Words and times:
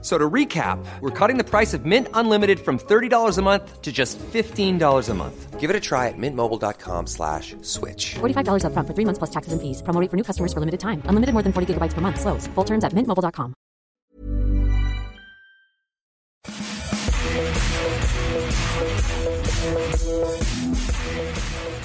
So 0.00 0.16
to 0.16 0.30
recap, 0.30 0.78
we're 1.00 1.10
cutting 1.10 1.38
the 1.38 1.44
price 1.44 1.74
of 1.74 1.84
Mint 1.84 2.06
Unlimited 2.14 2.60
from 2.60 2.78
$30 2.78 3.36
a 3.36 3.42
month 3.42 3.82
to 3.82 3.90
just 3.90 4.16
$15 4.18 5.08
a 5.08 5.14
month. 5.14 5.58
Give 5.58 5.70
it 5.70 5.74
a 5.74 5.80
try 5.80 6.06
at 6.06 6.14
mintmobile.com 6.16 7.08
slash 7.08 7.56
switch. 7.62 8.14
$45 8.20 8.62
upfront 8.62 8.86
for 8.86 8.94
three 8.94 9.04
months 9.04 9.18
plus 9.18 9.30
taxes 9.30 9.52
and 9.52 9.60
fees. 9.60 9.82
Promo 9.82 10.00
rate 10.00 10.08
for 10.08 10.16
new 10.16 10.22
customers 10.22 10.52
for 10.52 10.60
limited 10.60 10.78
time. 10.78 11.02
Unlimited 11.06 11.34
more 11.34 11.42
than 11.42 11.52
40 11.52 11.74
gigabytes 11.74 11.94
per 11.94 12.00
month. 12.00 12.20
Slows. 12.20 12.46
Full 12.54 12.64
terms 12.64 12.84
at 12.84 12.92
mintmobile.com. 12.92 13.54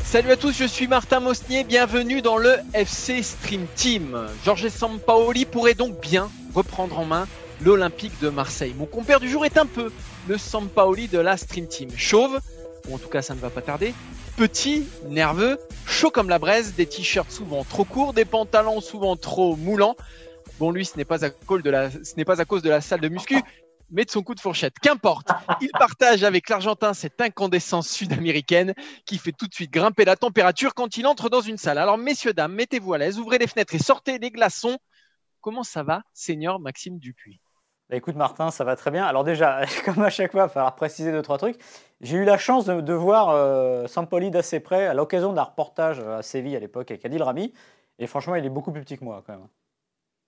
Salut 0.04 0.32
à 0.32 0.38
tous, 0.38 0.52
je 0.56 0.66
suis 0.66 0.88
Martin 0.88 1.22
Mosnier, 1.22 1.64
bienvenue 1.64 2.22
dans 2.22 2.38
le 2.38 2.58
FC 2.76 3.24
Stream 3.24 3.66
Team. 3.76 4.16
Georges 4.46 4.70
Sampaoli 4.70 5.46
pourrait 5.46 5.74
donc 5.74 6.00
bien 6.02 6.30
reprendre 6.54 7.00
en 7.00 7.06
main 7.06 7.26
l'Olympique 7.64 8.20
de 8.20 8.30
Marseille. 8.30 8.74
Mon 8.78 8.86
compère 8.86 9.20
du 9.20 9.30
jour 9.30 9.46
est 9.46 9.58
un 9.58 9.66
peu 9.66 9.92
le 10.28 10.38
Sampaoli 10.38 11.08
de 11.08 11.20
la 11.20 11.38
Stream 11.38 11.68
Team. 11.68 11.90
Chauve, 11.96 12.40
ou 12.90 12.96
en 12.96 12.98
tout 12.98 13.08
cas 13.08 13.22
ça 13.22 13.36
ne 13.36 13.40
va 13.40 13.50
pas 13.50 13.62
tarder, 13.62 13.94
petit, 14.36 14.86
nerveux, 15.08 15.58
chaud 15.88 16.12
comme 16.12 16.30
la 16.30 16.40
braise, 16.40 16.76
des 16.76 16.86
t-shirts 16.86 17.32
souvent 17.32 17.64
trop 17.64 17.86
courts, 17.86 18.14
des 18.14 18.26
pantalons 18.26 18.82
souvent 18.82 19.16
trop 19.16 19.56
moulants. 19.56 19.96
Bon, 20.60 20.72
lui, 20.72 20.86
ce 20.86 20.98
n'est 20.98 21.06
pas 21.06 21.26
à 21.26 21.30
cause 21.30 21.64
de 21.64 21.70
la, 21.70 22.82
salle 22.82 23.00
de 23.00 23.10
muscu, 23.10 23.42
mais 23.92 24.06
de 24.06 24.12
son 24.12 24.24
coup 24.24 24.36
de 24.36 24.40
fourchette. 24.40 24.74
Qu'importe, 24.82 25.30
il 25.62 25.70
partage 25.72 26.24
avec 26.24 26.50
l'Argentin 26.50 26.94
cette 26.94 27.22
incandescence 27.22 27.88
sud-américaine 27.88 28.74
qui 29.06 29.18
fait 29.18 29.32
tout 29.32 29.48
de 29.48 29.54
suite 29.54 29.72
grimper 29.72 30.04
la 30.04 30.16
température 30.16 30.74
quand 30.74 30.98
il 30.98 31.08
entre 31.08 31.30
dans 31.30 31.42
une 31.42 31.58
salle. 31.58 31.78
Alors, 31.78 31.98
messieurs, 31.98 32.34
dames, 32.34 32.54
mettez-vous 32.54 32.94
à 32.94 32.98
l'aise, 32.98 33.20
ouvrez 33.20 33.38
les 33.38 33.48
fenêtres 33.48 33.76
et 33.76 33.80
sortez 33.80 34.20
les 34.20 34.32
glaçons. 34.32 34.78
Comment 35.42 35.64
ça 35.64 35.84
va, 35.84 36.04
Seigneur 36.14 36.60
Maxime 36.60 37.00
Dupuis? 37.00 37.43
Écoute 37.96 38.16
Martin, 38.16 38.52
ça 38.52 38.64
va 38.64 38.76
très 38.76 38.92
bien. 38.92 39.06
Alors 39.06 39.24
déjà, 39.24 39.62
comme 39.86 40.02
à 40.02 40.10
chaque 40.10 40.32
fois, 40.32 40.42
il 40.42 40.44
va 40.46 40.50
falloir 40.50 40.76
préciser 40.76 41.12
deux, 41.12 41.22
trois 41.22 41.38
trucs. 41.38 41.60
J'ai 42.02 42.18
eu 42.18 42.26
la 42.26 42.38
chance 42.38 42.66
de, 42.66 42.94
voir 42.94 43.30
euh, 43.30 43.88
Sampoli 43.88 44.32
d'assez 44.32 44.60
près 44.60 44.88
à 44.88 44.94
l'occasion 44.94 45.34
d'un 45.34 45.44
reportage 45.44 46.00
à 46.00 46.22
Séville 46.22 46.56
à 46.56 46.60
l'époque 46.60 46.92
avec 46.92 47.06
Adil 47.06 47.24
Rami. 47.24 47.54
Et 48.00 48.08
franchement, 48.08 48.36
il 48.36 48.46
est 48.46 48.50
beaucoup 48.50 48.72
plus 48.72 48.82
petit 48.82 48.98
que 48.98 49.04
moi 49.04 49.24
quand 49.26 49.34
même. 49.34 49.48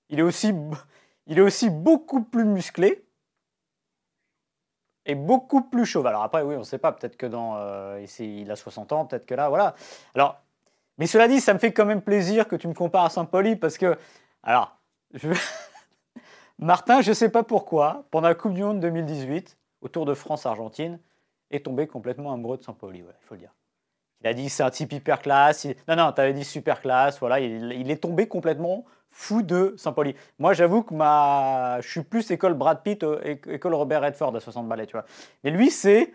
Il 0.10 0.20
est 0.20 0.24
aussi, 0.24 0.54
il 1.28 1.38
est 1.38 1.42
aussi 1.42 1.70
beaucoup 1.70 2.24
plus 2.24 2.46
musclé 2.46 3.06
et 5.06 5.16
beaucoup 5.16 5.62
plus 5.62 5.86
chauve. 5.86 6.08
Alors 6.08 6.24
après, 6.24 6.42
oui, 6.42 6.56
on 6.56 6.60
ne 6.60 6.64
sait 6.64 6.78
pas. 6.78 6.92
Peut-être 6.92 7.18
que 7.18 7.26
dans, 7.26 7.58
euh, 7.58 8.06
il 8.20 8.50
a 8.52 8.56
60 8.56 8.92
ans, 8.92 9.06
peut-être 9.06 9.26
que 9.26 9.36
là, 9.36 9.50
voilà. 9.50 9.76
Alors, 10.14 10.40
mais 10.98 11.08
cela 11.08 11.28
dit, 11.28 11.42
ça 11.42 11.54
me 11.54 11.60
fait 11.60 11.74
quand 11.74 11.86
même 11.86 12.02
plaisir 12.02 12.48
que 12.48 12.56
tu 12.56 12.68
me 12.68 12.74
compares 12.74 13.06
à 13.06 13.10
Sampoli 13.10 13.56
parce 13.56 13.78
que, 13.78 13.98
alors, 14.44 14.78
je... 15.14 15.30
Martin, 16.60 17.02
je 17.02 17.10
ne 17.10 17.14
sais 17.14 17.30
pas 17.30 17.44
pourquoi, 17.44 18.06
pendant 18.12 18.28
la 18.30 18.36
Coupe 18.36 18.54
du 18.54 18.64
Monde 18.64 18.80
2018, 18.80 19.58
au 19.82 19.88
Tour 19.90 20.06
de 20.06 20.14
France-Argentine, 20.14 21.00
est 21.52 21.66
tombé 21.66 21.86
complètement 21.86 22.34
amoureux 22.34 22.58
de 22.58 22.64
Sampoli, 22.64 23.00
il 23.00 23.06
faut 23.28 23.36
le 23.36 23.42
dire. 23.42 23.54
Il 24.22 24.28
a 24.28 24.34
dit 24.34 24.50
c'est 24.50 24.64
un 24.64 24.72
type 24.72 24.94
hyper 24.94 25.22
classe. 25.22 25.68
Non, 25.88 25.96
non, 25.96 26.12
tu 26.12 26.22
avais 26.22 26.34
dit 26.34 26.44
super 26.44 26.82
classe. 26.82 27.20
Voilà, 27.20 27.40
il, 27.40 27.92
est 27.92 28.02
tombé 28.02 28.28
complètement 28.28 28.86
fou 29.12 29.44
de 29.44 29.76
Sampoli. 29.78 30.16
Moi, 30.40 30.54
j'avoue 30.54 30.82
que 30.82 30.94
ma... 30.94 31.80
je 31.82 31.90
suis 31.90 32.02
plus 32.02 32.32
école 32.32 32.54
Brad 32.54 32.82
Pitt, 32.82 33.04
euh, 33.04 33.22
école 33.24 33.76
Robert 33.76 34.02
Redford 34.02 34.36
à 34.36 34.40
60 34.40 34.68
balais, 34.68 34.88
tu 34.88 34.94
vois. 34.94 35.06
Mais 35.44 35.52
lui, 35.52 35.70
c'est, 35.70 36.14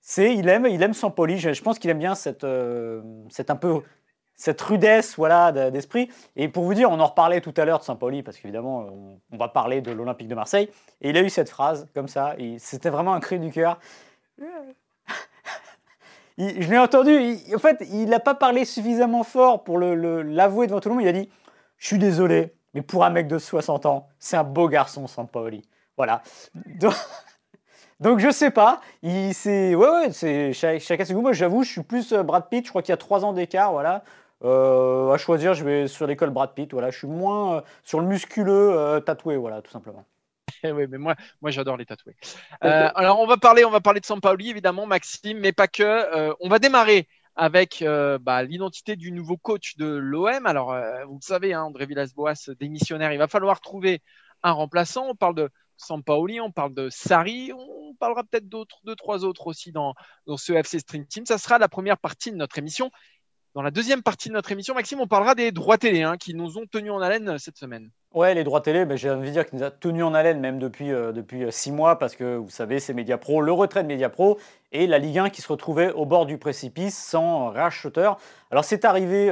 c'est, 0.00 0.34
il 0.34 0.48
aime, 0.48 0.66
il 0.66 0.82
aime 0.82 0.94
Sampoli. 0.94 1.38
Je, 1.38 1.52
je 1.52 1.62
pense 1.62 1.78
qu'il 1.78 1.90
aime 1.90 1.98
bien 1.98 2.14
cette, 2.14 2.44
euh, 2.44 3.02
un 3.48 3.56
peu 3.56 3.82
cette 4.40 4.62
rudesse 4.62 5.16
voilà, 5.16 5.52
d'esprit. 5.70 6.08
Et 6.34 6.48
pour 6.48 6.64
vous 6.64 6.72
dire, 6.72 6.90
on 6.90 6.98
en 6.98 7.06
reparlait 7.06 7.42
tout 7.42 7.52
à 7.58 7.66
l'heure 7.66 7.78
de 7.78 7.84
Saint-Pauli, 7.84 8.22
parce 8.22 8.38
qu'évidemment, 8.38 8.86
on, 9.30 9.36
va 9.36 9.48
parler 9.48 9.82
de 9.82 9.92
l'Olympique 9.92 10.28
de 10.28 10.34
Marseille. 10.34 10.70
Et 11.02 11.10
il 11.10 11.16
a 11.18 11.20
eu 11.20 11.28
cette 11.28 11.50
phrase, 11.50 11.86
comme 11.94 12.08
ça, 12.08 12.36
c'était 12.56 12.88
vraiment 12.88 13.12
un 13.12 13.20
cri 13.20 13.38
du 13.38 13.50
cœur. 13.50 13.78
je 16.38 16.70
l'ai 16.70 16.78
entendu, 16.78 17.36
en 17.54 17.58
fait, 17.58 17.86
il 17.92 18.06
n'a 18.06 18.18
pas 18.18 18.34
parlé 18.34 18.64
suffisamment 18.64 19.24
fort 19.24 19.62
pour 19.62 19.78
l'avouer 19.78 20.66
devant 20.68 20.80
tout 20.80 20.88
le 20.88 20.94
monde. 20.94 21.04
Il 21.04 21.08
a 21.08 21.12
dit 21.12 21.28
Je 21.76 21.88
suis 21.88 21.98
désolé, 21.98 22.54
mais 22.72 22.80
pour 22.80 23.04
un 23.04 23.10
mec 23.10 23.28
de 23.28 23.38
60 23.38 23.84
ans, 23.84 24.08
c'est 24.18 24.38
un 24.38 24.44
beau 24.44 24.68
garçon, 24.68 25.06
Saint-Pauli. 25.06 25.68
Voilà. 25.98 26.22
Donc, 26.54 26.94
donc 28.00 28.18
je 28.20 28.30
sais 28.30 28.50
pas. 28.50 28.80
Il, 29.02 29.34
c'est, 29.34 29.74
ouais, 29.74 30.12
c'est 30.12 30.54
chacun 30.54 31.04
ses 31.04 31.12
goûts. 31.12 31.20
Moi, 31.20 31.34
j'avoue, 31.34 31.62
je 31.62 31.72
suis 31.72 31.82
plus 31.82 32.14
euh, 32.14 32.22
Brad 32.22 32.48
Pitt. 32.48 32.64
Je 32.64 32.70
crois 32.70 32.80
qu'il 32.80 32.92
y 32.92 32.94
a 32.94 32.96
trois 32.96 33.22
ans 33.26 33.34
d'écart. 33.34 33.72
Voilà. 33.72 34.02
Euh, 34.42 35.10
à 35.10 35.18
choisir, 35.18 35.54
je 35.54 35.64
vais 35.64 35.88
sur 35.88 36.06
l'école 36.06 36.30
Brad 36.30 36.54
Pitt. 36.54 36.72
Voilà, 36.72 36.90
je 36.90 36.98
suis 36.98 37.06
moins 37.06 37.56
euh, 37.56 37.60
sur 37.82 38.00
le 38.00 38.06
musculeux 38.06 38.72
euh, 38.72 39.00
tatoué, 39.00 39.36
voilà, 39.36 39.60
tout 39.62 39.70
simplement. 39.70 40.04
oui, 40.64 40.86
mais 40.88 40.98
moi, 40.98 41.14
moi 41.42 41.50
j'adore 41.50 41.76
les 41.76 41.86
tatoués. 41.86 42.16
alors, 42.60 43.20
on 43.20 43.26
va 43.26 43.36
parler, 43.36 43.64
on 43.64 43.70
va 43.70 43.80
parler 43.80 44.00
de 44.00 44.06
Sampaoli, 44.06 44.50
évidemment, 44.50 44.86
Maxime, 44.86 45.38
mais 45.38 45.52
pas 45.52 45.68
que. 45.68 46.34
on 46.40 46.48
va 46.48 46.58
démarrer 46.58 47.06
avec 47.36 47.84
bah, 48.20 48.42
l'identité 48.42 48.96
du 48.96 49.12
nouveau 49.12 49.36
coach 49.36 49.76
de 49.76 49.86
l'OM. 49.86 50.46
Alors, 50.46 50.74
vous 51.06 51.18
le 51.20 51.24
savez, 51.24 51.54
hein, 51.54 51.62
André 51.62 51.86
Villas-Boas, 51.86 52.50
démissionnaire, 52.58 53.12
il 53.12 53.18
va 53.18 53.28
falloir 53.28 53.60
trouver 53.60 54.02
un 54.42 54.52
remplaçant. 54.52 55.06
On 55.08 55.14
parle 55.14 55.34
de 55.34 55.50
Sampaoli, 55.76 56.40
on 56.40 56.50
parle 56.50 56.74
de 56.74 56.88
Sari, 56.90 57.52
on 57.56 57.94
parlera 57.94 58.24
peut-être 58.24 58.48
d'autres, 58.48 58.80
deux, 58.84 58.96
trois 58.96 59.24
autres 59.24 59.46
aussi 59.46 59.72
dans, 59.72 59.94
dans 60.26 60.36
ce 60.36 60.52
FC 60.52 60.78
Stream 60.78 61.06
Team. 61.06 61.24
Ça 61.24 61.38
sera 61.38 61.58
la 61.58 61.68
première 61.68 61.98
partie 61.98 62.30
de 62.32 62.36
notre 62.36 62.58
émission. 62.58 62.90
Dans 63.52 63.62
la 63.62 63.72
deuxième 63.72 64.00
partie 64.00 64.28
de 64.28 64.34
notre 64.34 64.52
émission, 64.52 64.74
Maxime, 64.74 65.00
on 65.00 65.08
parlera 65.08 65.34
des 65.34 65.50
droits 65.50 65.76
télé 65.76 66.04
hein, 66.04 66.16
qui 66.16 66.34
nous 66.34 66.56
ont 66.56 66.66
tenus 66.70 66.92
en 66.92 67.00
haleine 67.00 67.30
euh, 67.30 67.38
cette 67.38 67.56
semaine. 67.56 67.90
Ouais, 68.14 68.32
les 68.32 68.44
droits 68.44 68.60
télé, 68.60 68.84
ben, 68.84 68.96
j'ai 68.96 69.10
envie 69.10 69.26
de 69.26 69.32
dire 69.32 69.44
qu'ils 69.44 69.58
nous 69.58 69.64
a 69.64 69.72
tenus 69.72 70.04
en 70.04 70.14
haleine 70.14 70.38
même 70.38 70.60
depuis, 70.60 70.92
euh, 70.92 71.12
euh, 71.12 71.50
six 71.50 71.72
mois 71.72 71.98
parce 71.98 72.14
que 72.14 72.36
vous 72.36 72.48
savez, 72.48 72.78
c'est 72.78 72.94
Mediapro, 72.94 73.40
le 73.40 73.50
retrait 73.50 73.82
de 73.82 73.88
Mediapro 73.88 74.38
et 74.70 74.86
la 74.86 74.98
Ligue 74.98 75.18
1 75.18 75.30
qui 75.30 75.42
se 75.42 75.48
retrouvait 75.48 75.90
au 75.90 76.06
bord 76.06 76.26
du 76.26 76.38
précipice 76.38 76.96
sans 76.96 77.50
racheteur. 77.50 78.18
Alors 78.52 78.64
c'est 78.64 78.84
arrivé 78.84 79.30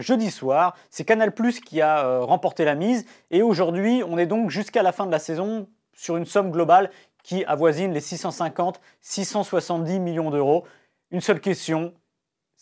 jeudi 0.00 0.30
soir, 0.30 0.76
c'est 0.90 1.06
Canal 1.06 1.32
Plus 1.32 1.60
qui 1.60 1.80
a 1.80 2.20
remporté 2.20 2.66
la 2.66 2.74
mise 2.74 3.06
et 3.30 3.40
aujourd'hui, 3.40 4.02
on 4.06 4.18
est 4.18 4.26
donc 4.26 4.50
jusqu'à 4.50 4.82
la 4.82 4.92
fin 4.92 5.06
de 5.06 5.12
la 5.12 5.18
saison 5.18 5.66
sur 5.94 6.18
une 6.18 6.26
somme 6.26 6.50
globale 6.50 6.90
qui 7.22 7.42
avoisine 7.46 7.94
les 7.94 8.00
650-670 8.00 9.98
millions 9.98 10.30
d'euros. 10.30 10.64
Une 11.10 11.22
seule 11.22 11.40
question, 11.40 11.94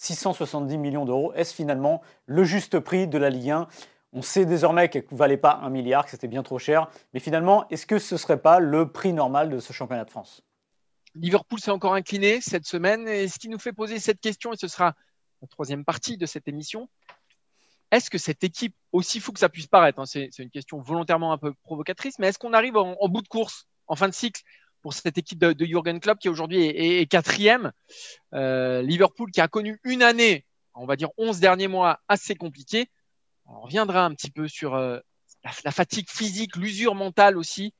670 0.04 0.78
millions 0.78 1.04
d'euros. 1.04 1.32
Est-ce 1.34 1.54
finalement 1.54 2.03
le 2.26 2.44
juste 2.44 2.78
prix 2.78 3.09
de 3.09 3.19
la 3.19 3.31
Ligue 3.31 3.50
1 3.50 3.69
On 4.12 4.22
sait 4.22 4.47
désormais 4.47 4.88
qu'elle 4.88 5.04
ne 5.10 5.16
valait 5.16 5.37
pas 5.37 5.60
un 5.62 5.70
milliard, 5.70 6.04
que 6.04 6.10
c'était 6.10 6.28
bien 6.28 6.42
trop 6.42 6.59
cher. 6.59 6.88
Mais 7.12 7.20
finalement, 7.20 7.66
est-ce 7.70 7.87
que 7.87 7.98
ce 7.98 8.14
ne 8.14 8.19
serait 8.19 8.41
pas 8.41 8.60
le 8.60 8.91
prix 8.91 9.12
normal 9.12 9.50
de 9.50 9.59
ce 9.59 9.72
championnat 9.72 10.04
de 10.04 10.10
France? 10.10 10.43
Liverpool 11.14 11.60
s'est 11.60 11.70
encore 11.70 11.94
incliné 11.94 12.41
cette 12.41 12.66
semaine. 12.66 13.09
Et 13.09 13.28
ce 13.28 13.38
qui 13.38 13.48
nous 13.48 13.59
fait 13.59 13.72
poser 13.72 13.98
cette 13.98 14.20
question, 14.20 14.53
et 14.53 14.56
ce 14.56 14.69
sera 14.69 14.94
la 15.43 15.48
troisième 15.48 15.84
partie 15.84 16.16
de 16.16 16.26
cette 16.26 16.48
émission, 16.48 16.88
est-ce 17.91 18.10
que 18.10 18.19
cette 18.19 18.43
équipe, 18.43 18.75
aussi 18.93 19.20
fou 19.20 19.32
que 19.32 19.38
ça 19.38 19.48
puisse 19.48 19.69
paraître, 19.69 20.00
hein, 20.00 20.06
c'est 20.06 20.31
une 20.38 20.50
question 20.50 20.81
volontairement 20.81 21.32
un 21.32 21.38
peu 21.38 21.54
provocatrice, 21.62 22.19
mais 22.19 22.28
est-ce 22.28 22.38
qu'on 22.38 22.53
arrive 22.53 22.76
en, 22.76 23.09
bout 23.09 23.22
de 23.22 23.28
course, 23.28 23.69
en 23.87 23.94
fin 23.94 24.09
de 24.09 24.14
cycle, 24.14 24.43
pour 24.84 24.92
cette 24.92 25.16
équipe 25.16 25.38
de, 25.38 25.54
de 25.54 25.64
Jürgen 25.64 25.98
Klopp 25.98 26.18
qui 26.18 26.28
aujourd'hui 26.28 26.62
est, 26.62 27.10
quatrième. 27.10 27.72
Euh, 28.34 28.82
Liverpool 28.82 29.30
qui 29.30 29.40
a 29.40 29.48
connu 29.48 29.80
une 29.82 30.02
année, 30.02 30.44
on 30.74 30.84
va 30.84 30.96
dire 30.96 31.08
11 31.16 31.40
derniers 31.40 31.68
mois 31.68 32.00
assez 32.06 32.34
compliqués. 32.34 32.90
On 33.46 33.62
reviendra 33.62 34.04
un 34.04 34.12
petit 34.12 34.30
peu 34.30 34.46
sur 34.46 34.74
euh, 34.74 34.98
la, 35.42 35.70
fatigue 35.70 36.10
physique, 36.10 36.56
l'usure 36.56 36.94
mentale 36.94 37.38
aussi 37.38 37.72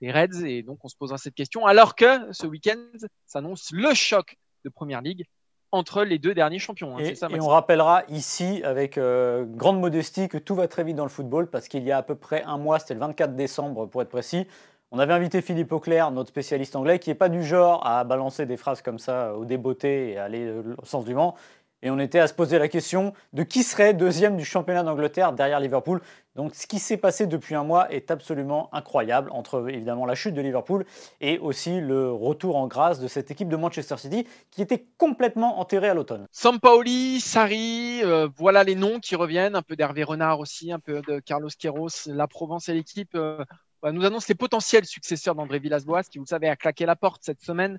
des 0.00 0.12
Reds 0.12 0.44
et 0.46 0.62
donc 0.62 0.78
on 0.84 0.88
se 0.88 0.94
posera 0.94 1.18
cette 1.18 1.34
question 1.34 1.66
alors 1.66 1.96
que 1.96 2.32
ce 2.32 2.46
week-end 2.46 2.78
s'annonce 3.26 3.72
le 3.72 3.92
choc 3.92 4.36
de 4.64 4.70
Première 4.70 5.02
Ligue 5.02 5.24
entre 5.72 6.04
les 6.04 6.20
deux 6.20 6.34
derniers 6.34 6.60
champions. 6.60 6.96
Hein, 6.96 7.02
et, 7.02 7.40
on 7.40 7.48
rappellera 7.48 8.04
ici, 8.08 8.62
avec 8.62 8.96
euh, 8.96 9.44
grande 9.44 9.80
modestie, 9.80 10.28
que 10.28 10.38
tout 10.38 10.54
va 10.54 10.68
très 10.68 10.84
vite 10.84 10.94
dans 10.94 11.02
le 11.02 11.10
football 11.10 11.50
parce 11.50 11.66
qu'il 11.66 11.82
y 11.82 11.90
a 11.90 11.98
à 11.98 12.02
peu 12.04 12.14
près 12.14 12.44
un 12.44 12.58
mois, 12.58 12.78
c'était 12.78 12.94
le 12.94 13.00
24 13.00 13.34
décembre 13.34 13.86
pour 13.86 14.00
être 14.00 14.08
précis, 14.08 14.46
on 14.94 15.00
avait 15.00 15.12
invité 15.12 15.42
Philippe 15.42 15.72
Auclair, 15.72 16.12
notre 16.12 16.28
spécialiste 16.28 16.76
anglais, 16.76 17.00
qui 17.00 17.10
n'est 17.10 17.16
pas 17.16 17.28
du 17.28 17.42
genre 17.42 17.84
à 17.84 18.04
balancer 18.04 18.46
des 18.46 18.56
phrases 18.56 18.80
comme 18.80 19.00
ça 19.00 19.34
au 19.34 19.44
débeauté 19.44 20.12
et 20.12 20.18
aller 20.18 20.52
au 20.78 20.84
sens 20.84 21.04
du 21.04 21.14
vent. 21.14 21.34
Et 21.82 21.90
on 21.90 21.98
était 21.98 22.20
à 22.20 22.28
se 22.28 22.32
poser 22.32 22.60
la 22.60 22.68
question 22.68 23.12
de 23.32 23.42
qui 23.42 23.64
serait 23.64 23.92
deuxième 23.92 24.36
du 24.36 24.44
championnat 24.44 24.84
d'Angleterre 24.84 25.32
derrière 25.32 25.58
Liverpool. 25.58 26.00
Donc 26.36 26.54
ce 26.54 26.68
qui 26.68 26.78
s'est 26.78 26.96
passé 26.96 27.26
depuis 27.26 27.56
un 27.56 27.64
mois 27.64 27.90
est 27.92 28.12
absolument 28.12 28.70
incroyable, 28.72 29.30
entre 29.32 29.68
évidemment 29.68 30.06
la 30.06 30.14
chute 30.14 30.34
de 30.34 30.40
Liverpool 30.40 30.86
et 31.20 31.38
aussi 31.40 31.80
le 31.80 32.12
retour 32.12 32.56
en 32.56 32.68
grâce 32.68 33.00
de 33.00 33.08
cette 33.08 33.32
équipe 33.32 33.48
de 33.48 33.56
Manchester 33.56 33.96
City 33.98 34.26
qui 34.52 34.62
était 34.62 34.86
complètement 34.96 35.58
enterrée 35.58 35.88
à 35.88 35.94
l'automne. 35.94 36.26
Sampaoli, 36.30 37.20
Sarri, 37.20 38.00
euh, 38.04 38.28
voilà 38.36 38.62
les 38.62 38.76
noms 38.76 39.00
qui 39.00 39.16
reviennent, 39.16 39.56
un 39.56 39.62
peu 39.62 39.74
d'Hervé 39.74 40.04
Renard 40.04 40.38
aussi, 40.38 40.70
un 40.70 40.78
peu 40.78 41.02
de 41.02 41.18
Carlos 41.18 41.50
Queiroz, 41.58 42.06
la 42.06 42.28
Provence 42.28 42.68
et 42.68 42.74
l'équipe. 42.74 43.14
Euh, 43.16 43.44
nous 43.92 44.04
annonce 44.04 44.28
les 44.28 44.34
potentiels 44.34 44.86
successeurs 44.86 45.34
d'André 45.34 45.58
Villas-Boas, 45.58 46.04
qui, 46.04 46.18
vous 46.18 46.24
le 46.24 46.28
savez, 46.28 46.48
a 46.48 46.56
claqué 46.56 46.86
la 46.86 46.96
porte 46.96 47.22
cette 47.24 47.42
semaine. 47.42 47.78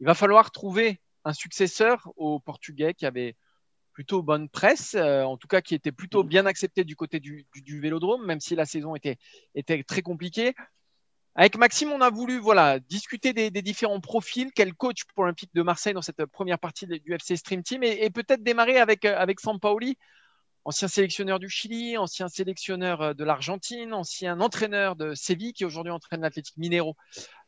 Il 0.00 0.06
va 0.06 0.14
falloir 0.14 0.50
trouver 0.50 1.00
un 1.24 1.32
successeur 1.32 2.12
au 2.16 2.38
Portugais 2.40 2.94
qui 2.94 3.06
avait 3.06 3.36
plutôt 3.96 4.22
bonne 4.22 4.50
presse, 4.50 4.94
euh, 4.94 5.22
en 5.22 5.38
tout 5.38 5.48
cas 5.48 5.62
qui 5.62 5.74
était 5.74 5.90
plutôt 5.90 6.22
bien 6.22 6.44
accepté 6.44 6.84
du 6.84 6.94
côté 6.94 7.18
du, 7.18 7.46
Vélodrome, 7.80 8.26
même 8.26 8.40
si 8.40 8.54
la 8.54 8.66
saison 8.66 8.94
était, 8.94 9.16
était 9.54 9.82
très 9.82 10.02
compliquée. 10.02 10.54
Avec 11.34 11.56
Maxime, 11.56 11.90
on 11.92 12.02
a 12.02 12.10
voulu 12.10 12.38
voilà, 12.38 12.78
discuter 12.78 13.32
des, 13.32 13.50
différents 13.62 14.00
profils, 14.00 14.50
quel 14.54 14.74
coach 14.74 15.04
pour 15.04 15.24
l'Olympique 15.24 15.50
de 15.54 15.62
Marseille 15.62 15.94
dans 15.94 16.02
cette 16.02 16.26
première 16.26 16.58
partie 16.58 16.86
du 16.86 17.14
FC 17.14 17.36
Stream 17.36 17.62
Team, 17.62 17.82
et, 17.82 18.10
peut-être 18.10 18.42
démarrer 18.42 18.78
avec, 18.78 19.06
euh, 19.06 19.16
avec 19.16 19.40
Sampaoli, 19.40 19.96
ancien 20.66 20.88
sélectionneur 20.88 21.38
du 21.38 21.48
Chili, 21.48 21.96
ancien 21.96 22.28
sélectionneur 22.28 23.00
euh, 23.00 23.14
de 23.14 23.24
l'Argentine, 23.24 23.94
ancien 23.94 24.40
entraîneur 24.40 24.96
de 24.96 25.14
Séville, 25.14 25.52
qui 25.52 25.64
aujourd'hui 25.64 25.92
entraîne 25.92 26.22
l'Atlético 26.22 26.60
Mineiro 26.60 26.96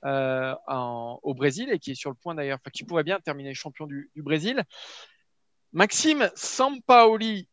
au 0.04 1.34
Brésil 1.34 1.68
et 1.72 1.80
qui 1.80 1.90
est 1.90 1.96
sur 1.96 2.10
le 2.10 2.16
point 2.16 2.36
d'ailleurs, 2.36 2.58
qui 2.72 2.84
pourrait 2.84 3.02
bien 3.02 3.18
terminer 3.18 3.52
champion 3.54 3.86
du, 3.86 4.08
Brésil. 4.16 4.62
Maxime, 5.72 6.30
Sampaoli, 6.36 7.48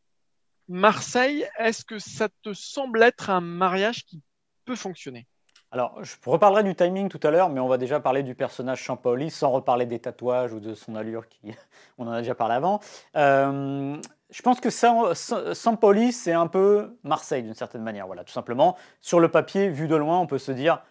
Marseille, 0.68 1.48
est-ce 1.58 1.84
que 1.84 1.98
ça 1.98 2.30
te 2.44 2.54
semble 2.54 3.02
être 3.02 3.32
un 3.32 3.42
mariage 3.42 4.06
qui 4.06 4.22
peut 4.66 4.76
fonctionner? 4.76 5.28
Alors, 5.72 6.02
je 6.04 6.16
reparlerai 6.26 6.64
du 6.64 6.76
timing 6.76 7.10
tout 7.10 7.20
à 7.24 7.32
l'heure, 7.32 7.50
mais 7.50 7.60
on 7.60 7.68
va 7.68 7.78
déjà 7.78 8.00
parler 8.00 8.24
du 8.24 8.36
personnage 8.36 8.86
Sampaoli 8.86 9.32
sans 9.32 9.52
reparler 9.52 9.86
des 9.86 10.00
tatouages 10.00 10.54
ou 10.54 10.60
de 10.60 10.76
son 10.76 10.96
allure, 10.96 11.28
qui... 11.28 11.40
on 11.98 12.08
en 12.08 12.12
a 12.12 12.22
déjà 12.22 12.36
parlé 12.36 12.54
avant. 12.54 12.80
Euh, 13.16 14.00
je 14.32 14.42
pense 14.42 14.60
que 14.60 14.70
Sampaoli, 14.70 16.12
c'est 16.12 16.34
un 16.34 16.48
peu 16.48 16.98
Marseille 17.04 17.44
d'une 17.44 17.54
certaine 17.54 17.84
manière. 17.84 18.08
Voilà, 18.08 18.24
tout 18.24 18.34
simplement. 18.34 18.76
Sur 19.02 19.20
le 19.20 19.30
papier, 19.30 19.70
vu 19.70 19.88
de 19.88 19.96
loin, 19.96 20.20
on 20.20 20.28
peut 20.28 20.40
se 20.40 20.52
dire 20.52 20.82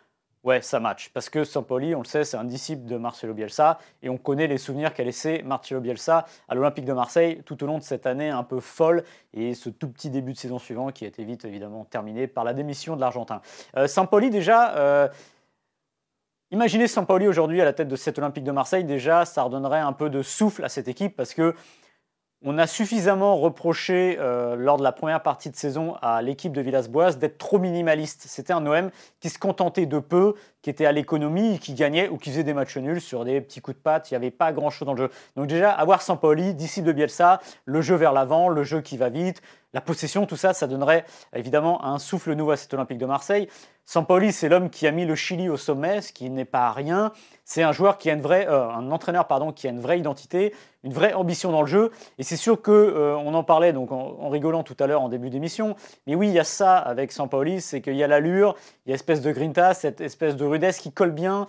Ouais, 0.44 0.60
ça 0.60 0.78
match. 0.78 1.08
Parce 1.14 1.30
que 1.30 1.42
Sampoli, 1.42 1.94
on 1.94 2.00
le 2.00 2.04
sait, 2.04 2.22
c'est 2.22 2.36
un 2.36 2.44
disciple 2.44 2.84
de 2.84 2.98
Marcelo 2.98 3.32
Bielsa. 3.32 3.78
Et 4.02 4.10
on 4.10 4.18
connaît 4.18 4.46
les 4.46 4.58
souvenirs 4.58 4.92
qu'a 4.92 5.02
laissé 5.02 5.42
Marcelo 5.42 5.80
Bielsa 5.80 6.26
à 6.48 6.54
l'Olympique 6.54 6.84
de 6.84 6.92
Marseille 6.92 7.42
tout 7.46 7.64
au 7.64 7.66
long 7.66 7.78
de 7.78 7.82
cette 7.82 8.06
année 8.06 8.28
un 8.28 8.42
peu 8.42 8.60
folle. 8.60 9.04
Et 9.32 9.54
ce 9.54 9.70
tout 9.70 9.88
petit 9.88 10.10
début 10.10 10.34
de 10.34 10.38
saison 10.38 10.58
suivant 10.58 10.92
qui 10.92 11.06
a 11.06 11.08
été 11.08 11.24
vite 11.24 11.46
évidemment 11.46 11.86
terminé 11.86 12.26
par 12.26 12.44
la 12.44 12.52
démission 12.52 12.94
de 12.94 13.00
l'Argentin. 13.00 13.40
Euh, 13.78 13.86
Sampoli, 13.86 14.28
déjà. 14.28 14.76
Euh, 14.76 15.08
imaginez 16.50 16.88
Sampoli 16.88 17.26
aujourd'hui 17.26 17.62
à 17.62 17.64
la 17.64 17.72
tête 17.72 17.88
de 17.88 17.96
cet 17.96 18.18
Olympique 18.18 18.44
de 18.44 18.52
Marseille, 18.52 18.84
déjà, 18.84 19.24
ça 19.24 19.42
redonnerait 19.44 19.80
un 19.80 19.94
peu 19.94 20.10
de 20.10 20.20
souffle 20.20 20.62
à 20.62 20.68
cette 20.68 20.88
équipe 20.88 21.16
parce 21.16 21.32
que 21.32 21.54
on 22.46 22.58
a 22.58 22.66
suffisamment 22.66 23.38
reproché 23.38 24.18
euh, 24.20 24.54
lors 24.54 24.76
de 24.76 24.82
la 24.82 24.92
première 24.92 25.22
partie 25.22 25.48
de 25.48 25.56
saison 25.56 25.96
à 26.02 26.20
l'équipe 26.20 26.52
de 26.52 26.60
Villas-Boas 26.60 27.12
d'être 27.12 27.38
trop 27.38 27.58
minimaliste. 27.58 28.26
C'était 28.28 28.52
un 28.52 28.66
OM 28.66 28.90
qui 29.20 29.30
se 29.30 29.38
contentait 29.38 29.86
de 29.86 29.98
peu, 29.98 30.34
qui 30.60 30.68
était 30.68 30.84
à 30.84 30.92
l'économie, 30.92 31.58
qui 31.58 31.72
gagnait 31.72 32.10
ou 32.10 32.18
qui 32.18 32.28
faisait 32.28 32.44
des 32.44 32.52
matchs 32.52 32.76
nuls 32.76 33.00
sur 33.00 33.24
des 33.24 33.40
petits 33.40 33.62
coups 33.62 33.78
de 33.78 33.82
patte. 33.82 34.10
Il 34.10 34.14
n'y 34.14 34.16
avait 34.16 34.30
pas 34.30 34.52
grand-chose 34.52 34.84
dans 34.84 34.92
le 34.92 35.04
jeu. 35.04 35.10
Donc 35.36 35.46
déjà, 35.46 35.70
avoir 35.70 36.02
Sampoli, 36.02 36.54
disciple 36.54 36.86
de 36.86 36.92
Bielsa, 36.92 37.40
le 37.64 37.80
jeu 37.80 37.94
vers 37.94 38.12
l'avant, 38.12 38.50
le 38.50 38.62
jeu 38.62 38.82
qui 38.82 38.98
va 38.98 39.08
vite, 39.08 39.40
la 39.72 39.80
possession, 39.80 40.26
tout 40.26 40.36
ça, 40.36 40.52
ça 40.52 40.66
donnerait 40.66 41.04
évidemment 41.34 41.84
un 41.84 41.98
souffle 41.98 42.34
nouveau 42.34 42.52
à 42.52 42.56
cet 42.56 42.72
Olympique 42.74 42.98
de 42.98 43.06
Marseille. 43.06 43.48
Sampoli, 43.86 44.32
c'est 44.32 44.48
l'homme 44.48 44.70
qui 44.70 44.86
a 44.86 44.90
mis 44.90 45.04
le 45.04 45.14
Chili 45.14 45.50
au 45.50 45.58
sommet, 45.58 46.00
ce 46.00 46.12
qui 46.12 46.30
n'est 46.30 46.46
pas 46.46 46.72
rien. 46.72 47.12
C'est 47.44 47.62
un 47.62 47.72
joueur 47.72 47.98
qui 47.98 48.08
a 48.08 48.14
une 48.14 48.22
vraie, 48.22 48.48
euh, 48.48 48.66
un 48.70 48.90
entraîneur 48.90 49.26
pardon, 49.26 49.52
qui 49.52 49.66
a 49.66 49.70
une 49.70 49.80
vraie 49.80 49.98
identité, 49.98 50.54
une 50.84 50.92
vraie 50.94 51.12
ambition 51.12 51.52
dans 51.52 51.60
le 51.60 51.66
jeu. 51.66 51.90
Et 52.18 52.22
c'est 52.22 52.38
sûr 52.38 52.62
que 52.62 52.70
euh, 52.70 53.14
on 53.16 53.34
en 53.34 53.44
parlait 53.44 53.74
donc 53.74 53.92
en, 53.92 54.30
rigolant 54.30 54.62
tout 54.62 54.76
à 54.80 54.86
l'heure 54.86 55.02
en 55.02 55.10
début 55.10 55.28
d'émission. 55.28 55.76
Mais 56.06 56.14
oui, 56.14 56.28
il 56.28 56.34
y 56.34 56.38
a 56.38 56.44
ça 56.44 56.78
avec 56.78 57.12
Sampoli, 57.12 57.60
c'est 57.60 57.82
qu'il 57.82 57.96
y 57.96 58.02
a 58.02 58.06
l'allure, 58.06 58.56
il 58.86 58.90
y 58.90 58.92
a 58.92 58.94
espèce 58.94 59.20
de 59.20 59.30
grinta, 59.32 59.74
cette 59.74 60.00
espèce 60.00 60.34
de 60.36 60.46
rudesse 60.46 60.78
qui 60.78 60.90
colle 60.90 61.12
bien 61.12 61.46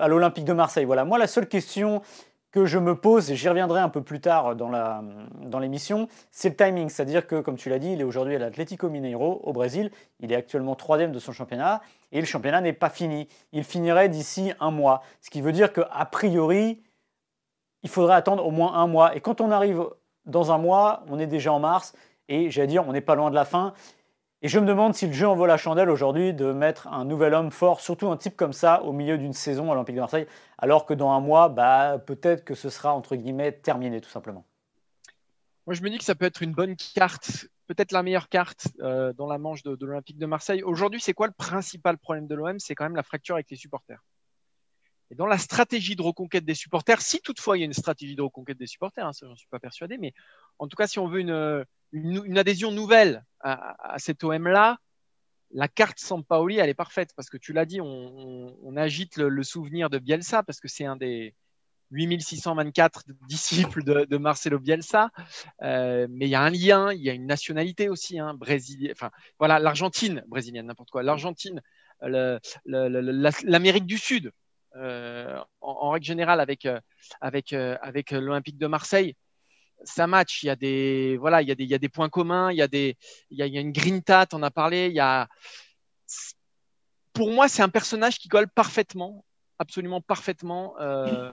à 0.00 0.08
l'Olympique 0.08 0.44
de 0.44 0.52
Marseille. 0.52 0.84
Voilà. 0.84 1.06
Moi, 1.06 1.16
la 1.16 1.26
seule 1.26 1.48
question 1.48 2.02
que 2.50 2.66
je 2.66 2.78
me 2.78 2.96
pose, 2.96 3.30
et 3.30 3.36
j'y 3.36 3.48
reviendrai 3.48 3.80
un 3.80 3.88
peu 3.88 4.02
plus 4.02 4.20
tard 4.20 4.56
dans 4.56 5.58
l'émission, 5.60 6.08
c'est 6.30 6.48
le 6.48 6.56
timing. 6.56 6.88
C'est-à-dire 6.88 7.26
que, 7.26 7.40
comme 7.40 7.56
tu 7.56 7.68
l'as 7.68 7.78
dit, 7.78 7.92
il 7.92 8.00
est 8.00 8.04
aujourd'hui 8.04 8.34
à 8.34 8.38
l'Atlético 8.38 8.88
Mineiro 8.88 9.40
au 9.44 9.52
Brésil. 9.52 9.90
Il 10.18 10.32
est 10.32 10.36
actuellement 10.36 10.74
troisième 10.74 11.12
de 11.12 11.18
son 11.18 11.32
championnat 11.32 11.80
et 12.10 12.18
le 12.20 12.26
championnat 12.26 12.60
n'est 12.60 12.72
pas 12.72 12.90
fini. 12.90 13.28
Il 13.52 13.62
finirait 13.62 14.08
d'ici 14.08 14.52
un 14.58 14.72
mois. 14.72 15.02
Ce 15.20 15.30
qui 15.30 15.40
veut 15.40 15.52
dire 15.52 15.72
qu'a 15.72 16.08
priori, 16.10 16.82
il 17.82 17.88
faudrait 17.88 18.16
attendre 18.16 18.44
au 18.44 18.50
moins 18.50 18.74
un 18.74 18.88
mois. 18.88 19.14
Et 19.14 19.20
quand 19.20 19.40
on 19.40 19.52
arrive 19.52 19.84
dans 20.26 20.50
un 20.50 20.58
mois, 20.58 21.04
on 21.08 21.18
est 21.18 21.28
déjà 21.28 21.52
en 21.52 21.60
mars 21.60 21.94
et 22.28 22.50
j'allais 22.50 22.66
dire, 22.66 22.86
on 22.86 22.92
n'est 22.92 23.00
pas 23.00 23.14
loin 23.14 23.30
de 23.30 23.36
la 23.36 23.44
fin. 23.44 23.74
Et 24.42 24.48
je 24.48 24.58
me 24.58 24.66
demande 24.66 24.94
si 24.94 25.06
le 25.06 25.12
jeu 25.12 25.28
en 25.28 25.34
vaut 25.34 25.44
la 25.44 25.58
chandelle 25.58 25.90
aujourd'hui 25.90 26.32
de 26.32 26.52
mettre 26.52 26.88
un 26.88 27.04
nouvel 27.04 27.34
homme 27.34 27.50
fort, 27.50 27.80
surtout 27.80 28.08
un 28.08 28.16
type 28.16 28.36
comme 28.36 28.54
ça, 28.54 28.82
au 28.84 28.92
milieu 28.92 29.18
d'une 29.18 29.34
saison 29.34 29.70
à 29.70 29.74
l'Olympique 29.74 29.96
de 29.96 30.00
Marseille, 30.00 30.26
alors 30.56 30.86
que 30.86 30.94
dans 30.94 31.10
un 31.10 31.20
mois, 31.20 31.50
bah, 31.50 31.98
peut-être 31.98 32.42
que 32.42 32.54
ce 32.54 32.70
sera 32.70 32.94
entre 32.94 33.16
guillemets 33.16 33.52
terminé 33.52 34.00
tout 34.00 34.08
simplement. 34.08 34.46
Moi, 35.66 35.74
je 35.74 35.82
me 35.82 35.90
dis 35.90 35.98
que 35.98 36.04
ça 36.04 36.14
peut 36.14 36.24
être 36.24 36.42
une 36.42 36.52
bonne 36.52 36.74
carte, 36.74 37.48
peut-être 37.66 37.92
la 37.92 38.02
meilleure 38.02 38.30
carte 38.30 38.68
euh, 38.80 39.12
dans 39.12 39.26
la 39.26 39.36
manche 39.36 39.62
de, 39.62 39.76
l'Olympique 39.84 40.18
de 40.18 40.26
Marseille. 40.26 40.62
Aujourd'hui, 40.62 41.02
c'est 41.02 41.12
quoi 41.12 41.26
le 41.26 41.34
principal 41.34 41.98
problème 41.98 42.26
de 42.26 42.34
l'OM 42.34 42.58
C'est 42.58 42.74
quand 42.74 42.84
même 42.84 42.96
la 42.96 43.02
fracture 43.02 43.34
avec 43.34 43.50
les 43.50 43.56
supporters. 43.56 44.02
Et 45.10 45.16
dans 45.16 45.26
la 45.26 45.38
stratégie 45.38 45.96
de 45.96 46.02
reconquête 46.02 46.46
des 46.46 46.54
supporters, 46.54 47.02
si 47.02 47.20
toutefois 47.20 47.58
il 47.58 47.60
y 47.60 47.62
a 47.64 47.66
une 47.66 47.74
stratégie 47.74 48.16
de 48.16 48.22
reconquête 48.22 48.56
des 48.56 48.66
supporters, 48.66 49.06
hein, 49.06 49.12
ça 49.12 49.26
j'en 49.26 49.36
suis 49.36 49.48
pas 49.48 49.58
persuadé, 49.58 49.98
mais 49.98 50.14
en 50.58 50.66
tout 50.66 50.76
cas 50.76 50.86
si 50.86 50.98
on 50.98 51.08
veut 51.08 51.20
une, 51.20 51.64
une, 51.92 52.38
adhésion 52.38 52.70
nouvelle 52.70 53.24
à, 53.40 53.96
cet 53.98 54.22
OM-là, 54.24 54.78
la 55.52 55.68
carte 55.68 55.98
Sampaoli, 55.98 56.58
elle 56.58 56.68
est 56.68 56.74
parfaite 56.74 57.10
parce 57.16 57.28
que 57.28 57.36
tu 57.36 57.52
l'as 57.52 57.64
dit, 57.64 57.80
on, 57.80 58.76
agite 58.76 59.16
le, 59.16 59.42
souvenir 59.42 59.90
de 59.90 59.98
Bielsa 59.98 60.42
parce 60.42 60.60
que 60.60 60.68
c'est 60.68 60.84
un 60.84 60.96
des 60.96 61.34
8624 61.90 63.04
disciples 63.28 63.82
de, 63.82 64.16
Marcelo 64.16 64.58
Bielsa. 64.58 65.10
Euh, 65.62 66.06
mais 66.10 66.26
il 66.26 66.30
y 66.30 66.34
a 66.34 66.42
un 66.42 66.50
lien, 66.50 66.92
il 66.92 67.02
y 67.02 67.10
a 67.10 67.12
une 67.12 67.26
nationalité 67.26 67.88
aussi, 67.88 68.18
hein, 68.18 68.38
Enfin, 68.92 69.10
voilà, 69.38 69.58
l'Argentine, 69.58 70.22
brésilienne, 70.28 70.66
n'importe 70.66 70.90
quoi. 70.90 71.02
L'Argentine, 71.02 71.60
l'Amérique 72.64 73.86
du 73.86 73.98
Sud, 73.98 74.32
euh, 74.76 75.40
en, 75.60 75.90
règle 75.90 76.06
générale, 76.06 76.40
avec, 76.40 76.64
euh, 76.64 76.80
avec, 77.20 77.52
avec 77.52 78.12
l'Olympique 78.12 78.58
de 78.58 78.66
Marseille 78.68 79.16
ça 79.84 80.06
match. 80.06 80.42
Il 80.42 80.46
y 80.46 80.50
a 80.50 80.56
des, 80.56 81.16
voilà, 81.18 81.42
il 81.42 81.48
y 81.48 81.74
a 81.74 81.78
des, 81.78 81.88
points 81.88 82.08
communs. 82.08 82.50
Il 82.52 82.56
y 82.56 82.62
a 82.62 82.68
des, 82.68 82.96
il 83.30 83.38
y 83.38 83.42
a, 83.42 83.46
il 83.46 83.54
y 83.54 83.58
a 83.58 83.60
une 83.60 83.72
grinta. 83.72 84.26
On 84.32 84.42
a 84.42 84.50
parlé. 84.50 84.86
Il 84.86 84.94
y 84.94 85.00
a, 85.00 85.28
pour 87.12 87.30
moi, 87.30 87.48
c'est 87.48 87.62
un 87.62 87.68
personnage 87.68 88.18
qui 88.18 88.28
colle 88.28 88.48
parfaitement, 88.48 89.24
absolument 89.58 90.00
parfaitement 90.00 90.74
euh, 90.80 91.32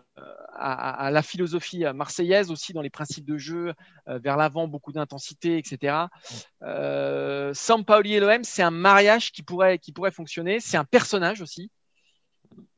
à, 0.53 1.11
la 1.11 1.21
philosophie 1.21 1.85
marseillaise 1.93 2.51
aussi 2.51 2.73
dans 2.73 2.81
les 2.81 2.89
principes 2.89 3.25
de 3.25 3.37
jeu, 3.37 3.73
euh, 4.07 4.19
vers 4.19 4.37
l'avant, 4.37 4.67
beaucoup 4.67 4.91
d'intensité, 4.91 5.57
etc. 5.57 6.07
Euh, 6.63 7.53
Sampaoli 7.53 8.15
et 8.15 8.19
l'OM, 8.19 8.43
c'est 8.43 8.63
un 8.63 8.71
mariage 8.71 9.31
qui 9.31 9.43
pourrait, 9.43 9.79
qui 9.79 9.91
pourrait 9.91 10.11
fonctionner. 10.11 10.59
C'est 10.59 10.77
un 10.77 10.85
personnage 10.85 11.41
aussi. 11.41 11.71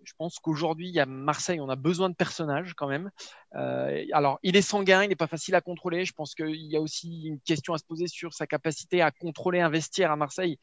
Je 0.09 0.15
pense 0.17 0.39
qu'aujourd'hui, 0.39 0.97
à 0.99 1.05
Marseille, 1.05 1.61
on 1.61 1.69
a 1.69 1.75
besoin 1.75 2.09
de 2.09 2.15
personnages 2.15 2.73
quand 2.73 2.87
même. 2.87 3.11
Euh, 3.53 4.03
alors, 4.11 4.39
il 4.41 4.57
est 4.57 4.63
sanguin, 4.63 5.03
il 5.03 5.09
n'est 5.09 5.15
pas 5.15 5.27
facile 5.27 5.53
à 5.53 5.61
contrôler. 5.61 6.03
Je 6.03 6.13
pense 6.13 6.33
qu'il 6.33 6.65
y 6.65 6.75
a 6.75 6.81
aussi 6.81 7.27
une 7.27 7.39
question 7.39 7.75
à 7.75 7.77
se 7.77 7.83
poser 7.83 8.07
sur 8.07 8.33
sa 8.33 8.47
capacité 8.47 9.03
à 9.03 9.11
contrôler 9.11 9.59
un 9.59 9.69
vestiaire 9.69 10.11
à 10.11 10.15
Marseille 10.15 10.57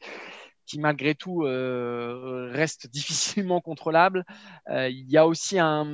qui 0.65 0.81
malgré 0.81 1.15
tout 1.15 1.45
euh, 1.45 2.49
reste 2.51 2.87
difficilement 2.91 3.61
contrôlable. 3.61 4.25
Euh, 4.69 4.89
il 4.89 5.09
y 5.09 5.15
a 5.15 5.25
aussi 5.25 5.57
un, 5.59 5.85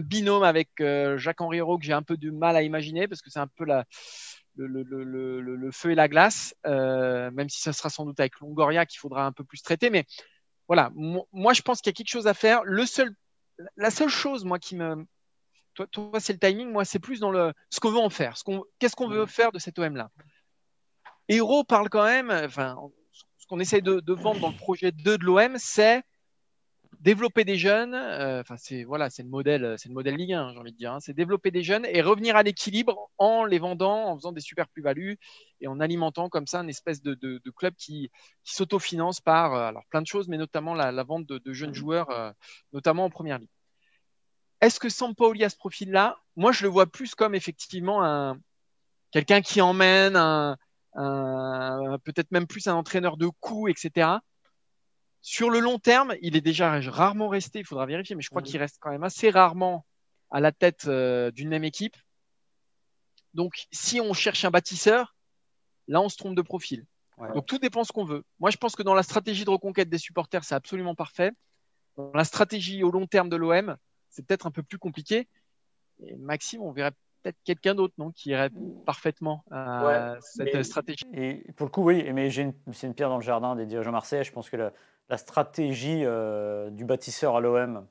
binôme 0.00 0.42
avec 0.42 0.70
Jacques-Henri 1.16 1.58
Hérault 1.58 1.78
que 1.78 1.84
j'ai 1.84 1.92
un 1.92 2.02
peu 2.02 2.16
de 2.16 2.30
mal 2.30 2.56
à 2.56 2.62
imaginer 2.62 3.06
parce 3.06 3.20
que 3.20 3.28
c'est 3.28 3.38
un 3.38 3.48
peu 3.48 3.66
le, 4.56 5.70
feu 5.72 5.90
et 5.90 5.94
la 5.94 6.08
glace, 6.08 6.54
même 6.64 7.50
si 7.50 7.60
ça 7.60 7.74
sera 7.74 7.90
sans 7.90 8.06
doute 8.06 8.18
avec 8.18 8.40
Longoria 8.40 8.86
qu'il 8.86 8.98
faudra 8.98 9.26
un 9.26 9.32
peu 9.32 9.44
plus 9.44 9.60
traiter. 9.60 9.90
Mais 9.90 10.06
voilà, 10.70 10.92
moi 10.94 11.52
je 11.52 11.62
pense 11.62 11.80
qu'il 11.80 11.90
y 11.90 11.94
a 11.94 11.94
quelque 11.94 12.12
chose 12.12 12.28
à 12.28 12.32
faire. 12.32 12.62
Le 12.62 12.86
seul, 12.86 13.12
la 13.76 13.90
seule 13.90 14.08
chose, 14.08 14.44
moi, 14.44 14.60
qui 14.60 14.76
me. 14.76 15.04
Toi, 15.74 15.88
toi 15.88 16.20
c'est 16.20 16.32
le 16.32 16.38
timing, 16.38 16.70
moi, 16.70 16.84
c'est 16.84 17.00
plus 17.00 17.18
dans 17.18 17.32
le 17.32 17.52
ce 17.70 17.80
qu'on 17.80 17.90
veut 17.90 17.98
en 17.98 18.08
faire. 18.08 18.36
Qu'on, 18.44 18.62
qu'est-ce 18.78 18.94
qu'on 18.94 19.08
veut 19.08 19.26
faire 19.26 19.50
de 19.50 19.58
cet 19.58 19.80
OM-là 19.80 20.12
Héros 21.28 21.64
parle 21.64 21.88
quand 21.88 22.04
même, 22.04 22.30
enfin, 22.30 22.76
ce 23.38 23.48
qu'on 23.48 23.58
essaie 23.58 23.80
de, 23.80 23.98
de, 23.98 24.12
vendre 24.12 24.38
dans 24.38 24.50
le 24.50 24.56
projet 24.56 24.92
2 24.92 25.18
de 25.18 25.24
l'OM, 25.24 25.56
c'est 25.58 26.04
développer 26.98 27.44
des 27.44 27.56
jeunes, 27.56 27.94
euh, 27.94 28.40
enfin 28.40 28.56
c'est 28.58 28.84
voilà, 28.84 29.10
c'est 29.10 29.22
le 29.22 29.28
modèle, 29.28 29.76
c'est 29.78 29.88
le 29.88 29.94
modèle 29.94 30.16
Ligue 30.16 30.32
1, 30.32 30.52
j'ai 30.52 30.58
envie 30.58 30.72
de 30.72 30.76
dire. 30.76 30.92
Hein. 30.92 31.00
c'est 31.00 31.14
développer 31.14 31.50
des 31.50 31.62
jeunes 31.62 31.86
et 31.86 32.02
revenir 32.02 32.36
à 32.36 32.42
l'équilibre 32.42 33.10
en 33.18 33.44
les 33.44 33.58
vendant, 33.58 34.08
en 34.08 34.16
faisant 34.16 34.32
des 34.32 34.40
super 34.40 34.68
plus-values 34.68 35.18
et 35.60 35.68
en 35.68 35.80
alimentant 35.80 36.28
comme 36.28 36.46
ça 36.46 36.60
une 36.60 36.68
espèce 36.68 37.02
de, 37.02 37.14
de, 37.14 37.50
club 37.50 37.74
qui, 37.76 38.10
qui 38.44 38.54
s'autofinance 38.54 39.20
par 39.20 39.54
euh, 39.54 39.68
alors 39.68 39.84
plein 39.90 40.02
de 40.02 40.06
choses, 40.06 40.28
mais 40.28 40.36
notamment 40.36 40.74
la, 40.74 41.02
vente 41.04 41.26
de, 41.26 41.52
jeunes 41.52 41.74
joueurs, 41.74 42.10
euh, 42.10 42.32
notamment 42.72 43.04
en 43.04 43.10
première 43.10 43.38
ligue. 43.38 43.50
Est-ce 44.60 44.78
que 44.78 44.88
Sampaoli 44.88 45.44
a 45.44 45.48
ce 45.48 45.56
profil-là? 45.56 46.18
Moi, 46.36 46.52
je 46.52 46.64
le 46.64 46.68
vois 46.68 46.86
plus 46.86 47.14
comme 47.14 47.34
effectivement 47.34 48.04
un 48.04 48.38
quelqu'un 49.10 49.40
qui 49.40 49.60
emmène, 49.60 50.16
un, 50.16 50.56
un 50.94 51.98
peut-être 52.04 52.30
même 52.30 52.46
plus 52.46 52.66
un 52.68 52.74
entraîneur 52.74 53.16
de 53.16 53.28
coups, 53.40 53.70
etc 53.70 54.18
Sur 55.22 55.50
le 55.50 55.60
long 55.60 55.78
terme, 55.78 56.14
il 56.22 56.36
est 56.36 56.40
déjà 56.40 56.80
rarement 56.80 57.28
resté, 57.28 57.58
il 57.60 57.64
faudra 57.66 57.86
vérifier, 57.86 58.16
mais 58.16 58.22
je 58.22 58.30
crois 58.30 58.42
qu'il 58.42 58.58
reste 58.58 58.78
quand 58.80 58.90
même 58.90 59.04
assez 59.04 59.30
rarement 59.30 59.84
à 60.30 60.40
la 60.40 60.52
tête 60.52 60.86
euh, 60.86 61.30
d'une 61.30 61.48
même 61.48 61.64
équipe. 61.64 61.96
Donc, 63.34 63.66
si 63.70 64.00
on 64.00 64.12
cherche 64.12 64.44
un 64.44 64.50
bâtisseur, 64.50 65.14
là, 65.88 66.00
on 66.00 66.08
se 66.08 66.16
trompe 66.16 66.34
de 66.36 66.42
profil. 66.42 66.84
Ouais. 67.18 67.32
Donc, 67.34 67.46
tout 67.46 67.58
dépend 67.58 67.84
ce 67.84 67.92
qu'on 67.92 68.04
veut. 68.04 68.24
Moi, 68.38 68.50
je 68.50 68.56
pense 68.56 68.74
que 68.74 68.82
dans 68.82 68.94
la 68.94 69.02
stratégie 69.02 69.44
de 69.44 69.50
reconquête 69.50 69.88
des 69.90 69.98
supporters, 69.98 70.42
c'est 70.44 70.54
absolument 70.54 70.94
parfait. 70.94 71.32
Dans 71.96 72.12
la 72.14 72.24
stratégie 72.24 72.82
au 72.82 72.90
long 72.90 73.06
terme 73.06 73.28
de 73.28 73.36
l'OM, 73.36 73.76
c'est 74.08 74.26
peut-être 74.26 74.46
un 74.46 74.50
peu 74.50 74.62
plus 74.62 74.78
compliqué. 74.78 75.28
Et 76.02 76.16
Maxime, 76.16 76.62
on 76.62 76.72
verrait 76.72 76.92
peut-être 77.22 77.36
quelqu'un 77.44 77.74
d'autre, 77.74 77.92
non, 77.98 78.10
qui 78.10 78.30
irait 78.30 78.50
parfaitement 78.86 79.44
à 79.50 80.16
cette 80.22 80.54
mais- 80.54 80.64
stratégie. 80.64 81.04
Et 81.12 81.44
pour 81.56 81.66
le 81.66 81.70
coup, 81.70 81.82
oui, 81.82 82.10
mais 82.12 82.30
j'ai 82.30 82.42
une- 82.42 82.54
c'est 82.72 82.86
une 82.86 82.94
pierre 82.94 83.10
dans 83.10 83.18
le 83.18 83.22
jardin 83.22 83.54
des 83.54 83.66
dirigeants 83.66 83.92
marseillais. 83.92 84.24
Je 84.24 84.32
pense 84.32 84.48
que 84.48 84.72
la 85.10 85.18
stratégie 85.18 86.02
euh, 86.04 86.70
du 86.70 86.84
bâtisseur 86.84 87.36
à 87.36 87.40
l'OM, 87.40 87.86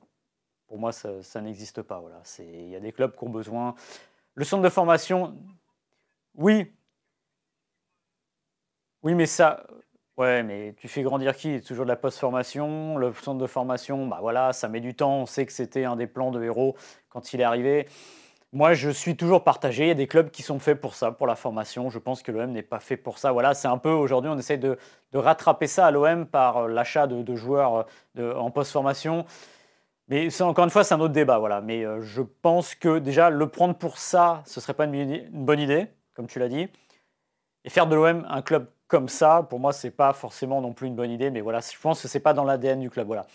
pour 0.66 0.78
moi, 0.78 0.90
ça, 0.90 1.40
n'existe 1.40 1.82
pas. 1.82 2.02
Il 2.38 2.70
y 2.70 2.76
a 2.76 2.80
des 2.80 2.92
clubs 2.92 3.14
qui 3.14 3.24
ont 3.24 3.28
besoin. 3.28 3.74
Le 4.34 4.44
centre 4.44 4.62
de 4.62 4.68
formation, 4.68 5.36
oui. 6.34 6.72
Oui, 9.02 9.14
mais 9.14 9.26
ça. 9.26 9.66
Ouais, 10.16 10.42
mais 10.42 10.74
tu 10.78 10.88
fais 10.88 11.02
grandir 11.02 11.36
qui? 11.36 11.60
Toujours 11.60 11.84
de 11.84 11.90
la 11.90 11.96
post-formation. 11.96 12.96
Le 12.96 13.12
centre 13.12 13.40
de 13.40 13.46
formation, 13.46 14.06
bah 14.06 14.18
voilà, 14.20 14.52
ça 14.52 14.68
met 14.68 14.80
du 14.80 14.94
temps. 14.94 15.22
On 15.22 15.26
sait 15.26 15.44
que 15.44 15.52
c'était 15.52 15.84
un 15.84 15.96
des 15.96 16.06
plans 16.06 16.30
de 16.30 16.42
héros 16.42 16.76
quand 17.08 17.32
il 17.32 17.40
est 17.40 17.44
arrivé. 17.44 17.86
Moi, 18.52 18.74
je 18.74 18.90
suis 18.90 19.16
toujours 19.16 19.44
partagé. 19.44 19.84
Il 19.84 19.88
y 19.88 19.90
a 19.92 19.94
des 19.94 20.08
clubs 20.08 20.30
qui 20.30 20.42
sont 20.42 20.58
faits 20.58 20.80
pour 20.80 20.94
ça, 20.94 21.12
pour 21.12 21.28
la 21.28 21.36
formation. 21.36 21.88
Je 21.88 22.00
pense 22.00 22.22
que 22.22 22.32
l'OM 22.32 22.50
n'est 22.50 22.62
pas 22.62 22.80
fait 22.80 22.96
pour 22.96 23.18
ça. 23.18 23.30
Voilà, 23.30 23.54
c'est 23.54 23.68
un 23.68 23.78
peu 23.78 23.90
aujourd'hui, 23.90 24.28
on 24.30 24.38
essaie 24.38 24.58
de, 24.58 24.76
rattraper 25.14 25.68
ça 25.68 25.86
à 25.86 25.90
l'OM 25.92 26.26
par 26.26 26.56
euh, 26.56 26.68
l'achat 26.68 27.06
de, 27.06 27.36
joueurs 27.36 27.86
euh, 28.18 28.34
en 28.34 28.50
post-formation. 28.50 29.24
Mais 30.08 30.28
encore 30.42 30.64
une 30.64 30.70
fois, 30.70 30.82
c'est 30.82 30.94
un 30.94 31.00
autre 31.00 31.14
débat. 31.14 31.38
Voilà. 31.38 31.60
Mais 31.60 31.84
euh, 31.84 32.00
je 32.00 32.22
pense 32.22 32.74
que 32.74 32.98
déjà, 32.98 33.30
le 33.30 33.48
prendre 33.48 33.76
pour 33.76 33.98
ça, 33.98 34.42
ce 34.46 34.60
serait 34.60 34.74
pas 34.74 34.86
une, 34.86 35.28
bonne 35.30 35.60
idée- 35.60 35.86
comme 36.14 36.26
tu 36.26 36.40
l'as 36.40 36.48
dit. 36.48 36.68
Et 37.64 37.70
faire 37.70 37.86
de 37.86 37.94
l'OM 37.94 38.26
un 38.28 38.42
club 38.42 38.68
comme 38.88 39.08
ça, 39.08 39.46
pour 39.48 39.60
moi, 39.60 39.72
c'est 39.72 39.92
pas 39.92 40.12
forcément 40.12 40.60
non 40.60 40.72
plus 40.72 40.88
une 40.88 40.96
bonne 40.96 41.12
idée. 41.12 41.30
Mais 41.30 41.40
voilà, 41.40 41.60
je 41.60 41.78
pense 41.80 42.02
que 42.02 42.08
c'est 42.08 42.20
pas 42.20 42.34
dans 42.34 42.44
l'ADN 42.44 42.80
du 42.80 42.90
club. 42.90 43.06
Voilà. 43.06 43.26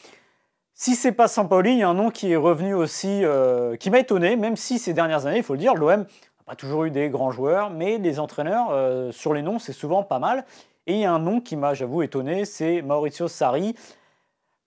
Si 0.77 0.93
c'est 0.95 1.13
pas 1.13 1.29
Sampaoli, 1.29 1.71
il 1.71 1.77
y 1.77 1.83
a 1.83 1.89
un 1.89 1.93
nom 1.93 2.11
qui 2.11 2.33
est 2.33 2.35
revenu 2.35 2.73
aussi, 2.73 3.23
euh, 3.23 3.77
qui 3.77 3.89
m'a 3.89 3.99
étonné, 3.99 4.35
même 4.35 4.57
si 4.57 4.77
ces 4.77 4.93
dernières 4.93 5.25
années, 5.25 5.37
il 5.37 5.43
faut 5.43 5.53
le 5.53 5.59
dire, 5.59 5.73
l'OM 5.73 6.01
n'a 6.01 6.05
pas 6.45 6.55
toujours 6.55 6.83
eu 6.83 6.91
des 6.91 7.07
grands 7.07 7.31
joueurs, 7.31 7.69
mais 7.69 7.97
les 7.97 8.19
entraîneurs, 8.19 8.67
euh, 8.71 9.09
sur 9.13 9.33
les 9.33 9.41
noms, 9.41 9.57
c'est 9.57 9.71
souvent 9.71 10.03
pas 10.03 10.19
mal. 10.19 10.43
Et 10.85 10.95
il 10.95 10.99
y 10.99 11.05
a 11.05 11.13
un 11.13 11.19
nom 11.19 11.39
qui 11.39 11.55
m'a, 11.55 11.73
j'avoue, 11.73 12.01
étonné, 12.01 12.43
c'est 12.43 12.81
Maurizio 12.81 13.29
Sarri. 13.29 13.73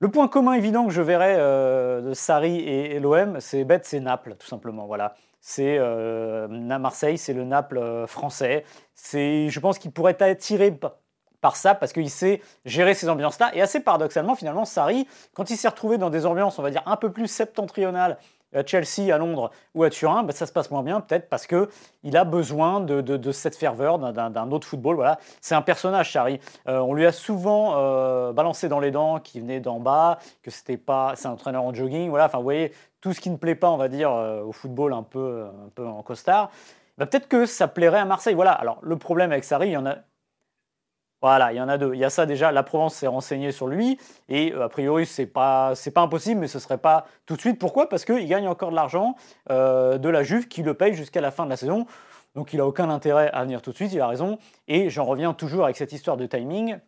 Le 0.01 0.11
point 0.11 0.29
commun 0.29 0.55
évident 0.55 0.87
que 0.87 0.93
je 0.93 1.03
verrais 1.03 1.37
euh, 1.39 2.01
de 2.01 2.15
Sarri 2.15 2.57
et, 2.61 2.99
l'OM, 3.01 3.39
c'est 3.41 3.65
bête, 3.65 3.85
c'est 3.85 4.01
Naples, 4.01 4.37
tout 4.39 4.47
simplement. 4.47 4.87
Voilà. 4.87 5.15
C'est 5.41 5.79
Marseille, 6.49 7.19
c'est 7.19 7.33
le 7.35 7.45
Naples 7.45 8.07
français. 8.07 8.65
Je 9.05 9.61
pense 9.61 9.79
qu'il 9.79 9.93
pourrait 9.93 10.15
pa- 10.15 10.99
par 11.41 11.57
ça 11.57 11.75
parce 11.75 11.93
qu'il 11.93 12.11
sait 12.11 12.41
gérer 12.65 12.95
ces 12.95 13.09
ambiances-là. 13.09 13.51
Et 13.55 13.63
assez 13.63 13.81
paradoxalement, 13.81 14.35
finalement, 14.35 14.65
Sarri, 14.65 15.07
quand 15.35 15.51
il 15.51 15.57
s'est 15.57 15.69
retrouvé 15.69 15.99
dans 15.99 16.11
des 16.11 16.27
ambiances, 16.27 16.59
on 16.59 16.63
va 16.63 16.71
dire, 16.71 16.83
un 16.87 16.97
peu 16.97 17.11
plus 17.13 17.27
septentrionales, 17.29 18.19
à 18.55 18.65
Chelsea, 18.65 19.13
à 19.13 19.19
Londres 19.19 19.51
ou 19.75 19.83
à 19.85 19.91
Turin, 19.91 20.23
bah, 20.23 20.33
ça 20.33 20.47
se 20.47 20.53
passe 20.53 20.71
moins 20.71 20.83
bien, 20.83 21.03
peut-être 21.03 21.29
parce 21.29 21.47
qu'il 21.47 22.17
a 22.17 22.25
besoin 22.25 22.81
de, 22.81 23.03
de- 23.03 23.31
cette 23.31 23.57
ferveur, 23.57 23.99
d'un- 23.99 24.51
autre 24.51 24.67
football. 24.67 24.97
Voilà. 24.97 25.19
C'est 25.43 25.55
un 25.55 25.61
personnage, 25.61 26.13
Sarri. 26.13 26.41
Euh, 26.67 26.79
on 26.79 26.95
lui 26.95 27.05
a 27.05 27.13
souvent 27.13 27.75
euh, 27.77 28.33
balancé 28.33 28.71
dans 28.71 28.81
les 28.81 28.91
dents 28.91 29.19
qu'il 29.21 29.43
venait 29.43 29.61
d'en 29.61 29.81
bas, 29.81 30.19
que 30.43 30.51
c'était 30.51 30.79
pas, 30.79 31.13
c'est 31.15 31.29
un 31.29 31.33
entraîneur 31.33 31.63
en 31.63 31.75
jogging. 31.75 32.09
Voilà. 32.09 32.25
Enfin, 32.25 32.39
vous 32.39 32.45
voyez, 32.45 32.73
tout 33.03 33.13
ce 33.13 33.21
qui 33.21 33.29
ne 33.29 33.37
plaît 33.37 33.55
pas, 33.55 33.69
on 33.71 33.77
va 33.77 33.89
dire, 33.89 34.11
euh, 34.13 34.43
au 34.43 34.53
football 34.53 34.95
un 34.95 35.03
peu, 35.03 35.45
un 35.45 35.69
peu 35.75 35.87
en 35.87 36.03
costard. 36.03 36.51
Bah, 36.97 37.05
peut-être 37.05 37.29
que 37.29 37.45
ça 37.45 37.69
plairait 37.69 38.01
à 38.01 38.07
Marseille. 38.07 38.35
Voilà. 38.35 38.53
Alors, 38.53 38.79
le 38.81 38.97
problème 38.97 39.31
avec 39.31 39.45
Sarri, 39.45 39.69
il 39.69 39.73
y 39.73 39.77
en 39.77 39.85
a. 39.85 39.97
Voilà, 41.21 41.53
il 41.53 41.57
y 41.57 41.61
en 41.61 41.69
a 41.69 41.79
deux. 41.79 41.95
Il 41.95 41.99
y 41.99 42.05
a 42.05 42.11
ça 42.11 42.27
déjà, 42.27 42.53
la 42.53 42.63
Provence 42.63 42.95
s'est 42.95 43.09
renseignée 43.09 43.51
sur 43.51 43.67
lui, 43.67 43.99
et 44.29 44.53
euh, 44.53 44.65
a 44.65 44.69
priori, 44.69 45.05
c'est 45.05 45.27
pas, 45.27 45.75
pas 45.95 46.01
impossible, 46.01 46.41
mais 46.41 46.47
ce 46.47 46.61
serait 46.61 46.79
pas 46.79 47.07
tout 47.27 47.35
de 47.35 47.41
suite. 47.41 47.59
Pourquoi? 47.59 47.89
Parce 47.89 48.05
qu'il 48.05 48.27
gagne 48.29 48.47
encore 48.47 48.71
de 48.71 48.77
l'argent 48.77 49.17
euh, 49.51 49.99
de 49.99 50.09
la 50.09 50.23
Juve 50.23 50.47
qui 50.47 50.63
le 50.63 50.75
paye 50.75 50.95
jusqu'à 50.95 51.21
la 51.21 51.33
fin 51.33 51.45
de 51.45 51.51
la 51.51 51.57
saison. 51.57 51.87
Donc 52.37 52.53
il 52.53 52.59
n'a 52.59 52.67
aucun 52.67 52.89
intérêt 52.89 53.31
à 53.33 53.43
venir 53.43 53.63
tout 53.63 53.71
de 53.71 53.77
suite, 53.77 53.93
il 53.93 54.01
a 54.01 54.07
raison. 54.07 54.39
Et 54.69 54.91
j'en 54.91 55.05
reviens 55.05 55.35
toujours 55.35 55.65
avec 55.65 55.77
cette 55.77 55.93
histoire 55.93 56.17
de 56.17 56.27
timing. 56.27 56.79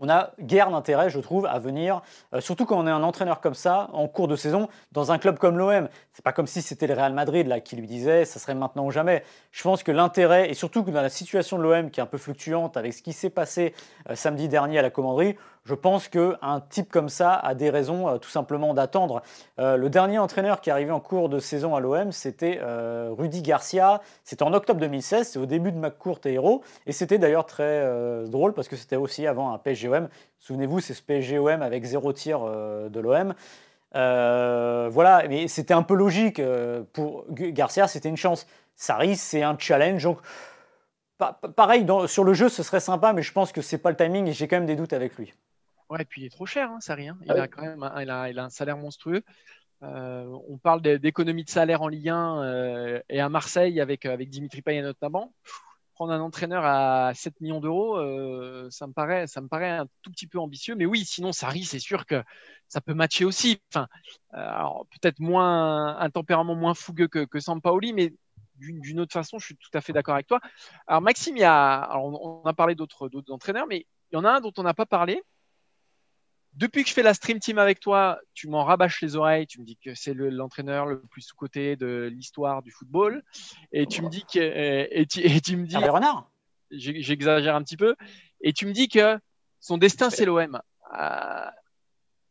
On 0.00 0.08
a 0.08 0.30
guère 0.40 0.70
d'intérêt, 0.70 1.10
je 1.10 1.18
trouve, 1.18 1.46
à 1.46 1.58
venir, 1.58 2.02
euh, 2.32 2.40
surtout 2.40 2.66
quand 2.66 2.78
on 2.78 2.86
est 2.86 2.90
un 2.90 3.02
entraîneur 3.02 3.40
comme 3.40 3.54
ça, 3.54 3.88
en 3.92 4.06
cours 4.06 4.28
de 4.28 4.36
saison, 4.36 4.68
dans 4.92 5.10
un 5.10 5.18
club 5.18 5.38
comme 5.38 5.58
l'OM. 5.58 5.88
C'est 6.12 6.24
pas 6.24 6.32
comme 6.32 6.46
si 6.46 6.62
c'était 6.62 6.86
le 6.86 6.94
Real 6.94 7.12
Madrid 7.12 7.46
là, 7.46 7.60
qui 7.60 7.76
lui 7.76 7.86
disait 7.86 8.24
ça 8.24 8.38
serait 8.38 8.54
maintenant 8.54 8.86
ou 8.86 8.90
jamais. 8.90 9.24
Je 9.50 9.62
pense 9.62 9.82
que 9.82 9.90
l'intérêt, 9.90 10.50
et 10.50 10.54
surtout 10.54 10.84
que 10.84 10.90
dans 10.90 11.02
la 11.02 11.08
situation 11.08 11.58
de 11.58 11.62
l'OM 11.62 11.90
qui 11.90 12.00
est 12.00 12.02
un 12.02 12.06
peu 12.06 12.18
fluctuante 12.18 12.76
avec 12.76 12.94
ce 12.94 13.02
qui 13.02 13.12
s'est 13.12 13.30
passé 13.30 13.74
euh, 14.08 14.14
samedi 14.14 14.48
dernier 14.48 14.78
à 14.78 14.82
la 14.82 14.90
commanderie, 14.90 15.36
je 15.68 15.74
pense 15.74 16.08
qu'un 16.08 16.62
type 16.70 16.90
comme 16.90 17.10
ça 17.10 17.34
a 17.34 17.54
des 17.54 17.68
raisons 17.68 18.08
euh, 18.08 18.16
tout 18.16 18.30
simplement 18.30 18.72
d'attendre. 18.72 19.20
Euh, 19.58 19.76
le 19.76 19.90
dernier 19.90 20.18
entraîneur 20.18 20.62
qui 20.62 20.70
est 20.70 20.72
arrivé 20.72 20.90
en 20.92 21.00
cours 21.00 21.28
de 21.28 21.38
saison 21.38 21.74
à 21.76 21.80
l'OM, 21.80 22.10
c'était 22.10 22.58
euh, 22.62 23.10
Rudy 23.12 23.42
Garcia. 23.42 24.00
C'était 24.24 24.44
en 24.44 24.54
octobre 24.54 24.80
2016, 24.80 25.28
c'est 25.28 25.38
au 25.38 25.44
début 25.44 25.70
de 25.70 25.76
McCourt 25.78 26.20
et 26.24 26.32
Héros. 26.32 26.62
Et 26.86 26.92
c'était 26.92 27.18
d'ailleurs 27.18 27.44
très 27.44 27.84
drôle 28.28 28.54
parce 28.54 28.66
que 28.66 28.76
c'était 28.76 28.96
aussi 28.96 29.26
avant 29.26 29.52
un 29.52 29.58
PSGOM. 29.58 30.08
Souvenez-vous, 30.38 30.80
c'est 30.80 30.94
ce 30.94 31.02
PSGOM 31.02 31.60
avec 31.60 31.84
zéro 31.84 32.14
tir 32.14 32.40
de 32.40 33.00
l'OM. 33.00 33.34
Voilà, 33.92 35.24
mais 35.28 35.48
c'était 35.48 35.74
un 35.74 35.82
peu 35.82 35.94
logique. 35.94 36.40
pour 36.94 37.26
Garcia, 37.30 37.88
c'était 37.88 38.08
une 38.08 38.16
chance. 38.16 38.46
Sarri, 38.74 39.16
c'est 39.16 39.42
un 39.42 39.56
challenge. 39.58 40.02
Donc, 40.02 40.18
pa- 41.18 41.38
pa- 41.40 41.48
pareil, 41.48 41.86
sur 42.06 42.24
le 42.24 42.32
jeu, 42.34 42.48
ce 42.48 42.62
serait 42.62 42.80
sympa, 42.80 43.12
mais 43.12 43.22
je 43.22 43.32
pense 43.32 43.52
que 43.52 43.60
c'est 43.62 43.78
pas 43.78 43.90
le 43.90 43.96
timing 43.96 44.26
et 44.28 44.32
j'ai 44.32 44.48
quand 44.48 44.56
même 44.56 44.66
des 44.66 44.76
doutes 44.76 44.92
avec 44.92 45.16
lui. 45.16 45.32
Ouais, 45.90 46.02
et 46.02 46.04
puis 46.04 46.22
il 46.22 46.26
est 46.26 46.30
trop 46.30 46.46
cher, 46.46 46.70
hein, 46.70 46.80
Sarri. 46.80 47.08
hein. 47.08 47.18
Il 47.24 47.30
Ah 47.30 47.34
oui. 47.34 47.40
a 47.40 47.48
quand 47.48 47.62
même 47.62 47.82
un, 47.82 48.02
il 48.02 48.10
a, 48.10 48.28
il 48.30 48.38
a 48.38 48.44
un 48.44 48.50
salaire 48.50 48.76
monstrueux. 48.76 49.22
Euh, 49.82 50.26
on 50.48 50.58
parle 50.58 50.82
d'é- 50.82 50.98
d'économie 50.98 51.44
de 51.44 51.50
salaire 51.50 51.82
en 51.82 51.88
Ligue 51.88 52.08
1 52.10 52.42
euh, 52.42 53.00
et 53.08 53.20
à 53.20 53.28
Marseille 53.28 53.80
avec, 53.80 54.06
avec 54.06 54.28
Dimitri 54.28 54.62
Payet 54.62 54.82
notamment. 54.82 55.34
Prendre 55.94 56.12
un 56.12 56.20
entraîneur 56.20 56.64
à 56.64 57.12
7 57.14 57.40
millions 57.40 57.60
d'euros, 57.60 57.98
euh, 57.98 58.68
ça, 58.70 58.86
me 58.86 58.92
paraît, 58.92 59.26
ça 59.26 59.40
me 59.40 59.48
paraît 59.48 59.70
un 59.70 59.86
tout 60.02 60.10
petit 60.12 60.28
peu 60.28 60.38
ambitieux. 60.38 60.74
Mais 60.76 60.86
oui, 60.86 61.04
sinon, 61.04 61.32
Sarri, 61.32 61.64
c'est 61.64 61.80
sûr 61.80 62.06
que 62.06 62.22
ça 62.68 62.80
peut 62.80 62.94
matcher 62.94 63.24
aussi. 63.24 63.60
Enfin, 63.72 63.88
euh, 64.34 64.38
alors, 64.38 64.86
peut-être 64.90 65.20
moins 65.20 65.98
un 65.98 66.10
tempérament 66.10 66.54
moins 66.54 66.74
fougueux 66.74 67.08
que, 67.08 67.24
que 67.24 67.40
Sampaoli, 67.40 67.92
mais 67.94 68.14
d'une 68.56 69.00
autre 69.00 69.12
façon, 69.12 69.38
je 69.38 69.46
suis 69.46 69.56
tout 69.56 69.70
à 69.74 69.80
fait 69.80 69.92
d'accord 69.92 70.14
avec 70.14 70.26
toi. 70.28 70.40
Alors, 70.86 71.02
Maxime, 71.02 71.36
il 71.36 71.40
y 71.40 71.44
a, 71.44 71.80
alors, 71.80 72.04
on, 72.06 72.42
on 72.44 72.48
a 72.48 72.52
parlé 72.54 72.74
d'autres 72.76 73.08
d'autres 73.08 73.32
entraîneurs, 73.32 73.66
mais 73.68 73.86
il 74.12 74.16
y 74.16 74.18
en 74.18 74.24
a 74.24 74.30
un 74.30 74.40
dont 74.40 74.52
on 74.58 74.62
n'a 74.62 74.74
pas 74.74 74.86
parlé. 74.86 75.22
Depuis 76.58 76.82
que 76.82 76.88
je 76.88 76.94
fais 76.94 77.04
la 77.04 77.14
Stream 77.14 77.38
Team 77.38 77.58
avec 77.58 77.78
toi, 77.78 78.18
tu 78.34 78.48
m'en 78.48 78.64
rabâches 78.64 79.00
les 79.00 79.14
oreilles. 79.14 79.46
Tu 79.46 79.60
me 79.60 79.64
dis 79.64 79.76
que 79.76 79.94
c'est 79.94 80.12
le- 80.12 80.28
l'entraîneur 80.28 80.86
le, 80.86 81.00
plus 81.00 81.22
sous-coté 81.22 81.76
de 81.76 82.10
l'histoire 82.12 82.62
du 82.62 82.72
football. 82.72 83.22
Et 83.72 83.86
tu 83.86 84.02
me 84.02 84.08
dis 84.08 84.24
que. 84.24 84.40
Et 84.90 85.06
tu, 85.06 85.20
et 85.20 85.40
tu 85.40 85.56
me 85.56 85.66
dis. 85.66 85.76
Hervé 85.76 85.88
Renard 85.88 86.28
J'exagère 86.72 87.54
un 87.54 87.62
petit 87.62 87.76
peu. 87.76 87.94
Et 88.40 88.52
tu 88.52 88.66
me 88.66 88.72
dis 88.72 88.88
que 88.88 89.18
son 89.60 89.78
destin, 89.78 90.10
c'est 90.10 90.24
l'OM. 90.24 90.60
Euh, 90.98 91.46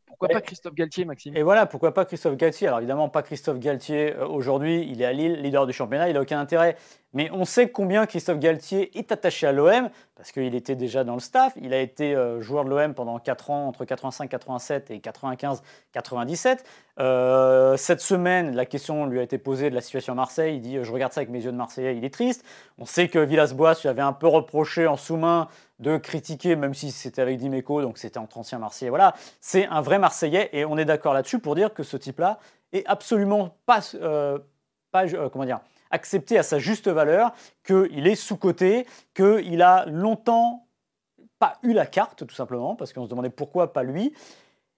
pourquoi 0.06 0.30
pas 0.30 0.42
Christophe 0.42 0.74
Galtier, 0.74 1.06
Maxime? 1.06 1.36
Et 1.38 1.44
voilà, 1.44 1.66
pourquoi 1.66 1.94
pas 1.94 2.04
Christophe 2.04 2.38
Galtier? 2.38 2.68
Alors 2.68 2.80
évidemment, 2.80 3.08
pas 3.08 3.22
Christophe 3.24 3.60
Galtier 3.60 4.16
euh, 4.16 4.28
aujourd'hui, 4.28 4.88
il 4.90 5.02
est 5.02 5.06
à 5.06 5.14
Lille, 5.14 5.42
leader 5.42 5.68
du 5.68 5.74
championnat, 5.74 6.10
il 6.10 6.14
n'a 6.14 6.22
aucun 6.22 6.40
intérêt. 6.40 6.76
Mais 7.14 7.30
on 7.32 7.46
sait 7.46 7.70
combien 7.70 8.06
Christophe 8.06 8.40
Galtier 8.40 8.98
est 8.98 9.12
attaché 9.12 9.48
à 9.48 9.52
l'OM, 9.52 9.90
parce 10.16 10.32
qu'il 10.32 10.54
était 10.56 10.76
déjà 10.76 11.04
dans 11.04 11.14
le 11.14 11.20
staff, 11.20 11.54
il 11.62 11.74
a 11.74 11.80
été 11.80 12.14
euh, 12.16 12.42
joueur 12.42 12.66
de 12.66 12.70
l'OM 12.70 12.94
pendant 12.94 13.18
4 13.18 13.50
ans, 13.50 13.68
entre 13.68 13.86
85, 13.86 14.30
87 14.30 14.92
et 14.92 15.00
95, 15.00 15.64
97. 15.94 16.64
Euh, 17.00 17.78
cette 17.78 18.02
semaine, 18.02 18.56
la 18.56 18.66
question 18.66 19.06
lui 19.06 19.20
a 19.20 19.24
été 19.24 19.38
posée 19.38 19.70
de 19.70 19.76
la 19.76 19.82
situation 19.82 20.14
à 20.14 20.16
Marseille, 20.16 20.56
il 20.58 20.62
dit 20.62 20.78
«je 20.84 20.92
regarde 20.92 21.14
ça 21.14 21.22
avec 21.22 21.30
mes 21.30 21.44
yeux 21.44 21.52
de 21.52 21.58
Marseillais, 21.58 21.96
il 21.96 22.04
est 22.04 22.14
triste». 22.14 22.44
On 22.78 22.86
sait 22.86 23.08
que 23.08 23.20
Villas-Boas 23.20 23.76
lui 23.82 23.90
avait 23.90 24.02
un 24.02 24.14
peu 24.14 24.28
reproché 24.28 24.86
en 24.86 24.98
sous-main 24.98 25.48
de 25.80 25.98
critiquer, 25.98 26.56
même 26.56 26.74
si 26.74 26.92
c'était 26.92 27.22
avec 27.22 27.38
Dimeco, 27.38 27.82
donc 27.82 27.98
c'était 27.98 28.18
entre 28.18 28.38
anciens 28.38 28.60
Marseillais. 28.60 28.90
Voilà, 28.90 29.14
c'est 29.40 29.68
un 29.68 29.82
vrai 29.82 30.00
Marseillais 30.00 30.50
et 30.54 30.66
on 30.66 30.78
est 30.78 30.86
d'accord 30.86 31.14
là-dessus 31.14 31.40
pour 31.40 31.56
dire 31.56 31.74
que 31.74 31.84
ce 31.84 31.98
type-là 31.98 32.40
est 32.74 32.86
absolument 32.88 33.56
pas, 33.66 33.80
euh, 33.96 34.40
pas 34.92 35.06
euh, 35.06 35.30
comment 35.30 35.46
dire, 35.46 35.60
accepté 35.92 36.38
à 36.38 36.44
sa 36.44 36.60
juste 36.60 36.88
valeur, 36.88 37.34
qu'il 37.66 38.08
est 38.08 38.16
sous-coté, 38.16 38.86
qu'il 39.14 39.62
a 39.62 39.86
longtemps 39.86 40.68
pas 41.40 41.58
eu 41.64 41.74
la 41.74 41.86
carte, 41.86 42.26
tout 42.26 42.36
simplement, 42.36 42.76
parce 42.76 42.94
qu'on 42.94 43.06
se 43.06 43.10
demandait 43.10 43.30
pourquoi 43.30 43.74
pas 43.74 43.84
lui. 43.84 44.14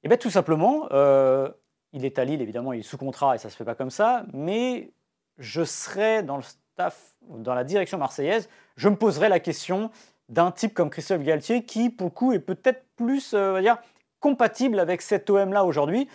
Et 0.03 0.07
bien 0.07 0.17
tout 0.17 0.29
simplement, 0.29 0.87
euh, 0.91 1.49
il 1.93 2.05
est 2.05 2.19
à 2.19 2.25
Lille, 2.25 2.41
évidemment, 2.41 2.73
il 2.73 2.81
est 2.81 2.83
sous 2.83 2.97
contrat 2.97 3.35
et 3.35 3.37
ça 3.37 3.49
se 3.49 3.55
fait 3.55 3.65
pas 3.65 3.75
comme 3.75 3.89
ça, 3.89 4.25
mais 4.33 4.91
je 5.37 5.63
serais 5.63 6.23
dans 6.23 6.37
le 6.37 6.43
staff, 6.43 7.13
dans 7.29 7.53
la 7.53 7.63
direction 7.63 7.97
marseillaise, 7.97 8.49
je 8.75 8.89
me 8.89 8.95
poserais 8.95 9.29
la 9.29 9.39
question 9.39 9.89
d'un 10.27 10.51
type 10.51 10.73
comme 10.73 10.89
Christophe 10.89 11.23
Galtier 11.23 11.63
qui, 11.63 11.89
pour 11.89 12.07
le 12.07 12.11
coup, 12.11 12.33
est 12.33 12.39
peut-être 12.39 12.85
plus, 12.95 13.33
euh, 13.33 13.61
dire, 13.61 13.77
compatible 14.19 14.79
avec 14.79 15.01
cet 15.01 15.29
OM-là 15.29 15.63
aujourd'hui 15.65 16.07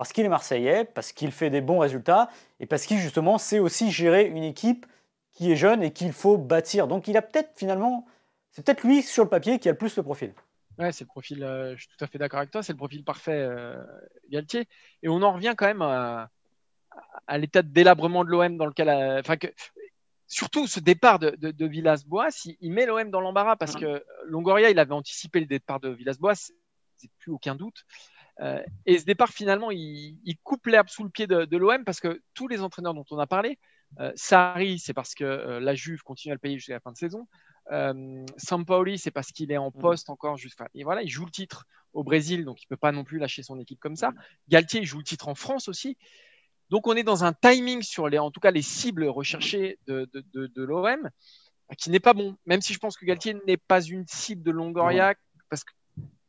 parce 0.00 0.14
qu'il 0.14 0.24
est 0.24 0.30
marseillais, 0.30 0.86
parce 0.86 1.12
qu'il 1.12 1.30
fait 1.30 1.50
des 1.50 1.60
bons 1.60 1.78
résultats 1.78 2.30
et 2.58 2.64
parce 2.64 2.86
qu'il 2.86 2.96
justement 2.96 3.36
sait 3.36 3.58
aussi 3.58 3.90
gérer 3.90 4.24
une 4.24 4.44
équipe 4.44 4.86
qui 5.30 5.52
est 5.52 5.56
jeune 5.56 5.82
et 5.82 5.92
qu'il 5.92 6.14
faut 6.14 6.38
bâtir. 6.38 6.88
Donc 6.88 7.06
il 7.06 7.18
a 7.18 7.22
peut-être 7.22 7.50
finalement, 7.54 8.06
c'est 8.50 8.64
peut-être 8.64 8.82
lui 8.82 9.02
sur 9.02 9.24
le 9.24 9.28
papier 9.28 9.58
qui 9.58 9.68
a 9.68 9.72
le 9.72 9.76
plus 9.76 9.94
le 9.98 10.02
profil. 10.02 10.32
Ouais, 10.78 10.90
c'est 10.90 11.04
le 11.04 11.08
profil, 11.08 11.44
euh, 11.44 11.76
je 11.76 11.82
suis 11.82 11.88
tout 11.94 12.02
à 12.02 12.06
fait 12.06 12.16
d'accord 12.16 12.38
avec 12.38 12.50
toi, 12.50 12.62
c'est 12.62 12.72
le 12.72 12.78
profil 12.78 13.04
parfait, 13.04 13.42
euh, 13.42 13.76
Galtier. 14.30 14.66
Et 15.02 15.10
on 15.10 15.20
en 15.20 15.34
revient 15.34 15.52
quand 15.54 15.66
même 15.66 15.82
à, 15.82 16.30
l'état 17.36 17.60
de 17.60 17.68
délabrement 17.68 18.24
de 18.24 18.30
l'OM 18.30 18.56
dans 18.56 18.64
lequel. 18.64 18.88
Euh, 18.88 19.20
que, 19.20 19.48
surtout 20.28 20.66
ce 20.66 20.80
départ 20.80 21.18
de, 21.18 21.36
de, 21.36 21.66
Villas-Boas, 21.66 22.46
il, 22.46 22.72
met 22.72 22.86
l'OM 22.86 23.10
dans 23.10 23.20
l'embarras 23.20 23.56
parce 23.56 23.76
que 23.76 24.02
Longoria, 24.24 24.70
il 24.70 24.78
avait 24.78 24.94
anticipé 24.94 25.40
le 25.40 25.46
départ 25.46 25.78
de 25.78 25.90
Villas-Boas, 25.90 26.52
plus 27.18 27.32
aucun 27.32 27.54
doute. 27.54 27.84
Et 28.86 28.98
ce 28.98 29.04
départ, 29.04 29.30
finalement, 29.30 29.70
il, 29.70 30.36
coupe 30.42 30.66
l'herbe 30.66 30.88
sous 30.88 31.04
le 31.04 31.10
pied 31.10 31.26
de, 31.26 31.56
l'OM 31.56 31.84
parce 31.84 32.00
que 32.00 32.22
tous 32.34 32.48
les 32.48 32.62
entraîneurs 32.62 32.94
dont 32.94 33.04
on 33.10 33.18
a 33.18 33.26
parlé, 33.26 33.58
Sarri, 34.14 34.78
c'est 34.78 34.94
parce 34.94 35.14
que 35.14 35.58
la 35.58 35.74
Juve 35.74 36.02
continue 36.02 36.32
à 36.32 36.34
le 36.34 36.40
payer 36.40 36.56
jusqu'à 36.56 36.74
la 36.74 36.80
fin 36.80 36.92
de 36.92 36.96
saison. 36.96 37.26
Euh, 37.72 38.24
Sampaoli, 38.36 38.98
c'est 38.98 39.10
parce 39.10 39.30
qu'il 39.30 39.52
est 39.52 39.58
en 39.58 39.68
mm. 39.68 39.80
poste 39.80 40.10
encore. 40.10 40.36
Juste, 40.36 40.60
et 40.74 40.84
voilà, 40.84 41.02
il 41.02 41.08
joue 41.08 41.24
le 41.24 41.30
titre 41.30 41.66
au 41.92 42.04
Brésil, 42.04 42.44
donc 42.44 42.62
il 42.62 42.66
peut 42.66 42.76
pas 42.76 42.92
non 42.92 43.04
plus 43.04 43.18
lâcher 43.18 43.42
son 43.42 43.58
équipe 43.58 43.80
comme 43.80 43.96
ça. 43.96 44.12
Galtier, 44.48 44.80
il 44.80 44.86
joue 44.86 44.98
le 44.98 45.04
titre 45.04 45.28
en 45.28 45.34
France 45.34 45.68
aussi. 45.68 45.96
Donc 46.68 46.86
on 46.86 46.94
est 46.94 47.02
dans 47.02 47.24
un 47.24 47.32
timing 47.32 47.82
sur 47.82 48.08
les, 48.08 48.18
en 48.18 48.30
tout 48.30 48.38
cas 48.38 48.52
les 48.52 48.62
cibles 48.62 49.04
recherchées 49.06 49.78
de, 49.86 50.08
de, 50.12 50.62
l'OM 50.62 51.10
qui 51.78 51.90
n'est 51.90 52.00
pas 52.00 52.14
bon. 52.14 52.36
Même 52.46 52.60
si 52.60 52.74
je 52.74 52.78
pense 52.78 52.96
que 52.96 53.04
Galtier 53.04 53.36
n'est 53.46 53.56
pas 53.56 53.82
une 53.82 54.06
cible 54.06 54.42
de 54.42 54.52
Longoria 54.52 55.14
parce 55.48 55.64
que 55.64 55.72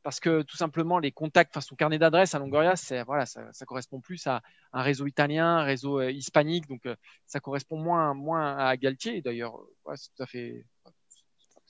parce 0.03 0.19
que 0.19 0.41
tout 0.41 0.57
simplement 0.57 0.99
les 0.99 1.11
contacts, 1.11 1.51
enfin 1.55 1.61
son 1.61 1.75
carnet 1.75 1.99
d'adresse 1.99 2.33
à 2.35 2.39
Longoria, 2.39 2.75
c'est 2.75 3.03
voilà, 3.03 3.25
ça, 3.25 3.65
correspond 3.65 3.99
plus 3.99 4.25
à 4.27 4.41
un 4.73 4.81
réseau 4.81 5.07
italien, 5.07 5.57
un 5.57 5.63
réseau 5.63 5.99
euh, 5.99 6.11
hispanique, 6.11 6.67
donc 6.67 6.85
euh, 6.85 6.95
ça 7.25 7.39
correspond 7.39 7.77
moins 7.77 8.13
moins 8.13 8.57
à 8.57 8.75
Galtier. 8.77 9.21
D'ailleurs, 9.21 9.59
c'est 9.95 10.13
tout 10.15 10.23
à 10.23 10.25
fait 10.25 10.65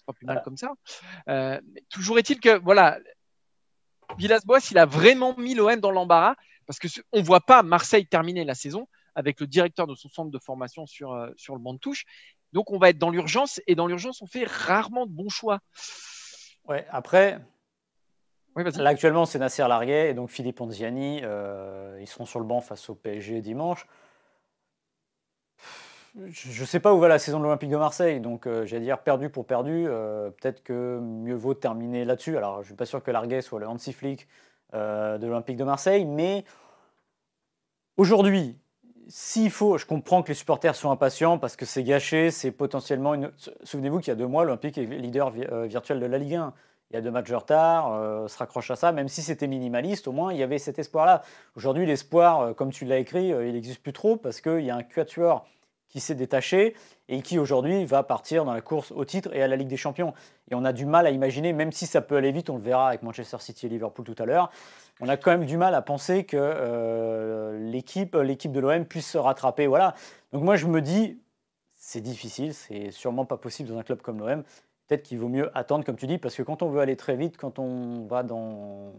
pas 0.06 0.14
plus 0.14 0.26
mal 0.26 0.42
comme 0.44 0.58
ça. 0.58 0.74
Euh, 1.28 1.60
toujours 1.90 2.18
est-il 2.20 2.40
que, 2.40 2.58
voilà, 2.60 3.00
Villas-Boas, 4.18 4.60
il 4.72 4.78
a 4.78 4.86
vraiment 4.86 5.38
mis 5.38 5.56
l'OM 5.56 5.80
dans 5.80 5.92
l'embarras 5.92 6.36
parce 6.66 6.80
qu'on 6.80 7.20
ne 7.20 7.24
voit 7.24 7.42
pas 7.42 7.64
Marseille 7.64 8.06
terminer 8.06 8.46
la 8.46 8.56
saison 8.56 8.88
avec 9.16 9.40
le 9.40 9.48
directeur 9.48 9.88
de 9.88 9.96
son 9.96 10.10
centre 10.10 10.32
de 10.32 10.40
formation 10.40 10.86
sur, 10.86 11.14
euh, 11.14 11.30
sur 11.36 11.56
le 11.56 11.62
banc 11.62 11.74
de 11.74 11.80
touche. 11.80 12.06
Donc, 12.54 12.72
on 12.72 12.78
va 12.78 12.90
être 12.90 12.98
dans 12.98 13.10
l'urgence 13.10 13.62
et 13.68 13.76
dans 13.76 13.88
l'urgence, 13.88 14.22
on 14.22 14.28
fait 14.28 14.46
rarement 14.46 15.06
de 15.06 15.12
bons 15.12 15.30
choix. 15.30 15.60
Ouais, 16.66 16.86
après, 16.90 17.40
Actuellement, 18.55 19.25
c'est 19.25 19.39
Nasser 19.39 19.65
Larguet 19.67 20.10
et 20.10 20.13
donc 20.13 20.29
Philippe 20.29 20.60
Onziani. 20.60 21.22
Euh, 21.24 21.98
ils 22.01 22.08
seront 22.08 22.25
sur 22.25 22.39
le 22.39 22.46
banc 22.46 22.62
face 22.62 22.89
au 22.89 22.96
PSG 22.96 23.41
dimanche 23.41 23.88
je 26.29 26.60
ne 26.60 26.65
sais 26.65 26.81
pas 26.81 26.93
où 26.93 27.00
va 27.00 27.08
la 27.08 27.20
saison 27.20 27.39
de 27.39 27.46
l'Olympique 27.46 27.70
de 27.70 27.77
Marseille, 27.77 28.20
donc 28.20 28.46
euh, 28.46 28.65
j'allais 28.65 28.84
dire 28.84 29.00
perdu 29.00 29.29
pour 29.29 29.46
perdu. 29.46 29.86
Euh, 29.88 30.29
peut-être 30.29 30.62
que 30.62 31.00
mieux 31.00 31.36
vaut 31.36 31.53
terminer 31.53 32.03
là-dessus. 32.03 32.36
Alors, 32.36 32.55
je 32.55 32.60
ne 32.60 32.65
suis 32.65 32.75
pas 32.75 32.86
sûr 32.86 33.01
que 33.01 33.12
Larguet 33.12 33.41
soit 33.41 33.62
le 33.62 33.67
Hansi 33.70 33.93
Flick 33.93 34.27
de 34.74 35.25
l'Olympique 35.25 35.55
de 35.55 35.63
Marseille, 35.63 36.03
mais 36.03 36.43
aujourd'hui, 37.96 38.58
s'il 39.08 39.51
faut, 39.51 39.77
je 39.77 39.86
comprends 39.86 40.22
que 40.22 40.27
les 40.27 40.34
supporters 40.34 40.75
sont 40.75 40.91
impatients 40.91 41.38
parce 41.38 41.55
que 41.55 41.65
c'est 41.65 41.84
gâché, 41.84 42.29
c'est 42.29 42.51
potentiellement 42.51 43.13
une. 43.13 43.31
Souvenez-vous 43.63 44.00
qu'il 44.00 44.10
y 44.10 44.12
a 44.12 44.15
deux 44.15 44.27
mois, 44.27 44.43
l'Olympique 44.43 44.77
est 44.77 44.86
leader 44.86 45.29
virtuel 45.29 46.01
de 46.01 46.05
la 46.08 46.17
Ligue 46.17 46.36
1. 46.36 46.53
Il 46.91 46.95
y 46.95 46.98
a 46.98 47.01
deux 47.01 47.10
matchs 47.10 47.29
de 47.29 47.36
retard, 47.36 48.29
se 48.29 48.38
raccroche 48.38 48.69
à 48.69 48.75
ça, 48.75 48.91
même 48.91 49.07
si 49.07 49.21
c'était 49.21 49.48
minimaliste, 49.48 50.10
au 50.10 50.12
moins 50.12 50.33
il 50.33 50.39
y 50.39 50.43
avait 50.43 50.60
cet 50.60 50.77
espoir-là. 50.77 51.21
Aujourd'hui, 51.55 51.86
l'espoir, 51.86 52.53
comme 52.53 52.71
tu 52.71 52.83
l'as 52.83 52.98
écrit, 52.98 53.29
il 53.29 53.53
n'existe 53.53 53.81
plus 53.81 53.93
trop 53.93 54.17
parce 54.17 54.41
qu'il 54.41 54.60
y 54.60 54.69
a 54.69 54.75
un 54.75 54.84
quatuor 54.84 55.45
qui 55.91 55.99
s'est 55.99 56.15
détaché 56.15 56.75
et 57.10 57.21
qui 57.21 57.38
aujourd'hui 57.38 57.86
va 57.86 58.04
partir 58.04 58.45
dans 58.45 58.54
la 58.54 58.62
course 58.62 58.91
au 58.91 59.06
titre 59.06 59.36
et 59.36 59.43
à 59.43 59.47
la 59.47 59.58
Ligue 59.58 59.67
des 59.67 59.77
Champions. 59.77 60.13
Et 60.49 60.56
on 60.56 60.63
a 60.63 60.73
du 60.73 60.86
mal 60.86 61.06
à 61.06 61.12
imaginer, 61.12 61.54
même 61.54 61.71
si 61.71 61.86
ça 61.86 62.01
peut 62.01 62.15
aller 62.15 62.32
vite, 62.32 62.49
on 62.49 62.56
le 62.56 62.63
verra 62.63 62.88
avec 62.88 63.04
Manchester 63.04 63.38
City 63.39 63.65
et 63.65 63.69
Liverpool 63.69 64.06
tout 64.06 64.15
à 64.17 64.25
l'heure, 64.25 64.49
on 65.01 65.10
a 65.10 65.17
quand 65.17 65.32
même 65.32 65.45
du 65.45 65.58
mal 65.58 65.75
à 65.75 65.82
penser 65.82 66.23
que 66.23 66.38
euh, 66.39 67.60
l'équipe, 67.60 68.15
l'équipe 68.15 68.51
de 68.51 68.60
l'OM 68.60 68.86
puisse 68.86 69.10
se 69.10 69.17
rattraper. 69.17 69.67
Voilà. 69.67 69.93
Donc 70.32 70.43
moi 70.43 70.56
je 70.56 70.67
me 70.67 70.82
dis, 70.82 71.19
c'est 71.77 72.01
difficile, 72.01 72.54
c'est 72.54 72.91
sûrement 72.91 73.25
pas 73.25 73.38
possible 73.38 73.69
dans 73.69 73.77
un 73.77 73.84
club 73.84 74.01
comme 74.01 74.19
l'OM 74.19 74.43
peut-être 74.91 75.04
qu'il 75.04 75.19
vaut 75.19 75.30
mieux 75.30 75.58
attendre, 75.58 75.86
comme 75.86 75.95
tu 75.95 76.06
dis, 76.06 76.17
parce 76.17 76.36
que 76.36 76.43
quand 76.43 76.62
on 76.63 76.69
veut 76.69 76.82
aller 76.82 76.97
très 76.97 77.15
vite, 77.15 77.38
quand 77.38 77.60
on 77.60 78.06
va 78.08 78.23
dans, 78.23 78.91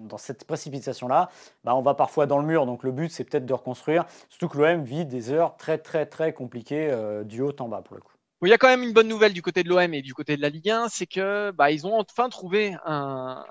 dans 0.00 0.18
cette 0.18 0.44
précipitation-là, 0.44 1.30
bah 1.64 1.74
on 1.74 1.80
va 1.80 1.94
parfois 1.94 2.26
dans 2.26 2.38
le 2.38 2.44
mur. 2.46 2.66
Donc 2.66 2.82
le 2.82 2.92
but, 2.92 3.10
c'est 3.10 3.24
peut-être 3.24 3.46
de 3.46 3.54
reconstruire. 3.54 4.04
Surtout 4.28 4.48
que 4.48 4.58
l'OM 4.58 4.84
vit 4.84 5.06
des 5.06 5.30
heures 5.30 5.56
très, 5.56 5.78
très, 5.78 6.04
très 6.04 6.34
compliquées 6.34 6.90
euh, 6.90 7.24
du 7.24 7.40
haut 7.40 7.54
en 7.58 7.68
bas, 7.68 7.80
pour 7.80 7.96
le 7.96 8.02
coup. 8.02 8.12
il 8.42 8.50
y 8.50 8.52
a 8.52 8.58
quand 8.58 8.68
même 8.68 8.82
une 8.82 8.92
bonne 8.92 9.08
nouvelle 9.08 9.32
du 9.32 9.40
côté 9.40 9.62
de 9.62 9.70
l'OM 9.70 9.94
et 9.94 10.02
du 10.02 10.12
côté 10.12 10.36
de 10.36 10.42
la 10.42 10.50
Ligue 10.50 10.68
1, 10.68 10.90
c'est 10.90 11.06
que 11.06 11.52
bah, 11.52 11.70
ils 11.70 11.86
ont 11.86 11.98
enfin 11.98 12.28
trouvé 12.28 12.76
un, 12.84 13.42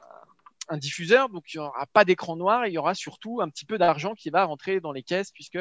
diffuseur, 0.74 1.30
donc 1.30 1.52
il 1.52 1.58
n'y 1.58 1.66
aura 1.66 1.88
pas 1.88 2.06
d'écran 2.06 2.36
noir, 2.36 2.68
il 2.68 2.74
y 2.74 2.78
aura 2.78 2.94
surtout 2.94 3.42
un 3.42 3.50
petit 3.50 3.66
peu 3.66 3.80
d'argent 3.80 4.14
qui 4.14 4.30
va 4.30 4.46
rentrer 4.46 4.80
dans 4.80 4.92
les 4.92 5.02
caisses, 5.02 5.32
puisque 5.32 5.58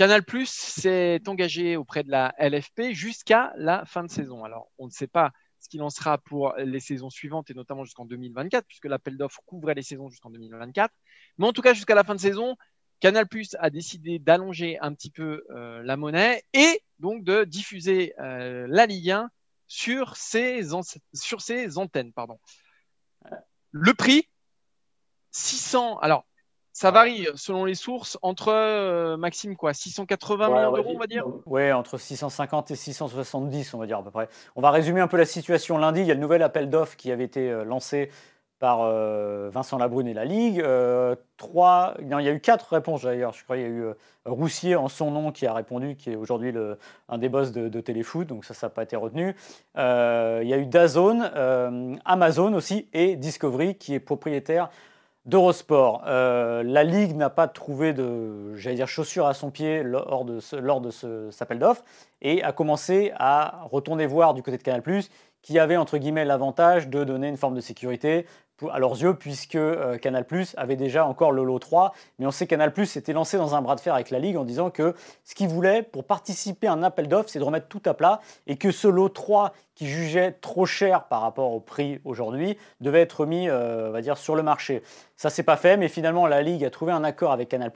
Canal 0.00 0.24
Plus 0.24 0.48
s'est 0.48 1.20
engagé 1.26 1.76
auprès 1.76 2.04
de 2.04 2.10
la 2.10 2.34
LFP 2.38 2.92
jusqu'à 2.92 3.52
la 3.56 3.84
fin 3.84 4.02
de 4.02 4.08
saison. 4.08 4.44
Alors, 4.44 4.70
on 4.78 4.86
ne 4.86 4.90
sait 4.90 5.06
pas 5.06 5.30
ce 5.58 5.68
qu'il 5.68 5.82
en 5.82 5.90
sera 5.90 6.16
pour 6.16 6.54
les 6.56 6.80
saisons 6.80 7.10
suivantes 7.10 7.50
et 7.50 7.54
notamment 7.54 7.84
jusqu'en 7.84 8.06
2024, 8.06 8.64
puisque 8.66 8.86
l'appel 8.86 9.18
d'offres 9.18 9.42
couvrait 9.44 9.74
les 9.74 9.82
saisons 9.82 10.08
jusqu'en 10.08 10.30
2024. 10.30 10.90
Mais 11.36 11.46
en 11.46 11.52
tout 11.52 11.60
cas, 11.60 11.74
jusqu'à 11.74 11.94
la 11.94 12.02
fin 12.02 12.14
de 12.14 12.20
saison, 12.20 12.56
Canal 13.00 13.28
Plus 13.28 13.54
a 13.60 13.68
décidé 13.68 14.18
d'allonger 14.18 14.78
un 14.80 14.94
petit 14.94 15.10
peu 15.10 15.44
euh, 15.50 15.82
la 15.82 15.98
monnaie 15.98 16.44
et 16.54 16.80
donc 16.98 17.22
de 17.22 17.44
diffuser 17.44 18.14
euh, 18.20 18.66
la 18.70 18.86
Ligue 18.86 19.10
1 19.10 19.30
sur 19.66 20.16
ses, 20.16 20.72
antennes. 20.72 22.14
Pardon. 22.14 22.40
Le 23.70 23.92
prix, 23.92 24.30
600. 25.32 25.98
Alors, 25.98 26.24
ça 26.80 26.90
varie 26.90 27.26
selon 27.34 27.66
les 27.66 27.74
sources 27.74 28.18
entre 28.22 28.50
euh, 28.50 29.18
Maxime 29.18 29.54
quoi 29.54 29.74
680 29.74 30.48
millions 30.48 30.72
d'euros 30.72 30.92
on 30.94 30.98
va 30.98 31.06
dire 31.06 31.26
Oui, 31.44 31.70
entre 31.72 31.98
650 31.98 32.70
et 32.70 32.74
670 32.74 33.74
on 33.74 33.78
va 33.78 33.86
dire 33.86 33.98
à 33.98 34.02
peu 34.02 34.10
près. 34.10 34.30
On 34.56 34.62
va 34.62 34.70
résumer 34.70 35.02
un 35.02 35.06
peu 35.06 35.18
la 35.18 35.26
situation 35.26 35.76
lundi, 35.76 36.00
il 36.00 36.06
y 36.06 36.10
a 36.10 36.14
le 36.14 36.20
nouvel 36.20 36.42
appel 36.42 36.70
d'offres 36.70 36.96
qui 36.96 37.12
avait 37.12 37.24
été 37.24 37.50
euh, 37.50 37.64
lancé 37.64 38.10
par 38.60 38.80
euh, 38.80 39.50
Vincent 39.52 39.76
Labrune 39.76 40.08
et 40.08 40.14
la 40.14 40.24
Ligue. 40.24 40.64
trois, 41.36 41.96
il 42.00 42.08
y 42.08 42.14
a 42.14 42.32
eu 42.32 42.40
quatre 42.40 42.72
réponses 42.72 43.02
d'ailleurs. 43.02 43.34
Je 43.34 43.44
crois 43.44 43.56
qu'il 43.56 43.66
y 43.66 43.68
a 43.68 43.70
eu 43.70 43.84
Roussier 44.24 44.76
en 44.76 44.88
son 44.88 45.10
nom 45.10 45.32
qui 45.32 45.46
a 45.46 45.52
répondu, 45.52 45.96
qui 45.96 46.10
est 46.10 46.16
aujourd'hui 46.16 46.54
un 47.10 47.18
des 47.18 47.28
boss 47.28 47.52
de, 47.52 47.68
de, 47.68 47.80
Téléfoot, 47.80 48.26
donc 48.26 48.44
ça, 48.44 48.52
ça 48.52 48.66
n'a 48.66 48.70
pas 48.70 48.82
été 48.82 48.96
retenu. 48.96 49.34
il 49.76 50.48
y 50.48 50.54
a 50.54 50.58
eu 50.58 50.66
Dazone, 50.66 51.30
Amazon 52.04 52.52
aussi 52.52 52.88
et 52.92 53.16
Discovery 53.16 53.76
qui 53.76 53.94
est 53.94 54.00
propriétaire 54.00 54.70
d'Eurosport. 55.26 56.02
Euh, 56.06 56.62
la 56.62 56.84
Ligue 56.84 57.16
n'a 57.16 57.30
pas 57.30 57.48
trouvé 57.48 57.92
de, 57.92 58.54
j'allais 58.56 58.76
dire, 58.76 58.88
chaussures 58.88 59.26
à 59.26 59.34
son 59.34 59.50
pied 59.50 59.82
lors 59.82 60.24
de 60.24 60.40
ce, 60.40 60.56
lors 60.56 60.80
de 60.80 60.90
ce, 60.90 61.30
cet 61.30 61.42
appel 61.42 61.58
d'offres 61.58 61.84
et 62.22 62.42
a 62.42 62.52
commencé 62.52 63.12
à 63.16 63.62
retourner 63.70 64.06
voir 64.06 64.34
du 64.34 64.42
côté 64.42 64.56
de 64.56 64.62
Canal+, 64.62 64.82
qui 65.42 65.58
avait 65.58 65.76
entre 65.76 65.98
guillemets 65.98 66.24
l'avantage 66.24 66.88
de 66.88 67.04
donner 67.04 67.28
une 67.28 67.36
forme 67.36 67.54
de 67.54 67.60
sécurité 67.60 68.26
à 68.72 68.78
leurs 68.78 69.00
yeux, 69.00 69.14
puisque 69.14 69.54
euh, 69.54 69.98
Canal 69.98 70.26
avait 70.56 70.76
déjà 70.76 71.06
encore 71.06 71.32
le 71.32 71.44
lot 71.44 71.58
3. 71.58 71.94
Mais 72.18 72.26
on 72.26 72.30
sait 72.30 72.46
que 72.46 72.50
Canal 72.50 72.72
s'était 72.86 73.12
lancé 73.12 73.36
dans 73.36 73.54
un 73.54 73.62
bras 73.62 73.76
de 73.76 73.80
fer 73.80 73.94
avec 73.94 74.10
la 74.10 74.18
Ligue 74.18 74.36
en 74.36 74.44
disant 74.44 74.70
que 74.70 74.94
ce 75.24 75.34
qu'il 75.34 75.48
voulait 75.48 75.82
pour 75.82 76.04
participer 76.04 76.66
à 76.66 76.72
un 76.72 76.82
appel 76.82 77.08
d'offres, 77.08 77.28
c'est 77.28 77.38
de 77.38 77.44
remettre 77.44 77.68
tout 77.68 77.82
à 77.86 77.94
plat 77.94 78.20
et 78.46 78.56
que 78.56 78.70
ce 78.70 78.88
lot 78.88 79.08
3 79.08 79.52
qui 79.74 79.86
jugeait 79.86 80.32
trop 80.32 80.66
cher 80.66 81.04
par 81.04 81.22
rapport 81.22 81.52
au 81.52 81.60
prix 81.60 82.00
aujourd'hui 82.04 82.58
devait 82.80 83.00
être 83.00 83.24
mis 83.24 83.48
euh, 83.48 84.14
sur 84.14 84.36
le 84.36 84.42
marché. 84.42 84.82
Ça, 85.16 85.30
c'est 85.30 85.42
pas 85.42 85.56
fait, 85.56 85.76
mais 85.76 85.88
finalement, 85.88 86.26
la 86.26 86.42
Ligue 86.42 86.64
a 86.64 86.70
trouvé 86.70 86.92
un 86.92 87.04
accord 87.04 87.32
avec 87.32 87.48
Canal 87.48 87.70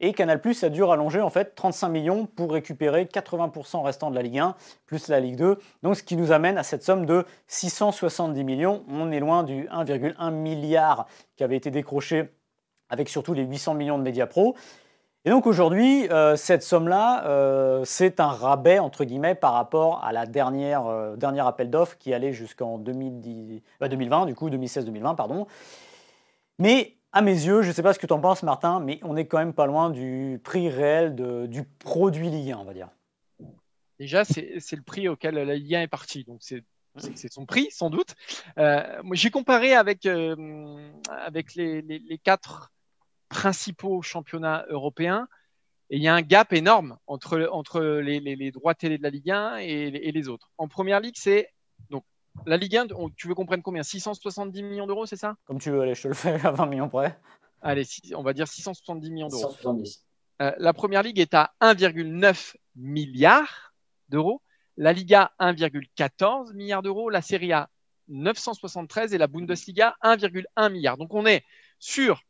et 0.00 0.12
Canal 0.12 0.40
a 0.62 0.68
dû 0.68 0.82
rallonger 0.82 1.20
en 1.20 1.30
fait 1.30 1.54
35 1.54 1.88
millions 1.88 2.26
pour 2.26 2.52
récupérer 2.52 3.04
80% 3.04 3.82
restant 3.82 4.10
de 4.10 4.14
la 4.14 4.22
Ligue 4.22 4.38
1 4.38 4.54
plus 4.86 5.08
la 5.08 5.20
Ligue 5.20 5.36
2. 5.36 5.58
Donc 5.82 5.96
ce 5.96 6.02
qui 6.02 6.16
nous 6.16 6.30
amène 6.30 6.56
à 6.56 6.62
cette 6.62 6.84
somme 6.84 7.04
de 7.04 7.24
670 7.48 8.44
millions. 8.44 8.84
On 8.88 9.10
est 9.10 9.20
loin 9.20 9.42
du 9.42 9.64
1,1 9.64 10.30
milliard 10.30 11.06
qui 11.36 11.42
avait 11.42 11.56
été 11.56 11.70
décroché 11.70 12.30
avec 12.90 13.08
surtout 13.08 13.34
les 13.34 13.44
800 13.44 13.74
millions 13.74 13.98
de 13.98 14.02
Media 14.02 14.26
Pro. 14.26 14.54
Et 15.24 15.30
donc 15.30 15.46
aujourd'hui, 15.46 16.08
euh, 16.10 16.36
cette 16.36 16.62
somme-là, 16.62 17.26
euh, 17.26 17.82
c'est 17.84 18.20
un 18.20 18.28
rabais 18.28 18.78
entre 18.78 19.04
guillemets 19.04 19.34
par 19.34 19.52
rapport 19.52 20.02
à 20.04 20.12
la 20.12 20.26
dernière 20.26 20.86
euh, 20.86 21.16
dernier 21.16 21.46
appel 21.46 21.70
d'offres 21.70 21.98
qui 21.98 22.14
allait 22.14 22.32
jusqu'en 22.32 22.78
2020, 22.78 23.60
bah, 23.80 23.88
du 23.88 24.34
coup 24.34 24.48
2016-2020 24.48 25.16
pardon. 25.16 25.46
Mais 26.60 26.97
à 27.12 27.22
mes 27.22 27.32
yeux, 27.32 27.62
je 27.62 27.68
ne 27.68 27.72
sais 27.72 27.82
pas 27.82 27.94
ce 27.94 27.98
que 27.98 28.06
tu 28.06 28.12
en 28.12 28.20
penses, 28.20 28.42
Martin, 28.42 28.80
mais 28.80 29.00
on 29.02 29.14
n'est 29.14 29.26
quand 29.26 29.38
même 29.38 29.54
pas 29.54 29.66
loin 29.66 29.90
du 29.90 30.40
prix 30.44 30.68
réel 30.68 31.14
du 31.48 31.64
produit 31.64 32.30
Ligue 32.30 32.52
1, 32.52 32.58
on 32.58 32.64
va 32.64 32.74
dire. 32.74 32.90
Déjà, 33.98 34.24
c'est 34.24 34.72
le 34.72 34.82
prix 34.82 35.08
auquel 35.08 35.34
la 35.34 35.54
Ligue 35.54 35.74
1 35.74 35.82
est 35.82 35.88
partie. 35.88 36.24
Donc, 36.24 36.40
c'est 36.42 36.64
son 37.32 37.46
prix, 37.46 37.68
sans 37.70 37.90
doute. 37.90 38.14
Euh, 38.58 39.02
j'ai 39.12 39.30
comparé 39.30 39.74
avec, 39.74 40.06
euh, 40.06 40.90
avec 41.08 41.54
les, 41.54 42.20
quatre 42.22 42.72
principaux 43.28 44.02
championnats 44.02 44.66
européens. 44.68 45.28
Et 45.90 45.96
il 45.96 46.02
y 46.02 46.08
a 46.08 46.14
un 46.14 46.22
gap 46.22 46.52
énorme 46.52 46.98
entre, 47.06 47.48
entre 47.50 47.80
les, 47.80 48.50
droits 48.50 48.74
télé 48.74 48.98
de 48.98 49.02
la 49.02 49.10
Ligue 49.10 49.30
1 49.30 49.58
et, 49.58 49.66
et 49.66 50.12
les 50.12 50.28
autres. 50.28 50.50
En 50.58 50.68
première 50.68 51.00
ligue, 51.00 51.16
c'est. 51.16 51.50
La 52.46 52.56
Ligue 52.56 52.76
1, 52.76 52.86
on- 52.96 53.10
tu 53.10 53.28
veux 53.28 53.34
qu'on 53.34 53.46
prenne 53.46 53.62
combien? 53.62 53.82
670 53.82 54.62
millions 54.62 54.86
d'euros, 54.86 55.06
c'est 55.06 55.16
ça? 55.16 55.36
Comme 55.46 55.58
tu 55.58 55.70
veux, 55.70 55.80
allez, 55.80 55.94
je 55.94 56.02
te 56.02 56.08
le 56.08 56.14
fais 56.14 56.34
à 56.46 56.50
20 56.50 56.66
millions 56.66 56.88
près. 56.88 57.18
Allez, 57.62 57.84
on 58.14 58.22
va 58.22 58.32
dire 58.32 58.46
670 58.48 59.10
millions 59.10 59.28
d'euros. 59.28 59.50
170. 59.50 60.04
Euh, 60.40 60.52
la 60.58 60.72
première 60.72 61.02
ligue 61.02 61.18
est 61.18 61.34
à 61.34 61.52
1,9 61.60 62.56
milliard 62.76 63.74
d'euros, 64.08 64.40
la 64.76 64.92
Liga 64.92 65.32
1,14 65.40 66.54
milliard 66.54 66.82
d'euros, 66.82 67.10
la 67.10 67.22
Serie 67.22 67.52
A 67.52 67.68
973 68.06 69.12
et 69.12 69.18
la 69.18 69.26
Bundesliga 69.26 69.96
1,1 70.02 70.68
milliard. 70.70 70.96
Donc 70.96 71.12
on 71.14 71.26
est 71.26 71.44
sur 71.78 72.22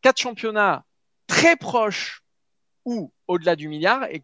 quatre 0.00 0.18
championnats 0.18 0.84
très 1.26 1.56
proches 1.56 2.22
ou 2.84 3.12
au-delà 3.26 3.56
du 3.56 3.68
milliard 3.68 4.04
et 4.04 4.22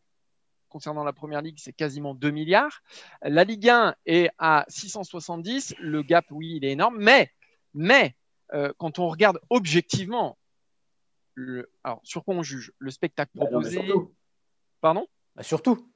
concernant 0.72 1.04
la 1.04 1.12
première 1.12 1.42
ligue, 1.42 1.58
c'est 1.58 1.72
quasiment 1.74 2.14
2 2.14 2.30
milliards. 2.30 2.82
La 3.22 3.44
Ligue 3.44 3.68
1 3.68 3.94
est 4.06 4.30
à 4.38 4.64
670, 4.68 5.74
le 5.78 6.02
gap 6.02 6.24
oui, 6.30 6.54
il 6.56 6.64
est 6.64 6.72
énorme, 6.72 6.96
mais 6.98 7.30
mais 7.74 8.16
euh, 8.54 8.72
quand 8.78 8.98
on 8.98 9.08
regarde 9.08 9.38
objectivement 9.50 10.38
le- 11.34 11.70
alors 11.84 12.00
sur 12.02 12.24
quoi 12.24 12.34
on 12.34 12.42
juge? 12.42 12.72
Le 12.78 12.90
spectacle 12.90 13.30
Bah 13.34 13.44
non, 13.44 13.50
proposé, 13.50 13.76
surtout, 13.76 14.14
pardon? 14.80 15.06
Bah, 15.36 15.42
surtout. 15.42 15.88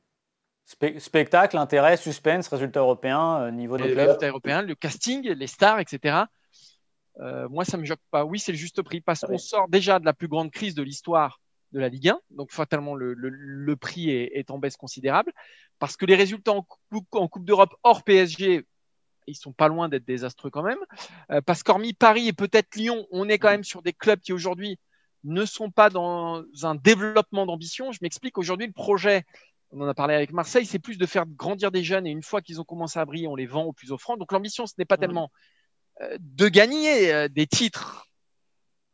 Spe- 0.66 0.98
spectacle, 0.98 1.56
intérêt, 1.56 1.96
suspense, 1.96 2.48
résultat 2.48 2.80
européen, 2.80 3.40
euh, 3.42 3.50
niveau 3.50 3.76
des 3.78 3.84
clubs. 3.92 4.06
résultats 4.06 4.28
européens, 4.28 4.62
le 4.62 4.74
casting, 4.74 5.22
les 5.28 5.46
stars, 5.46 5.78
etc. 5.80 6.26
Euh, 7.20 7.48
moi, 7.48 7.64
ça 7.64 7.76
me 7.76 7.84
choque 7.84 8.00
pas. 8.10 8.24
Oui, 8.24 8.38
c'est 8.40 8.52
le 8.52 8.58
juste 8.58 8.82
prix 8.82 9.00
parce 9.00 9.22
Ah 9.24 9.28
qu'on 9.28 9.38
sort 9.38 9.68
déjà 9.68 9.98
de 10.00 10.04
la 10.04 10.12
plus 10.12 10.28
grande 10.28 10.50
crise 10.50 10.74
de 10.74 10.82
l'histoire 10.82 11.40
de 11.76 11.80
la 11.80 11.88
Ligue 11.90 12.08
1. 12.08 12.18
Donc, 12.30 12.50
fatalement, 12.52 12.94
le, 12.94 13.12
le- 13.14 13.28
le 13.28 13.76
prix 13.76 14.10
est, 14.10 14.30
est 14.34 14.50
en 14.50 14.58
baisse 14.58 14.76
considérable 14.76 15.32
parce 15.78 15.96
que 15.96 16.06
les 16.06 16.16
résultats 16.16 16.52
en 16.52 16.62
Coupe, 16.90 17.06
en 17.12 17.28
coupe 17.28 17.44
d'Europe 17.44 17.74
hors 17.82 18.02
PSG, 18.02 18.64
ils 19.26 19.34
sont 19.36 19.52
pas 19.52 19.68
loin 19.68 19.88
d'être 19.90 20.06
désastreux 20.06 20.50
quand 20.50 20.62
même. 20.62 20.78
Euh, 21.30 21.40
parce 21.42 21.62
qu'hormis 21.62 21.92
Paris 21.92 22.28
et 22.28 22.32
peut-être 22.32 22.74
Lyon, 22.76 23.06
on 23.10 23.28
est 23.28 23.38
quand 23.38 23.50
même 23.50 23.64
sur 23.64 23.82
des 23.82 23.92
clubs 23.92 24.20
qui 24.20 24.32
aujourd'hui 24.32 24.78
ne 25.24 25.44
sont 25.44 25.70
pas 25.70 25.90
dans 25.90 26.44
un 26.62 26.76
développement 26.76 27.44
d'ambition. 27.46 27.92
Je 27.92 27.98
m'explique. 28.00 28.38
Aujourd'hui, 28.38 28.66
le 28.68 28.72
projet, 28.72 29.24
on 29.70 29.80
en 29.82 29.88
a 29.88 29.94
parlé 29.94 30.14
avec 30.14 30.32
Marseille, 30.32 30.64
c'est 30.64 30.78
plus 30.78 30.96
de 30.96 31.04
faire 31.06 31.26
grandir 31.26 31.70
des 31.72 31.82
jeunes 31.84 32.06
et 32.06 32.10
une 32.10 32.22
fois 32.22 32.40
qu'ils 32.40 32.60
ont 32.60 32.64
commencé 32.64 32.98
à 32.98 33.04
briller, 33.04 33.26
on 33.28 33.36
les 33.36 33.46
vend 33.46 33.64
au 33.64 33.72
plus 33.72 33.90
offrant. 33.92 34.16
Donc 34.16 34.32
l'ambition, 34.32 34.66
ce 34.66 34.74
n'est 34.78 34.84
pas 34.86 34.94
Mhm. 34.96 35.00
tellement 35.00 35.30
euh, 36.02 36.16
de 36.20 36.48
gagner 36.48 37.12
euh, 37.12 37.28
des 37.28 37.46
titres 37.46 38.06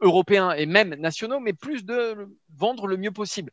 européens 0.03 0.53
et 0.53 0.67
même 0.67 0.95
nationaux, 0.97 1.41
mais 1.41 1.53
plus 1.55 1.85
de 1.85 2.29
vendre 2.55 2.87
le 2.87 2.97
mieux 2.99 3.13
possible. 3.13 3.51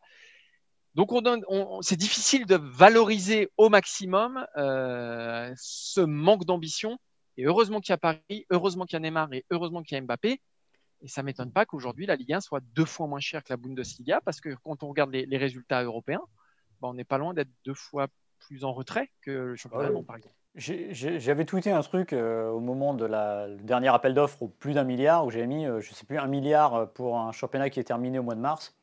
Donc 0.96 1.12
on 1.14 1.22
donne, 1.22 1.44
on- 1.48 1.82
c'est 1.82 1.96
difficile 1.96 2.46
de 2.46 2.56
valoriser 2.56 3.50
au 3.58 3.70
maximum 3.70 4.46
euh, 4.58 5.54
ce 5.56 6.02
manque 6.02 6.46
d'ambition. 6.46 6.98
Et 7.38 7.46
heureusement 7.46 7.80
qu'il 7.80 7.94
y 7.94 7.94
a 7.94 7.98
Paris, 7.98 8.46
heureusement 8.50 8.86
qu'il 8.86 8.96
y 8.96 8.98
a 8.98 9.00
Neymar 9.00 9.32
et 9.32 9.46
heureusement 9.52 9.82
qu'il 9.84 9.96
y 9.96 9.98
a 9.98 10.02
Mbappé. 10.02 10.42
Et 11.02 11.08
ça 11.08 11.24
m'étonne 11.24 11.54
pas 11.54 11.66
qu'aujourd'hui 11.66 12.06
la 12.06 12.18
Ligue 12.18 12.34
1 12.34 12.42
soit 12.42 12.60
deux 12.76 12.84
fois 12.86 13.08
moins 13.08 13.22
chère 13.22 13.44
que 13.44 13.54
la 13.54 13.58
Bundesliga, 13.58 14.20
parce 14.26 14.42
que 14.42 14.54
quand 14.64 14.84
on 14.84 14.90
regarde 14.90 15.12
les, 15.12 15.26
les 15.26 15.38
résultats 15.38 15.82
européens, 15.84 16.22
bah, 16.82 16.90
on 16.90 16.94
n'est 16.94 17.06
pas 17.06 17.18
loin 17.18 17.34
d'être 17.34 17.52
deux 17.64 17.74
fois 17.74 18.08
plus 18.40 18.66
en 18.66 18.74
retrait 18.74 19.10
que 19.22 19.32
le 19.32 19.56
championnat 19.56 19.84
Ouais. 19.84 19.88
allemand, 19.90 20.04
par 20.04 20.18
exemple. 20.18 20.36
J'avais 20.60 21.46
tweeté 21.46 21.72
un 21.72 21.82
truc 21.82 22.12
euh, 22.12 22.50
au 22.50 22.60
moment 22.60 22.94
de 22.94 23.06
la, 23.06 23.48
le 23.48 23.56
dernier 23.58 23.88
appel 23.88 24.14
d'offres 24.14 24.44
au 24.44 24.48
plus 24.50 24.74
d'un 24.74 24.84
milliard, 24.84 25.26
où 25.26 25.32
j'avais 25.32 25.48
mis, 25.48 25.66
euh, 25.66 25.80
je 25.80 25.94
sais 25.94 26.06
plus, 26.06 26.20
un 26.20 26.28
milliard 26.28 26.76
euh, 26.76 26.86
pour 26.86 27.18
un 27.18 27.32
championnat 27.32 27.70
qui 27.70 27.80
est 27.80 27.86
terminé 27.86 28.20
au 28.20 28.24
mois 28.24 28.36
de 28.36 28.42
mars. 28.42 28.76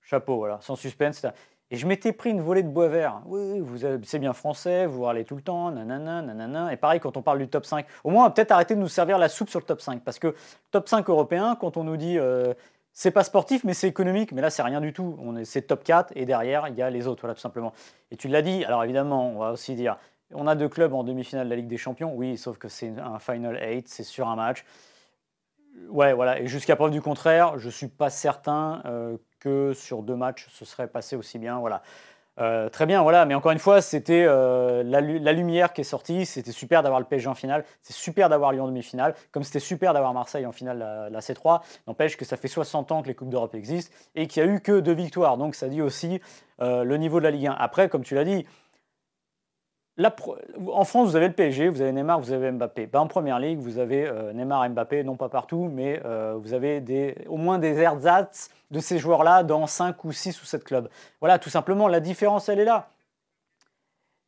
Chapeau, 0.00 0.36
voilà, 0.38 0.58
sans 0.62 0.74
suspense. 0.74 1.26
Et 1.70 1.76
je 1.76 1.86
m'étais 1.86 2.12
pris 2.12 2.30
une 2.30 2.40
volée 2.40 2.62
de 2.62 2.68
bois 2.68 2.88
vert. 2.88 3.20
Oui, 3.26 3.60
vous 3.60 3.78
c'est 4.04 4.18
bien 4.18 4.32
français, 4.32 4.86
vous 4.86 5.02
parlez 5.02 5.24
tout 5.24 5.36
le 5.36 5.42
temps, 5.42 5.70
nanana, 5.70 6.22
nanana. 6.22 6.72
Et 6.72 6.76
pareil, 6.76 7.00
quand 7.00 7.16
on 7.16 7.22
parle 7.22 7.40
du 7.40 7.48
top 7.48 7.66
5, 7.66 7.84
au 8.04 8.10
moins, 8.10 8.22
on 8.22 8.26
va 8.28 8.30
peut-être 8.30 8.52
arrêter 8.52 8.74
de 8.74 8.80
nous 8.80 8.88
servir 8.88 9.18
la 9.18 9.28
soupe 9.28 9.50
sur 9.50 9.58
le 9.58 9.66
top 9.66 9.82
5. 9.82 10.02
Parce 10.02 10.18
que 10.18 10.34
top 10.70 10.88
5 10.88 11.08
européen, 11.10 11.56
quand 11.60 11.76
on 11.76 11.84
nous 11.84 11.96
dit 11.96 12.18
euh, 12.18 12.54
c'est 12.92 13.10
pas 13.10 13.24
sportif, 13.24 13.64
mais 13.64 13.74
c'est 13.74 13.88
économique, 13.88 14.32
mais 14.32 14.40
là, 14.40 14.48
c'est 14.48 14.62
rien 14.62 14.80
du 14.80 14.94
tout. 14.94 15.18
C'est 15.44 15.62
top 15.66 15.84
4 15.84 16.12
et 16.16 16.24
derrière, 16.24 16.68
il 16.68 16.76
y 16.76 16.82
a 16.82 16.88
les 16.88 17.06
autres, 17.06 17.20
voilà, 17.20 17.34
tout 17.34 17.40
simplement. 17.40 17.74
Et 18.10 18.16
tu 18.16 18.28
l'as 18.28 18.42
dit, 18.42 18.64
alors 18.64 18.84
évidemment, 18.84 19.28
on 19.28 19.38
va 19.40 19.50
aussi 19.50 19.74
dire 19.74 19.98
on 20.32 20.46
a 20.46 20.54
deux 20.54 20.68
clubs 20.68 20.92
en 20.92 21.04
demi-finale 21.04 21.46
de 21.46 21.50
la 21.50 21.56
Ligue 21.56 21.68
des 21.68 21.76
Champions, 21.76 22.12
oui, 22.14 22.36
sauf 22.36 22.58
que 22.58 22.68
c'est 22.68 22.92
un 22.98 23.18
Final 23.18 23.56
8, 23.60 23.88
c'est 23.88 24.02
sur 24.04 24.28
un 24.28 24.36
match. 24.36 24.64
Ouais, 25.90 26.12
voilà, 26.14 26.40
et 26.40 26.46
jusqu'à 26.46 26.74
preuve 26.74 26.90
du 26.90 27.02
contraire, 27.02 27.58
je 27.58 27.66
ne 27.66 27.70
suis 27.70 27.88
pas 27.88 28.10
certain 28.10 28.82
euh, 28.86 29.16
que 29.40 29.72
sur 29.74 30.02
deux 30.02 30.16
matchs, 30.16 30.46
ce 30.50 30.64
serait 30.64 30.88
passé 30.88 31.16
aussi 31.16 31.38
bien. 31.38 31.58
Voilà. 31.58 31.82
Euh, 32.38 32.68
très 32.68 32.84
bien, 32.84 33.02
voilà, 33.02 33.24
mais 33.24 33.34
encore 33.34 33.52
une 33.52 33.58
fois, 33.58 33.80
c'était 33.80 34.24
euh, 34.26 34.82
la, 34.82 35.00
lu- 35.00 35.18
la 35.18 35.32
lumière 35.32 35.72
qui 35.72 35.80
est 35.82 35.84
sortie, 35.84 36.26
c'était 36.26 36.52
super 36.52 36.82
d'avoir 36.82 37.00
le 37.00 37.06
PSG 37.06 37.28
en 37.28 37.34
finale, 37.34 37.64
c'est 37.80 37.94
super 37.94 38.28
d'avoir 38.28 38.52
Lyon 38.52 38.64
en 38.64 38.68
demi-finale, 38.68 39.14
comme 39.32 39.42
c'était 39.42 39.58
super 39.60 39.94
d'avoir 39.94 40.12
Marseille 40.12 40.44
en 40.44 40.52
finale 40.52 40.78
la, 40.78 41.08
la 41.08 41.20
C3, 41.20 41.62
n'empêche 41.86 42.18
que 42.18 42.26
ça 42.26 42.36
fait 42.36 42.48
60 42.48 42.92
ans 42.92 43.00
que 43.00 43.08
les 43.08 43.14
Coupes 43.14 43.30
d'Europe 43.30 43.54
existent 43.54 43.94
et 44.14 44.26
qu'il 44.26 44.44
n'y 44.44 44.50
a 44.50 44.52
eu 44.52 44.60
que 44.60 44.80
deux 44.80 44.92
victoires, 44.92 45.38
donc 45.38 45.54
ça 45.54 45.68
dit 45.68 45.80
aussi 45.80 46.20
le 46.58 46.96
niveau 46.96 47.20
de 47.20 47.24
la 47.24 47.30
Ligue 47.30 47.46
1. 47.46 47.52
Après, 47.52 47.88
comme 47.88 48.02
tu 48.02 48.14
l'as 48.14 48.24
dit, 48.24 48.46
en 49.98 50.84
France, 50.84 51.10
vous 51.10 51.16
avez 51.16 51.28
le 51.28 51.32
PSG, 51.32 51.68
vous 51.68 51.80
avez 51.80 51.92
Neymar, 51.92 52.20
vous 52.20 52.32
avez 52.32 52.50
Mbappé. 52.50 52.86
Ben, 52.86 53.00
en 53.00 53.06
première 53.06 53.38
ligue, 53.38 53.58
vous 53.58 53.78
avez 53.78 54.06
euh, 54.06 54.32
Neymar 54.32 54.68
Mbappé, 54.68 55.04
non 55.04 55.16
pas 55.16 55.30
partout, 55.30 55.70
mais 55.72 56.02
euh, 56.04 56.36
vous 56.38 56.52
avez 56.52 57.16
au 57.28 57.38
moins 57.38 57.58
des 57.58 57.78
ersatz 57.78 58.50
de 58.70 58.80
ces 58.80 58.98
joueurs-là 58.98 59.42
dans 59.42 59.66
5 59.66 60.04
ou 60.04 60.12
6 60.12 60.42
ou 60.42 60.44
7 60.44 60.64
clubs. 60.64 60.88
Voilà, 61.20 61.38
tout 61.38 61.48
simplement, 61.48 61.88
la 61.88 62.00
différence, 62.00 62.48
elle 62.50 62.58
est 62.58 62.64
là. 62.64 62.90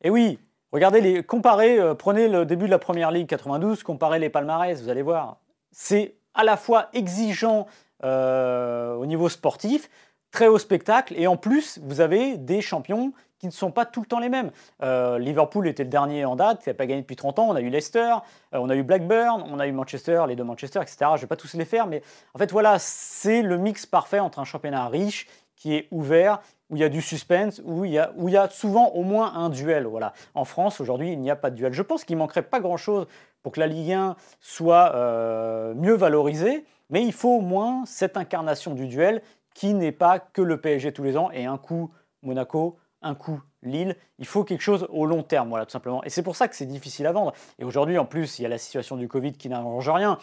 Et 0.01 0.09
oui, 0.09 0.39
regardez, 0.71 1.01
les, 1.01 1.23
comparez, 1.23 1.77
euh, 1.77 1.93
prenez 1.93 2.27
le 2.27 2.45
début 2.45 2.65
de 2.65 2.71
la 2.71 2.79
première 2.79 3.11
ligue 3.11 3.27
92, 3.27 3.83
comparez 3.83 4.17
les 4.17 4.29
palmarès, 4.29 4.81
vous 4.81 4.89
allez 4.89 5.03
voir. 5.03 5.37
C'est 5.71 6.15
à 6.33 6.43
la 6.43 6.57
fois 6.57 6.89
exigeant 6.93 7.67
au 8.01 9.05
niveau 9.05 9.27
sportif, 9.27 9.89
très 10.31 10.47
haut 10.47 10.57
spectacle, 10.57 11.13
et 11.17 11.27
en 11.27 11.35
plus, 11.35 11.79
vous 11.83 11.99
avez 11.99 12.37
des 12.37 12.61
champions 12.61 13.11
qui 13.39 13.47
ne 13.47 13.51
sont 13.51 13.71
pas 13.71 13.85
tout 13.85 14.01
le 14.01 14.05
temps 14.05 14.19
les 14.19 14.29
mêmes. 14.29 14.51
Euh, 14.83 15.17
Liverpool 15.17 15.67
était 15.67 15.83
le 15.83 15.89
dernier 15.89 16.25
en 16.25 16.35
date, 16.35 16.61
qui 16.61 16.69
n'a 16.69 16.73
pas 16.73 16.85
gagné 16.85 17.01
depuis 17.01 17.15
30 17.15 17.39
ans. 17.39 17.47
On 17.49 17.55
a 17.55 17.61
eu 17.61 17.69
Leicester, 17.69 18.13
euh, 18.53 18.59
on 18.59 18.69
a 18.69 18.75
eu 18.75 18.83
Blackburn, 18.83 19.43
on 19.49 19.59
a 19.59 19.67
eu 19.67 19.71
Manchester, 19.71 20.25
les 20.27 20.35
deux 20.35 20.43
Manchester, 20.43 20.79
etc. 20.81 20.97
Je 21.01 21.05
ne 21.13 21.17
vais 21.21 21.27
pas 21.27 21.37
tous 21.37 21.53
les 21.53 21.65
faire, 21.65 21.87
mais 21.87 22.03
en 22.33 22.37
fait, 22.37 22.51
voilà, 22.51 22.77
c'est 22.79 23.41
le 23.41 23.57
mix 23.57 23.85
parfait 23.85 24.19
entre 24.19 24.39
un 24.39 24.43
championnat 24.43 24.87
riche 24.87 25.27
qui 25.55 25.75
est 25.75 25.87
ouvert, 25.91 26.39
où 26.69 26.75
il 26.75 26.79
y 26.79 26.83
a 26.83 26.89
du 26.89 27.01
suspense, 27.01 27.61
où 27.65 27.83
il 27.83 27.91
y 27.91 27.97
a, 27.97 28.49
souvent 28.49 28.89
au 28.89 29.03
moins 29.03 29.33
un 29.33 29.49
duel. 29.49 29.85
Voilà. 29.85 30.13
En 30.35 30.45
France, 30.45 30.79
aujourd'hui, 30.79 31.11
il 31.11 31.19
n'y 31.19 31.31
a 31.31 31.35
pas 31.35 31.49
de 31.49 31.55
duel. 31.55 31.73
Je 31.73 31.81
pense 31.81 32.05
qu'il 32.05 32.15
manquerait 32.15 32.43
pas 32.43 32.59
grand-chose 32.59 33.07
pour 33.41 33.51
que 33.51 33.59
la 33.59 33.67
Ligue 33.67 33.91
1 33.91 34.15
soit 34.39 34.93
euh, 34.95 35.73
mieux 35.73 35.95
valorisée, 35.95 36.65
mais 36.89 37.03
il 37.03 37.13
faut 37.13 37.37
au 37.37 37.41
moins 37.41 37.83
cette 37.85 38.17
incarnation 38.17 38.73
du 38.73 38.87
duel 38.87 39.21
qui 39.53 39.73
n'est 39.73 39.91
pas 39.91 40.19
que 40.19 40.41
le 40.41 40.61
PSG 40.61 40.93
tous 40.93 41.03
les 41.03 41.17
ans 41.17 41.29
et 41.31 41.45
un 41.45 41.57
coup 41.57 41.91
Monaco, 42.21 42.77
un 43.01 43.15
coup 43.15 43.41
Lille. 43.61 43.95
Il 44.19 44.25
faut 44.25 44.43
quelque 44.43 44.61
chose 44.61 44.87
au 44.89 45.05
long 45.05 45.23
terme, 45.23 45.49
voilà, 45.49 45.65
tout 45.65 45.71
simplement. 45.71 46.03
Et 46.03 46.09
c'est 46.09 46.23
pour 46.23 46.35
ça 46.35 46.47
que 46.47 46.55
c'est 46.55 46.65
difficile 46.65 47.05
à 47.07 47.11
vendre. 47.11 47.33
Et 47.57 47.63
aujourd'hui, 47.63 47.97
en 47.97 48.05
plus, 48.05 48.39
il 48.39 48.43
y 48.43 48.45
a 48.45 48.49
la 48.49 48.57
situation 48.57 48.95
du 48.97 49.07
Covid 49.07 49.33
qui 49.33 49.49
n'arrange 49.49 49.89
rien. 49.89 50.17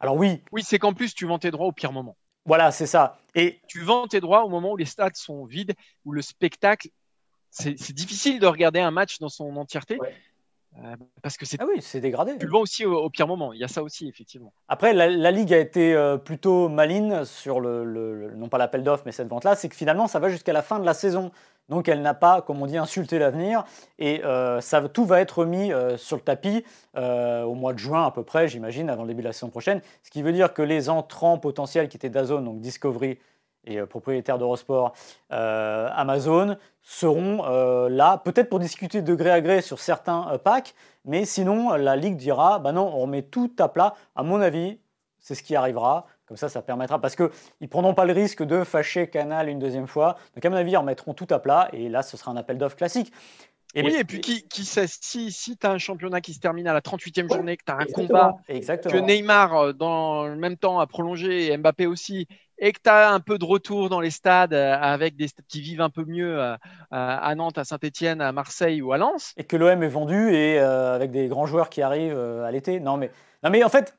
Alors 0.00 0.16
oui, 0.16 0.42
Oui, 0.52 0.62
c'est 0.64 0.78
qu'en 0.80 0.92
plus, 0.94 1.14
tu 1.14 1.26
vends 1.26 1.38
tes 1.38 1.50
droits 1.52 1.66
au 1.66 1.72
pire 1.72 1.92
moment. 1.92 2.16
voilà, 2.44 2.72
c'est 2.72 2.86
ça. 2.86 3.18
Et 3.36 3.60
Tu 3.68 3.80
vends 3.82 4.08
tes 4.08 4.20
droits 4.20 4.44
au 4.44 4.48
moment 4.48 4.72
où 4.72 4.76
les 4.76 4.84
stades 4.84 5.14
sont 5.16 5.44
vides, 5.44 5.74
où 6.04 6.12
le 6.12 6.22
spectacle. 6.22 6.88
C'est 7.50 7.92
difficile 7.92 8.40
de 8.40 8.46
regarder 8.46 8.80
un 8.80 8.90
match 8.90 9.18
dans 9.18 9.28
son 9.28 9.54
entièreté 9.56 9.98
Ouais. 9.98 10.14
Euh, 10.78 10.96
parce 11.22 11.36
que 11.36 11.44
c'est 11.44 11.60
ah 11.60 11.66
oui, 11.68 11.80
dégradé. 12.00 12.32
vends 12.46 12.60
aussi 12.60 12.86
au, 12.86 12.96
au 12.96 13.10
pire 13.10 13.26
moment. 13.26 13.52
Il 13.52 13.60
y 13.60 13.64
a 13.64 13.68
ça 13.68 13.82
aussi, 13.82 14.08
effectivement. 14.08 14.52
Après, 14.68 14.92
la, 14.94 15.08
la 15.08 15.30
Ligue 15.30 15.52
a 15.52 15.58
été 15.58 15.94
euh, 15.94 16.16
plutôt 16.16 16.68
maligne 16.68 17.24
sur 17.24 17.60
le, 17.60 17.84
le- 17.84 18.14
le- 18.28 18.34
non 18.34 18.48
pas 18.48 18.58
l'appel 18.58 18.82
d'offres, 18.82 19.02
mais 19.06 19.12
cette 19.12 19.28
vente-là, 19.28 19.54
c'est 19.54 19.68
que 19.68 19.76
finalement, 19.76 20.08
ça 20.08 20.18
va 20.18 20.28
jusqu'à 20.28 20.52
la 20.52 20.62
fin 20.62 20.78
de 20.78 20.86
la 20.86 20.94
saison. 20.94 21.30
Donc, 21.68 21.88
elle 21.88 22.02
n'a 22.02 22.14
pas, 22.14 22.42
comme 22.42 22.60
on 22.60 22.66
dit, 22.66 22.76
insulté 22.78 23.18
l'avenir. 23.18 23.64
Et 23.98 24.24
euh, 24.24 24.60
ça, 24.60 24.86
tout 24.88 25.04
va 25.04 25.20
être 25.20 25.44
mis 25.44 25.70
sur 25.96 26.16
le 26.16 26.22
tapis 26.22 26.64
au 26.96 27.54
mois 27.54 27.72
de 27.72 27.78
juin 27.78 28.04
à 28.06 28.10
peu 28.10 28.22
près, 28.24 28.48
j'imagine, 28.48 28.90
avant 28.90 29.02
le 29.02 29.08
début 29.08 29.22
de 29.22 29.28
la 29.28 29.32
saison 29.32 29.48
prochaine. 29.48 29.80
Ce 30.02 30.10
qui 30.10 30.22
veut 30.22 30.32
dire 30.32 30.52
que 30.54 30.62
les 30.62 30.88
entrants 30.88 31.38
potentiels 31.38 31.88
qui 31.88 31.96
étaient 31.96 32.10
d'Azone, 32.10 32.44
donc 32.44 32.60
Discovery 32.60 33.18
et 33.64 33.78
euh, 33.78 33.86
propriétaire 33.86 34.38
d'Eurosport, 34.38 34.92
euh, 35.32 35.88
Amazon, 35.92 36.56
seront 36.82 37.44
euh, 37.44 37.88
là, 37.88 38.18
peut-être 38.18 38.48
pour 38.48 38.58
discuter 38.58 39.02
de 39.02 39.14
gré 39.14 39.30
à 39.30 39.40
gré 39.40 39.62
sur 39.62 39.78
certains 39.78 40.28
euh, 40.32 40.38
packs, 40.38 40.74
mais 41.04 41.24
sinon, 41.24 41.70
la 41.74 41.96
Ligue 41.96 42.16
dira, 42.16 42.58
bah 42.58 42.72
non, 42.72 42.92
on 42.94 43.00
remet 43.00 43.22
tout 43.22 43.50
à 43.58 43.68
plat. 43.68 43.94
À 44.14 44.22
mon 44.22 44.40
avis, 44.40 44.78
c'est 45.18 45.34
ce 45.34 45.42
qui 45.42 45.56
arrivera. 45.56 46.06
Comme 46.26 46.36
ça, 46.36 46.48
ça 46.48 46.62
permettra, 46.62 46.98
parce 46.98 47.14
qu'ils 47.14 47.30
ne 47.60 47.66
prendront 47.66 47.94
pas 47.94 48.04
le 48.04 48.12
risque 48.12 48.42
de 48.42 48.64
fâcher 48.64 49.08
Canal 49.08 49.48
une 49.48 49.58
deuxième 49.58 49.86
fois. 49.86 50.16
Donc, 50.34 50.44
à 50.44 50.50
mon 50.50 50.56
avis, 50.56 50.72
ils 50.72 50.76
remettront 50.76 51.12
tout 51.12 51.26
à 51.30 51.38
plat, 51.38 51.68
et 51.72 51.88
là, 51.88 52.02
ce 52.02 52.16
sera 52.16 52.30
un 52.30 52.36
appel 52.36 52.58
d'offres 52.58 52.76
classique. 52.76 53.12
Et 53.74 53.82
oui, 53.82 53.96
et 53.98 54.04
puis 54.04 54.20
qui, 54.20 54.46
qui 54.48 54.64
sait, 54.64 54.86
si, 54.86 55.32
si 55.32 55.56
tu 55.56 55.66
as 55.66 55.70
un 55.70 55.78
championnat 55.78 56.20
qui 56.20 56.34
se 56.34 56.40
termine 56.40 56.68
à 56.68 56.74
la 56.74 56.80
38e 56.80 57.22
Ouais, 57.22 57.36
journée, 57.36 57.56
que 57.56 57.64
tu 57.64 57.72
as 57.72 57.76
un 57.76 57.80
Exactement, 57.80 58.06
combat, 58.08 58.36
Exactement. 58.48 58.94
que 58.94 59.00
Neymar, 59.00 59.56
euh, 59.56 59.72
dans 59.72 60.26
le 60.26 60.36
même 60.36 60.58
temps, 60.58 60.78
a 60.78 60.86
prolongé, 60.86 61.50
et 61.52 61.56
Mbappé 61.56 61.86
aussi, 61.86 62.28
et 62.58 62.72
que 62.72 62.78
tu 62.82 62.90
as 62.90 63.10
un 63.10 63.20
peu 63.20 63.38
de 63.38 63.44
retour 63.44 63.88
dans 63.88 64.00
les 64.00 64.10
stades 64.10 64.54
euh, 64.54 64.76
avec 64.78 65.16
des 65.16 65.26
stades 65.28 65.46
qui 65.48 65.60
vivent 65.60 65.80
un 65.80 65.90
peu 65.90 66.04
mieux 66.04 66.40
euh, 66.40 66.56
à 66.90 67.34
Nantes, 67.34 67.58
à 67.58 67.64
Saint-Etienne, 67.64 68.20
à 68.20 68.30
Marseille 68.32 68.82
ou 68.82 68.92
à 68.92 68.98
Lens. 68.98 69.32
et 69.36 69.44
que 69.44 69.56
l'OM 69.56 69.82
est 69.82 69.88
vendu 69.88 70.32
et 70.34 70.60
euh, 70.60 70.94
avec 70.94 71.10
des 71.10 71.26
grands 71.28 71.46
joueurs 71.46 71.70
qui 71.70 71.82
arrivent 71.82 72.16
à 72.18 72.50
l'été. 72.52 72.78
Non 72.78 72.96
mais, 72.98 73.10
non 73.42 73.50
mais 73.50 73.64
en 73.64 73.68
fait, 73.68 73.96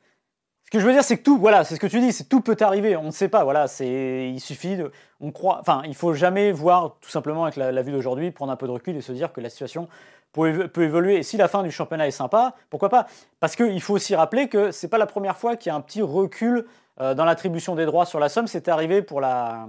que 0.73 0.79
je 0.79 0.85
veux 0.85 0.91
dire, 0.93 1.03
c'est 1.03 1.17
que 1.17 1.23
tout, 1.23 1.37
voilà, 1.37 1.63
c'est 1.63 1.75
ce 1.75 1.79
que 1.79 1.87
tu 1.87 1.99
dis, 1.99 2.11
c'est 2.11 2.25
tout 2.25 2.41
peut 2.41 2.57
arriver. 2.59 2.97
On 2.97 3.03
ne 3.03 3.11
sait 3.11 3.29
pas, 3.29 3.43
voilà, 3.43 3.67
c'est, 3.67 4.29
il 4.29 4.39
suffit 4.39 4.75
de, 4.75 4.91
on 5.21 5.31
croit, 5.31 5.59
enfin, 5.61 5.83
il 5.85 5.95
faut 5.95 6.13
jamais 6.13 6.51
voir 6.51 6.97
tout 6.99 7.09
simplement 7.09 7.43
avec 7.43 7.55
la, 7.55 7.81
vue 7.81 7.91
d'aujourd'hui, 7.91 8.31
prendre 8.31 8.51
un 8.51 8.55
peu 8.55 8.67
de 8.67 8.71
recul 8.71 8.95
et 8.97 9.01
se 9.01 9.11
dire 9.11 9.31
que 9.31 9.41
la 9.41 9.49
situation 9.49 9.87
peut, 10.33 10.51
évo- 10.51 10.67
peut 10.67 10.83
évoluer. 10.83 11.17
Et 11.17 11.23
si 11.23 11.37
la 11.37 11.47
fin 11.47 11.63
du 11.63 11.71
championnat 11.71 12.07
est 12.07 12.11
sympa, 12.11 12.55
pourquoi 12.69 12.89
pas? 12.89 13.07
Parce 13.39 13.55
qu'il 13.55 13.81
faut 13.81 13.93
aussi 13.93 14.15
rappeler 14.15 14.49
que 14.49 14.71
c'est 14.71 14.89
pas 14.89 14.97
la 14.97 15.05
première 15.05 15.37
fois 15.37 15.55
qu'il 15.55 15.69
y 15.69 15.73
a 15.73 15.75
un 15.75 15.81
petit 15.81 16.01
recul. 16.01 16.65
euh, 17.01 17.15
dans 17.15 17.25
l'attribution 17.25 17.73
des 17.73 17.87
droits 17.87 18.05
sur 18.05 18.19
la 18.19 18.29
somme, 18.29 18.45
c'était 18.45 18.69
arrivé 18.69 19.01
pour 19.01 19.19
la- 19.19 19.65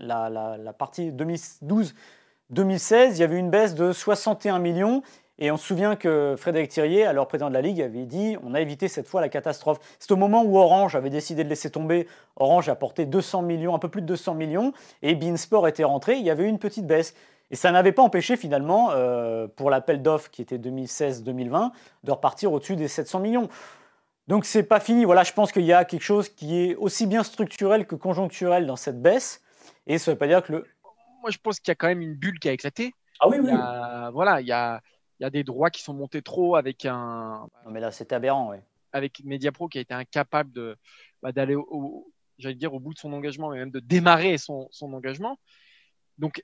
la 0.00 0.72
partie 0.74 1.10
2012-2016. 1.12 3.16
Il 3.16 3.20
y 3.20 3.22
avait 3.22 3.38
une 3.38 3.50
baisse 3.50 3.74
de 3.74 3.92
61 3.92 4.58
millions. 4.58 5.02
Et 5.38 5.50
on 5.52 5.56
se 5.56 5.64
souvient 5.64 5.94
que 5.94 6.34
Frédéric 6.36 6.70
Thirier, 6.70 7.06
alors 7.06 7.28
président 7.28 7.48
de 7.48 7.54
la 7.54 7.62
Ligue, 7.62 7.80
avait 7.80 8.06
dit 8.06 8.36
on 8.42 8.54
a 8.54 8.60
évité 8.60 8.88
cette 8.88 9.06
fois 9.06 9.20
la 9.20 9.28
catastrophe. 9.28 9.78
C'est 10.00 10.10
au 10.10 10.16
moment 10.16 10.42
où 10.42 10.58
Orange 10.58 10.96
avait 10.96 11.10
décidé 11.10 11.44
de 11.44 11.48
laisser 11.48 11.70
tomber. 11.70 12.08
Orange 12.36 12.68
a 12.68 12.74
porté 12.74 13.06
200 13.06 13.42
millions, 13.42 13.74
un 13.74 13.78
peu 13.78 13.88
plus 13.88 14.02
de 14.02 14.06
200 14.06 14.34
millions, 14.34 14.72
et 15.02 15.14
Beansport 15.14 15.68
était 15.68 15.84
rentré. 15.84 16.16
Il 16.16 16.24
y 16.24 16.30
avait 16.30 16.44
eu 16.44 16.48
une 16.48 16.58
petite 16.58 16.86
baisse. 16.86 17.14
Et 17.50 17.56
ça 17.56 17.70
n'avait 17.70 17.92
pas 17.92 18.02
empêché 18.02 18.36
finalement, 18.36 18.90
euh, 18.90 19.46
pour 19.46 19.70
l'appel 19.70 20.02
d'offres 20.02 20.30
qui 20.30 20.42
était 20.42 20.58
2016-2020, 20.58 21.70
de 22.04 22.10
repartir 22.10 22.52
au-dessus 22.52 22.76
des 22.76 22.88
700 22.88 23.20
millions. 23.20 23.48
Donc 24.26 24.44
c'est 24.44 24.64
pas 24.64 24.80
fini. 24.80 25.04
Voilà, 25.04 25.22
je 25.22 25.32
pense 25.32 25.52
qu'il 25.52 25.64
y 25.64 25.72
a 25.72 25.84
quelque 25.84 26.02
chose 26.02 26.28
qui 26.28 26.60
est 26.60 26.74
aussi 26.74 27.06
bien 27.06 27.22
structurel 27.22 27.86
que 27.86 27.94
conjoncturel 27.94 28.66
dans 28.66 28.76
cette 28.76 29.00
baisse. 29.00 29.42
Et 29.86 29.98
ça 29.98 30.10
ne 30.10 30.14
veut 30.14 30.18
pas 30.18 30.26
dire 30.26 30.42
que 30.42 30.52
le. 30.52 30.66
Moi, 31.22 31.30
je 31.30 31.38
pense 31.38 31.58
qu'il 31.58 31.70
y 31.70 31.72
a 31.72 31.74
quand 31.74 31.88
même 31.88 32.02
une 32.02 32.14
bulle 32.14 32.38
qui 32.38 32.48
a 32.48 32.52
éclaté. 32.52 32.92
Ah 33.20 33.28
oui, 33.28 33.38
Il 33.42 33.48
y 33.48 33.52
a, 33.52 34.10
voilà, 34.10 34.40
il 34.40 34.46
y 34.46 34.52
a, 34.52 34.80
il 35.18 35.24
y 35.24 35.26
a 35.26 35.30
des 35.30 35.44
droits 35.44 35.70
qui 35.70 35.82
sont 35.82 35.94
montés 35.94 36.22
trop 36.22 36.56
avec 36.56 36.84
un, 36.86 37.48
Non, 37.64 37.70
mais 37.70 37.80
là, 37.80 37.90
c'était 37.90 38.14
aberrant, 38.14 38.50
oui. 38.50 38.58
avec 38.92 39.22
Mediapro 39.24 39.68
qui 39.68 39.78
a 39.78 39.80
été 39.80 39.94
incapable 39.94 40.52
de 40.52 40.76
bah, 41.22 41.32
d'aller 41.32 41.54
au, 41.54 41.66
au- 41.70 42.12
j'allais 42.38 42.54
dire 42.54 42.72
au 42.74 42.80
bout 42.80 42.94
de 42.94 42.98
son 42.98 43.12
engagement, 43.12 43.50
mais 43.50 43.58
même 43.58 43.70
de 43.72 43.80
démarrer 43.80 44.38
son, 44.38 44.68
son 44.70 44.92
engagement. 44.92 45.38
Donc 46.18 46.42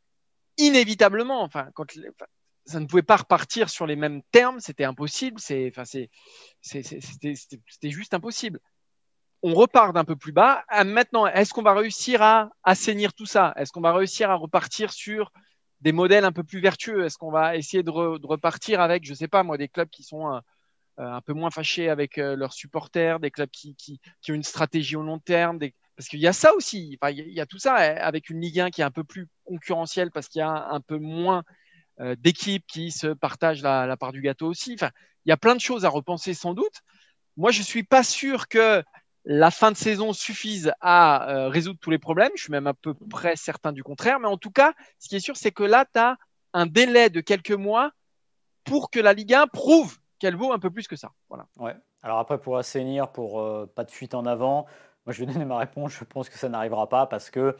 inévitablement, 0.58 1.42
enfin, 1.42 1.68
quand 1.74 1.86
enfin, 1.96 2.26
ça 2.66 2.80
ne 2.80 2.86
pouvait 2.86 3.02
pas 3.02 3.16
repartir 3.16 3.68
sur 3.68 3.86
les 3.86 3.96
mêmes 3.96 4.22
termes, 4.32 4.60
c'était 4.60 4.84
impossible. 4.84 5.38
C'est, 5.40 5.68
enfin, 5.68 5.84
c'est, 5.84 6.10
c'est- 6.60 6.82
c'est- 6.82 7.00
c'était, 7.00 7.34
c'était- 7.34 7.60
c'était 7.68 7.90
juste 7.90 8.14
impossible. 8.14 8.60
On 9.42 9.54
repart 9.54 9.94
d'un 9.94 10.04
peu 10.04 10.16
plus 10.16 10.32
bas. 10.32 10.64
Ah, 10.68 10.84
maintenant, 10.84 11.26
est-ce 11.26 11.52
qu'on 11.52 11.62
va 11.62 11.74
réussir 11.74 12.22
à 12.22 12.50
assainir 12.62 13.12
tout 13.12 13.26
ça? 13.26 13.52
Est-ce 13.56 13.72
qu'on 13.72 13.82
va 13.82 13.92
réussir 13.92 14.30
à 14.30 14.36
repartir 14.36 14.92
sur 14.92 15.30
des 15.84 15.92
modèles 15.92 16.24
un 16.24 16.32
peu 16.32 16.42
plus 16.42 16.60
vertueux 16.60 17.04
Est-ce 17.04 17.18
qu'on 17.18 17.30
va 17.30 17.56
essayer 17.56 17.82
de, 17.82 17.90
re- 17.90 18.18
de 18.18 18.26
repartir 18.26 18.80
avec, 18.80 19.04
je 19.04 19.14
sais 19.14 19.28
pas 19.28 19.42
moi, 19.42 19.58
des 19.58 19.68
clubs 19.68 19.90
qui 19.90 20.02
sont 20.02 20.32
euh, 20.32 20.40
euh, 20.98 21.04
un 21.12 21.20
peu 21.20 21.34
moins 21.34 21.50
fâchés 21.50 21.90
avec 21.90 22.18
euh, 22.18 22.36
leurs 22.36 22.54
supporters, 22.54 23.20
des 23.20 23.30
clubs 23.30 23.50
qui, 23.50 23.76
ont 24.30 24.34
une 24.34 24.42
stratégie 24.42 24.96
au 24.96 25.02
long 25.02 25.18
terme, 25.18 25.58
des... 25.58 25.74
parce 25.96 26.08
qu'il 26.08 26.20
y 26.20 26.26
a 26.26 26.32
ça 26.32 26.54
aussi, 26.54 26.98
Enfin, 27.00 27.12
il 27.12 27.32
y 27.32 27.40
a- 27.40 27.46
tout 27.46 27.58
ça 27.58 27.76
euh, 27.76 27.96
avec 28.00 28.30
une 28.30 28.40
Ligue 28.40 28.60
1 28.60 28.70
qui 28.70 28.80
est 28.80 28.84
un 28.84 28.90
peu 28.90 29.04
plus 29.04 29.28
concurrentielle 29.44 30.10
parce 30.10 30.28
qu'il 30.28 30.40
y 30.40 30.42
a 30.42 30.68
un, 30.70 30.80
peu 30.80 30.98
moins 30.98 31.44
d'équipes 32.16 32.66
qui 32.66 32.90
se 32.90 33.06
partagent 33.06 33.62
la, 33.62 33.96
part 33.96 34.10
du 34.10 34.20
gâteau 34.20 34.48
aussi. 34.48 34.74
Enfin, 34.74 34.90
il 35.26 35.28
y 35.28 35.32
a 35.32 35.36
plein 35.36 35.54
de 35.54 35.60
choses 35.60 35.84
à 35.84 35.88
repenser 35.88 36.34
sans 36.34 36.52
doute. 36.52 36.80
Moi, 37.36 37.52
je 37.52 37.62
suis 37.62 37.84
pas 37.84 38.02
sûr 38.02 38.48
que 38.48 38.82
la 39.24 39.50
fin 39.50 39.70
de 39.72 39.76
saison 39.76 40.12
suffise 40.12 40.72
à 40.80 41.30
euh, 41.30 41.48
résoudre 41.48 41.78
tous 41.80 41.90
les 41.90 41.98
problèmes. 41.98 42.30
Je 42.36 42.42
suis 42.42 42.52
même 42.52 42.66
à 42.66 42.74
peu 42.74 42.94
près 42.94 43.36
certain 43.36 43.72
du 43.72 43.82
contraire. 43.82 44.20
Mais 44.20 44.28
en 44.28 44.36
tout 44.36 44.50
cas, 44.50 44.74
ce 44.98 45.08
qui 45.08 45.16
est 45.16 45.20
sûr, 45.20 45.36
c'est 45.36 45.50
que 45.50 45.62
là, 45.62 45.86
tu 45.92 45.98
as 45.98 46.16
un 46.52 46.66
délai 46.66 47.10
de 47.10 47.20
quelques 47.20 47.50
mois 47.52 47.92
pour 48.64 48.90
que 48.90 49.00
la 49.00 49.12
Ligue 49.12 49.34
1 49.34 49.46
prouve 49.48 49.98
qu'elle 50.18 50.36
vaut 50.36 50.52
un 50.52 50.58
peu 50.58 50.70
plus 50.70 50.86
que 50.86 50.96
ça. 50.96 51.12
Voilà. 51.28 51.46
Ouais. 51.58 51.74
Alors 52.02 52.18
après, 52.18 52.38
pour 52.38 52.58
assainir, 52.58 53.12
pour 53.12 53.40
euh, 53.40 53.70
pas 53.74 53.84
de 53.84 53.90
fuite 53.90 54.14
en 54.14 54.26
avant, 54.26 54.66
moi 55.06 55.12
je 55.12 55.24
vais 55.24 55.32
donner 55.32 55.44
ma 55.46 55.58
réponse. 55.58 55.92
Je 55.92 56.04
pense 56.04 56.28
que 56.28 56.38
ça 56.38 56.50
n'arrivera 56.50 56.88
pas 56.88 57.06
parce 57.06 57.30
que 57.30 57.56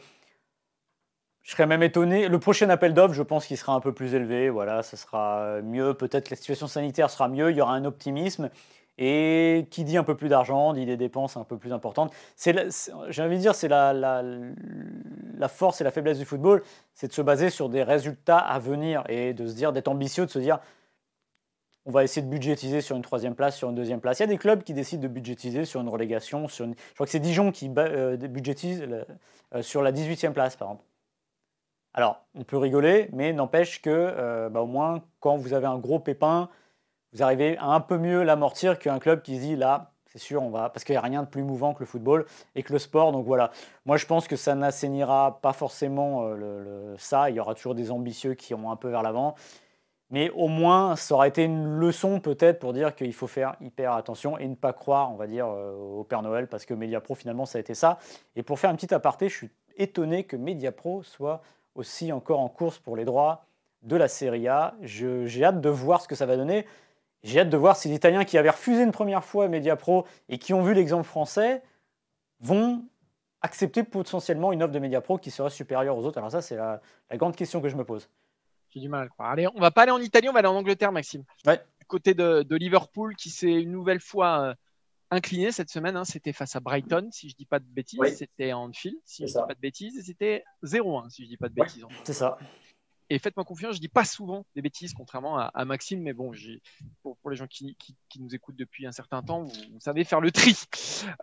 je 1.41 1.51
serais 1.51 1.67
même 1.67 1.83
étonné. 1.83 2.27
Le 2.27 2.39
prochain 2.39 2.69
appel 2.69 2.93
d'offres, 2.93 3.13
je 3.13 3.23
pense 3.23 3.45
qu'il 3.47 3.57
sera 3.57 3.73
un 3.73 3.79
peu 3.79 3.93
plus 3.93 4.13
élevé. 4.13 4.49
Voilà, 4.49 4.83
ça 4.83 4.97
sera 4.97 5.61
mieux. 5.61 5.93
Peut-être 5.95 6.25
que 6.25 6.31
la 6.31 6.37
situation 6.37 6.67
sanitaire 6.67 7.09
sera 7.09 7.27
mieux. 7.27 7.51
Il 7.51 7.57
y 7.57 7.61
aura 7.61 7.73
un 7.73 7.85
optimisme. 7.85 8.49
Et 8.97 9.67
qui 9.71 9.83
dit 9.83 9.97
un 9.97 10.03
peu 10.03 10.15
plus 10.15 10.29
d'argent, 10.29 10.73
dit 10.73 10.85
des 10.85 10.95
dépenses 10.95 11.35
un 11.35 11.43
peu 11.43 11.57
plus 11.57 11.73
importantes. 11.73 12.13
J'ai 12.37 13.21
envie 13.21 13.35
de 13.35 13.41
dire, 13.41 13.53
c'est 13.53 13.67
la, 13.67 14.23
force 15.49 15.81
et 15.81 15.83
la 15.83 15.91
faiblesse 15.91 16.17
du 16.17 16.25
football, 16.25 16.63
c'est 16.93 17.07
de 17.07 17.13
se 17.13 17.21
baser 17.21 17.49
sur 17.49 17.67
des 17.67 17.83
résultats 17.83 18.37
à 18.37 18.57
venir 18.59 19.03
et 19.09 19.33
de 19.33 19.47
se 19.47 19.53
dire, 19.53 19.73
d'être 19.73 19.89
ambitieux, 19.89 20.25
de 20.25 20.31
se 20.31 20.39
dire, 20.39 20.59
on 21.85 21.91
va 21.91 22.03
essayer 22.03 22.25
de 22.25 22.31
budgétiser 22.31 22.81
sur 22.81 22.95
une 22.95 23.03
troisième 23.03 23.35
place, 23.35 23.57
sur 23.57 23.69
une 23.69 23.75
deuxième 23.75 23.99
place. 23.99 24.19
Il 24.19 24.23
y 24.23 24.25
a 24.25 24.27
des 24.27 24.37
clubs 24.37 24.63
qui 24.63 24.73
décident 24.73 25.03
de 25.03 25.07
budgétiser 25.07 25.65
sur 25.65 25.81
une 25.81 25.89
relégation. 25.89 26.47
Sur. 26.47 26.65
Je 26.65 26.93
crois 26.95 27.05
que 27.05 27.11
c'est 27.11 27.19
Dijon 27.19 27.51
qui 27.51 27.71
euh, 27.77 28.17
budgétise 28.17 28.83
euh, 29.53 29.61
sur 29.61 29.83
la 29.83 29.91
18e 29.91 30.31
place, 30.31 30.55
par 30.55 30.69
exemple. 30.69 30.83
Alors, 31.93 32.25
on 32.33 32.43
peut 32.43 32.57
rigoler, 32.57 33.09
mais 33.13 33.31
n'empêche 33.31 33.81
que, 33.81 33.89
euh, 33.89 34.49
bah, 34.49 34.61
au 34.61 34.65
moins, 34.65 35.03
quand 35.19 35.37
vous 35.37 35.53
avez 35.53 35.67
un 35.67 35.77
gros 35.77 35.99
pépin, 35.99 36.49
vous 37.15 37.23
arrivez 37.23 37.57
à 37.57 37.67
un 37.67 37.79
peu 37.79 37.97
mieux 37.97 38.23
l'amortir 38.23 38.77
qu'un 38.77 38.99
club 38.99 39.21
qui 39.21 39.37
se 39.37 39.41
dit 39.41 39.55
là, 39.55 39.91
c'est 40.05 40.19
sûr, 40.19 40.43
on 40.43 40.49
va. 40.49 40.69
Parce 40.69 40.83
qu'il 40.83 40.93
n'y 40.93 40.97
a 40.97 41.01
rien 41.01 41.23
de 41.23 41.27
plus 41.27 41.43
mouvant 41.43 41.73
que 41.73 41.79
le 41.79 41.85
football 41.85 42.25
et 42.55 42.63
que 42.63 42.73
le 42.73 42.79
sport. 42.79 43.11
Donc 43.13 43.25
voilà. 43.25 43.51
Moi, 43.85 43.95
je 43.97 44.05
pense 44.05 44.27
que 44.27 44.35
ça 44.35 44.53
n'assainira 44.53 45.39
pas 45.41 45.53
forcément 45.53 46.23
euh, 46.25 46.95
ça. 46.97 47.29
Il 47.29 47.35
y 47.37 47.39
aura 47.39 47.55
toujours 47.55 47.73
des 47.73 47.89
ambitieux 47.89 48.33
qui 48.33 48.51
iront 48.51 48.69
un 48.69 48.75
peu 48.75 48.89
vers 48.89 49.01
l'avant. 49.01 49.35
Mais 50.09 50.29
au 50.31 50.47
moins, 50.47 50.95
ça 50.95 51.15
aurait 51.15 51.29
été 51.29 51.43
une 51.43 51.65
leçon 51.65 52.19
peut-être 52.19 52.59
pour 52.59 52.73
dire 52.73 52.95
qu'il 52.95 53.13
faut 53.13 53.27
faire 53.27 53.55
hyper 53.59 53.93
attention 53.93 54.37
et 54.37 54.47
ne 54.47 54.55
pas 54.55 54.73
croire, 54.73 55.11
on 55.11 55.15
va 55.15 55.25
dire, 55.25 55.47
euh, 55.47 55.73
au 55.73 56.03
Père 56.03 56.21
Noël, 56.21 56.47
parce 56.47 56.65
que 56.65 56.73
Mediapro, 56.73 57.15
finalement, 57.15 57.45
ça 57.45 57.57
a 57.57 57.61
été 57.61 57.73
ça. 57.73 57.97
Et 58.35 58.43
pour 58.43 58.59
faire 58.59 58.69
un 58.69 58.75
petit 58.75 58.93
aparté, 58.93 59.29
je 59.29 59.35
suis 59.35 59.49
étonné 59.77 60.25
que 60.25 60.35
Mediapro 60.35 61.01
soit 61.03 61.41
aussi 61.75 62.11
encore 62.11 62.39
en 62.39 62.49
course 62.49 62.77
pour 62.77 62.95
les 62.95 63.05
droits 63.05 63.45
de 63.83 63.95
la 63.95 64.07
Serie 64.07 64.47
A. 64.47 64.75
J'ai 64.81 65.43
hâte 65.43 65.61
de 65.61 65.69
voir 65.69 66.01
ce 66.01 66.07
que 66.07 66.15
ça 66.15 66.25
va 66.25 66.37
donner. 66.37 66.65
J'ai 67.25 67.39
hâte 67.41 67.49
de 67.49 67.57
voir 67.57 67.75
si 67.75 67.89
les 67.89 67.95
Italiens 67.95 68.23
qui 68.23 68.37
avaient 68.37 68.49
refusé 68.51 68.83
une 68.83 68.91
première 68.91 69.25
fois 69.25 69.47
Mediapro 69.47 70.05
et 70.29 70.37
qui 70.37 70.53
ont 70.53 70.61
vu 70.63 70.73
l'exemple 70.73 71.03
français 71.05 71.61
vont 72.39 72.85
accepter 73.41 73.83
potentiellement 73.83 74.51
une 74.51 74.61
offre 74.63 74.71
de 74.71 74.79
Mediapro 74.79 75.17
qui 75.17 75.31
serait 75.31 75.49
supérieure 75.49 75.97
aux 75.97 76.05
autres. 76.05 76.17
Alors 76.19 76.31
ça, 76.31 76.41
c'est 76.41 76.55
la, 76.55 76.81
la 77.09 77.17
grande 77.17 77.35
question 77.35 77.61
que 77.61 77.69
je 77.69 77.75
me 77.75 77.83
pose. 77.83 78.09
J'ai 78.69 78.79
du 78.79 78.89
mal 78.89 79.01
à 79.01 79.03
le 79.05 79.09
croire. 79.09 79.31
Allez, 79.31 79.47
on 79.55 79.59
va 79.59 79.71
pas 79.71 79.83
aller 79.83 79.91
en 79.91 79.99
Italie, 80.01 80.29
on 80.29 80.33
va 80.33 80.39
aller 80.39 80.47
en 80.47 80.55
Angleterre, 80.55 80.91
Maxime. 80.91 81.23
Ouais. 81.45 81.57
Du 81.79 81.85
côté 81.87 82.13
de, 82.13 82.43
de 82.43 82.55
Liverpool 82.55 83.15
qui 83.15 83.29
s'est 83.29 83.53
une 83.61 83.71
nouvelle 83.71 83.99
fois 84.01 84.41
euh, 84.41 84.53
incliné 85.11 85.51
cette 85.51 85.69
semaine. 85.69 85.95
hein. 85.95 86.05
C'était 86.05 86.33
face 86.33 86.55
à 86.55 86.59
Brighton, 86.59 87.07
si 87.11 87.29
je 87.29 87.35
dis 87.35 87.45
pas 87.45 87.59
de 87.59 87.65
bêtises. 87.65 87.99
Oui. 87.99 88.11
C'était 88.11 88.53
en 88.53 88.65
Anfield, 88.69 88.97
si 89.05 89.23
C'est 89.23 89.27
je 89.27 89.33
ça. 89.33 89.41
dis 89.41 89.47
pas 89.47 89.53
de 89.55 89.59
bêtises. 89.61 89.97
Et 89.97 90.01
c'était 90.03 90.43
0-1, 90.63 91.09
si 91.09 91.23
je 91.23 91.29
dis 91.29 91.37
pas 91.37 91.47
de 91.49 91.53
Ouais. 91.59 91.65
bêtises. 91.65 91.85
C'est 92.03 92.13
ça. 92.13 92.37
Et 93.09 93.19
faites-moi 93.19 93.45
confiance, 93.45 93.75
je 93.75 93.79
dis 93.81 93.87
pas 93.87 94.03
souvent 94.03 94.45
des 94.55 94.61
bêtises, 94.63 94.93
contrairement 94.93 95.37
à, 95.37 95.51
à 95.53 95.63
Maxime, 95.65 96.01
mais 96.01 96.13
bon, 96.13 96.31
pour, 97.03 97.17
pour 97.17 97.29
les 97.29 97.35
gens 97.35 97.45
qui, 97.47 97.75
qui- 97.75 97.95
qui 98.09 98.19
nous 98.19 98.33
écoutent 98.33 98.55
depuis 98.55 98.87
un 98.87 98.91
certain 98.91 99.21
temps, 99.21 99.43
vous, 99.43 99.51
vous 99.73 99.79
savez 99.79 100.03
faire 100.03 100.21
le 100.21 100.31
tri. 100.31 100.55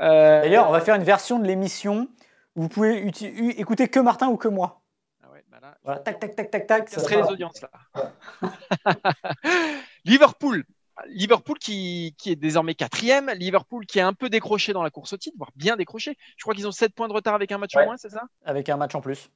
Euh, 0.01 0.43
D'ailleurs, 0.43 0.69
on 0.69 0.73
va 0.73 0.81
faire 0.81 0.95
une 0.95 1.03
version 1.03 1.39
de 1.41 1.45
l'émission 1.47 2.09
où 2.55 2.63
vous 2.63 2.69
pouvez 2.69 3.07
écouter 3.59 3.89
que 3.89 3.99
Martin 3.99 4.29
ou 4.29 4.37
que 4.37 4.47
moi. 4.49 4.83
ah 5.25 5.31
ouais, 5.33 5.45
bah 5.51 5.59
là, 5.61 5.77
Voilà, 5.83 5.99
tac, 6.01 6.21
tac, 6.21 6.37
tac, 6.37 6.51
tac, 6.51 6.67
tac. 6.69 6.89
ça 6.89 7.01
serait 7.01 7.17
les 7.17 7.29
audiences 7.29 7.61
là. 7.63 7.71
Liverpool. 10.05 10.65
Liverpool 11.09 11.59
qui, 11.59 12.15
qui 12.19 12.31
est 12.31 12.37
désormais 12.37 12.75
quatrième. 12.75 13.31
Liverpool 13.31 13.87
qui 13.87 13.99
est 13.99 14.03
un 14.03 14.13
peu 14.13 14.29
décroché 14.29 14.73
dans 14.73 14.83
la 14.83 14.91
course 14.91 15.15
au 15.15 15.17
titre, 15.17 15.37
voire 15.39 15.51
bien 15.57 15.77
décroché. 15.77 16.17
Je 16.37 16.43
crois 16.43 16.55
qu'ils 16.55 16.69
ont 16.69 16.73
7 16.73 16.95
points 16.95 17.09
de 17.09 17.13
retard 17.13 17.35
avec 17.35 17.51
un 17.51 17.59
match 17.59 17.75
en 17.77 17.85
moins, 17.87 17.97
c'est 17.97 18.11
ça? 18.11 18.23
Avec 18.45 18.69
un 18.69 18.77
match 18.77 18.95
en 18.95 19.01
plus. 19.01 19.31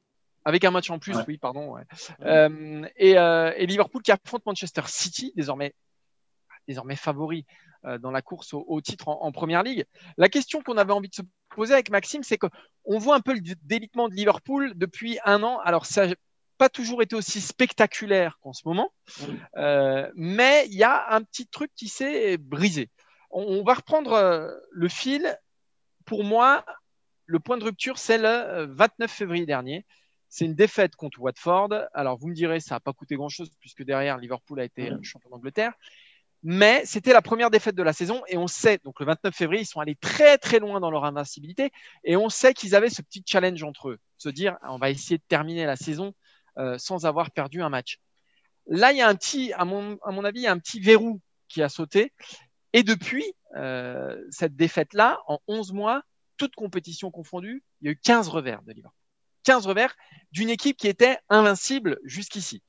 Avec 0.46 0.64
un 0.64 0.70
match 0.70 0.88
en 0.90 0.98
plus, 0.98 1.16
Ouais. 1.16 1.24
oui, 1.26 1.38
pardon. 1.38 1.72
ouais. 1.74 1.82
Euh, 2.22 2.87
et, 2.96 3.18
euh, 3.18 3.52
et 3.56 3.66
Liverpool 3.66 4.00
qui 4.02 4.12
affronte 4.12 4.46
Manchester 4.46 4.82
City, 4.87 5.32
désormais, 5.35 5.74
désormais 6.68 6.94
favori 6.96 7.44
euh, 7.85 7.98
dans 7.98 8.11
la 8.12 8.22
course 8.22 8.54
au, 8.54 8.64
au 8.68 8.80
titre 8.80 9.09
en, 9.09 9.22
en 9.22 9.32
première 9.32 9.62
ligue. 9.64 9.85
La 10.16 10.28
question 10.28 10.62
qu'on 10.62 10.76
avait 10.78 10.92
envie 10.92 11.09
de 11.09 11.14
se 11.16 11.22
poser 11.50 11.74
avec 11.74 11.90
Maxime, 11.90 12.22
c'est 12.22 12.38
qu'on 12.38 12.98
voit 12.98 13.16
un 13.16 13.20
peu 13.20 13.35
le 13.35 13.40
délitement 13.62 14.09
de 14.09 14.14
Liverpool 14.14 14.72
depuis 14.76 15.18
un 15.24 15.42
an. 15.42 15.59
Alors, 15.64 15.85
ça 15.85 16.06
n'a 16.06 16.14
pas 16.59 16.68
toujours 16.68 17.02
été 17.02 17.14
aussi 17.16 17.40
spectaculaire 17.40 18.38
qu'en 18.40 18.52
ce 18.52 18.62
moment, 18.66 18.90
Euh, 19.56 20.11
mais 20.14 20.66
il 20.68 20.74
y 20.74 20.85
a 20.85 21.12
un 21.12 21.22
petit 21.22 21.46
truc 21.48 21.70
qui 21.74 21.88
s'est 21.88 22.38
brisé. 22.38 22.88
On, 23.30 23.42
on 23.42 23.64
va 23.64 23.74
reprendre 23.74 24.50
le 24.70 24.88
fil. 24.88 25.37
Pour 26.04 26.22
moi, 26.22 26.64
le 27.26 27.40
point 27.40 27.59
de 27.59 27.64
rupture, 27.64 27.98
c'est 27.98 28.18
le 28.18 28.28
euh, 28.28 28.66
29 28.70 29.11
février 29.11 29.44
dernier. 29.44 29.85
C'est 30.28 30.44
une 30.44 30.54
défaite 30.54 30.96
contre 30.96 31.20
Watford. 31.20 31.68
Alors, 31.94 32.18
vous 32.18 32.28
me 32.28 32.34
direz, 32.34 32.60
ça 32.60 32.76
n'a 32.76 32.80
pas 32.80 32.92
coûté 32.92 33.16
grand-chose 33.16 33.50
puisque 33.60 33.84
derrière, 33.84 34.18
Liverpool 34.18 34.60
a 34.60 34.64
été 34.64 34.90
champion 35.02 35.30
d'Angleterre. 35.30 35.72
Mais 36.42 36.82
c'était 36.84 37.12
la 37.12 37.22
première 37.22 37.50
défaite 37.50 37.74
de 37.74 37.82
la 37.82 37.92
saison 37.92 38.22
et 38.28 38.36
on 38.36 38.46
sait, 38.46 38.78
donc 38.84 39.00
le 39.00 39.06
29 39.06 39.34
février, 39.34 39.62
ils 39.62 39.66
sont 39.66 39.80
allés 39.80 39.96
très 39.96 40.38
très 40.38 40.58
loin 40.58 40.80
dans 40.80 40.90
leur 40.90 41.04
invincibilité 41.04 41.72
et 42.04 42.16
on 42.16 42.28
sait 42.28 42.54
qu'ils 42.54 42.74
avaient 42.74 42.90
ce 42.90 43.02
petit 43.02 43.24
challenge 43.26 43.62
entre 43.64 43.88
eux, 43.88 43.98
se 44.16 44.28
dire 44.28 44.56
on 44.62 44.78
va 44.78 44.90
essayer 44.90 45.18
de 45.18 45.24
terminer 45.26 45.66
la 45.66 45.74
saison 45.74 46.14
euh, 46.58 46.78
sans 46.78 47.04
avoir 47.04 47.30
perdu 47.30 47.62
un 47.62 47.68
match. 47.68 47.98
Là, 48.68 48.92
il 48.92 48.98
y 48.98 49.00
a 49.00 49.08
un 49.08 49.14
petit, 49.14 49.52
à 49.54 49.64
mon, 49.64 49.98
à 50.04 50.12
mon 50.12 50.24
avis, 50.24 50.40
il 50.40 50.42
y 50.44 50.46
a 50.46 50.52
un 50.52 50.58
petit 50.58 50.78
verrou 50.78 51.20
qui 51.48 51.62
a 51.62 51.68
sauté 51.68 52.12
et 52.72 52.82
depuis 52.82 53.24
euh, 53.56 54.16
cette 54.30 54.54
défaite-là, 54.54 55.18
en 55.26 55.40
11 55.48 55.72
mois, 55.72 56.02
toutes 56.36 56.54
compétitions 56.54 57.10
confondues, 57.10 57.64
il 57.80 57.86
y 57.86 57.88
a 57.88 57.92
eu 57.92 57.96
15 57.96 58.28
revers 58.28 58.62
de 58.62 58.72
Liverpool. 58.72 58.95
15 59.46 59.66
revers 59.66 59.96
d'une 60.32 60.50
équipe 60.50 60.76
qui 60.76 60.88
était 60.88 61.18
invincible 61.28 61.98
jusqu'ici. 62.04 62.62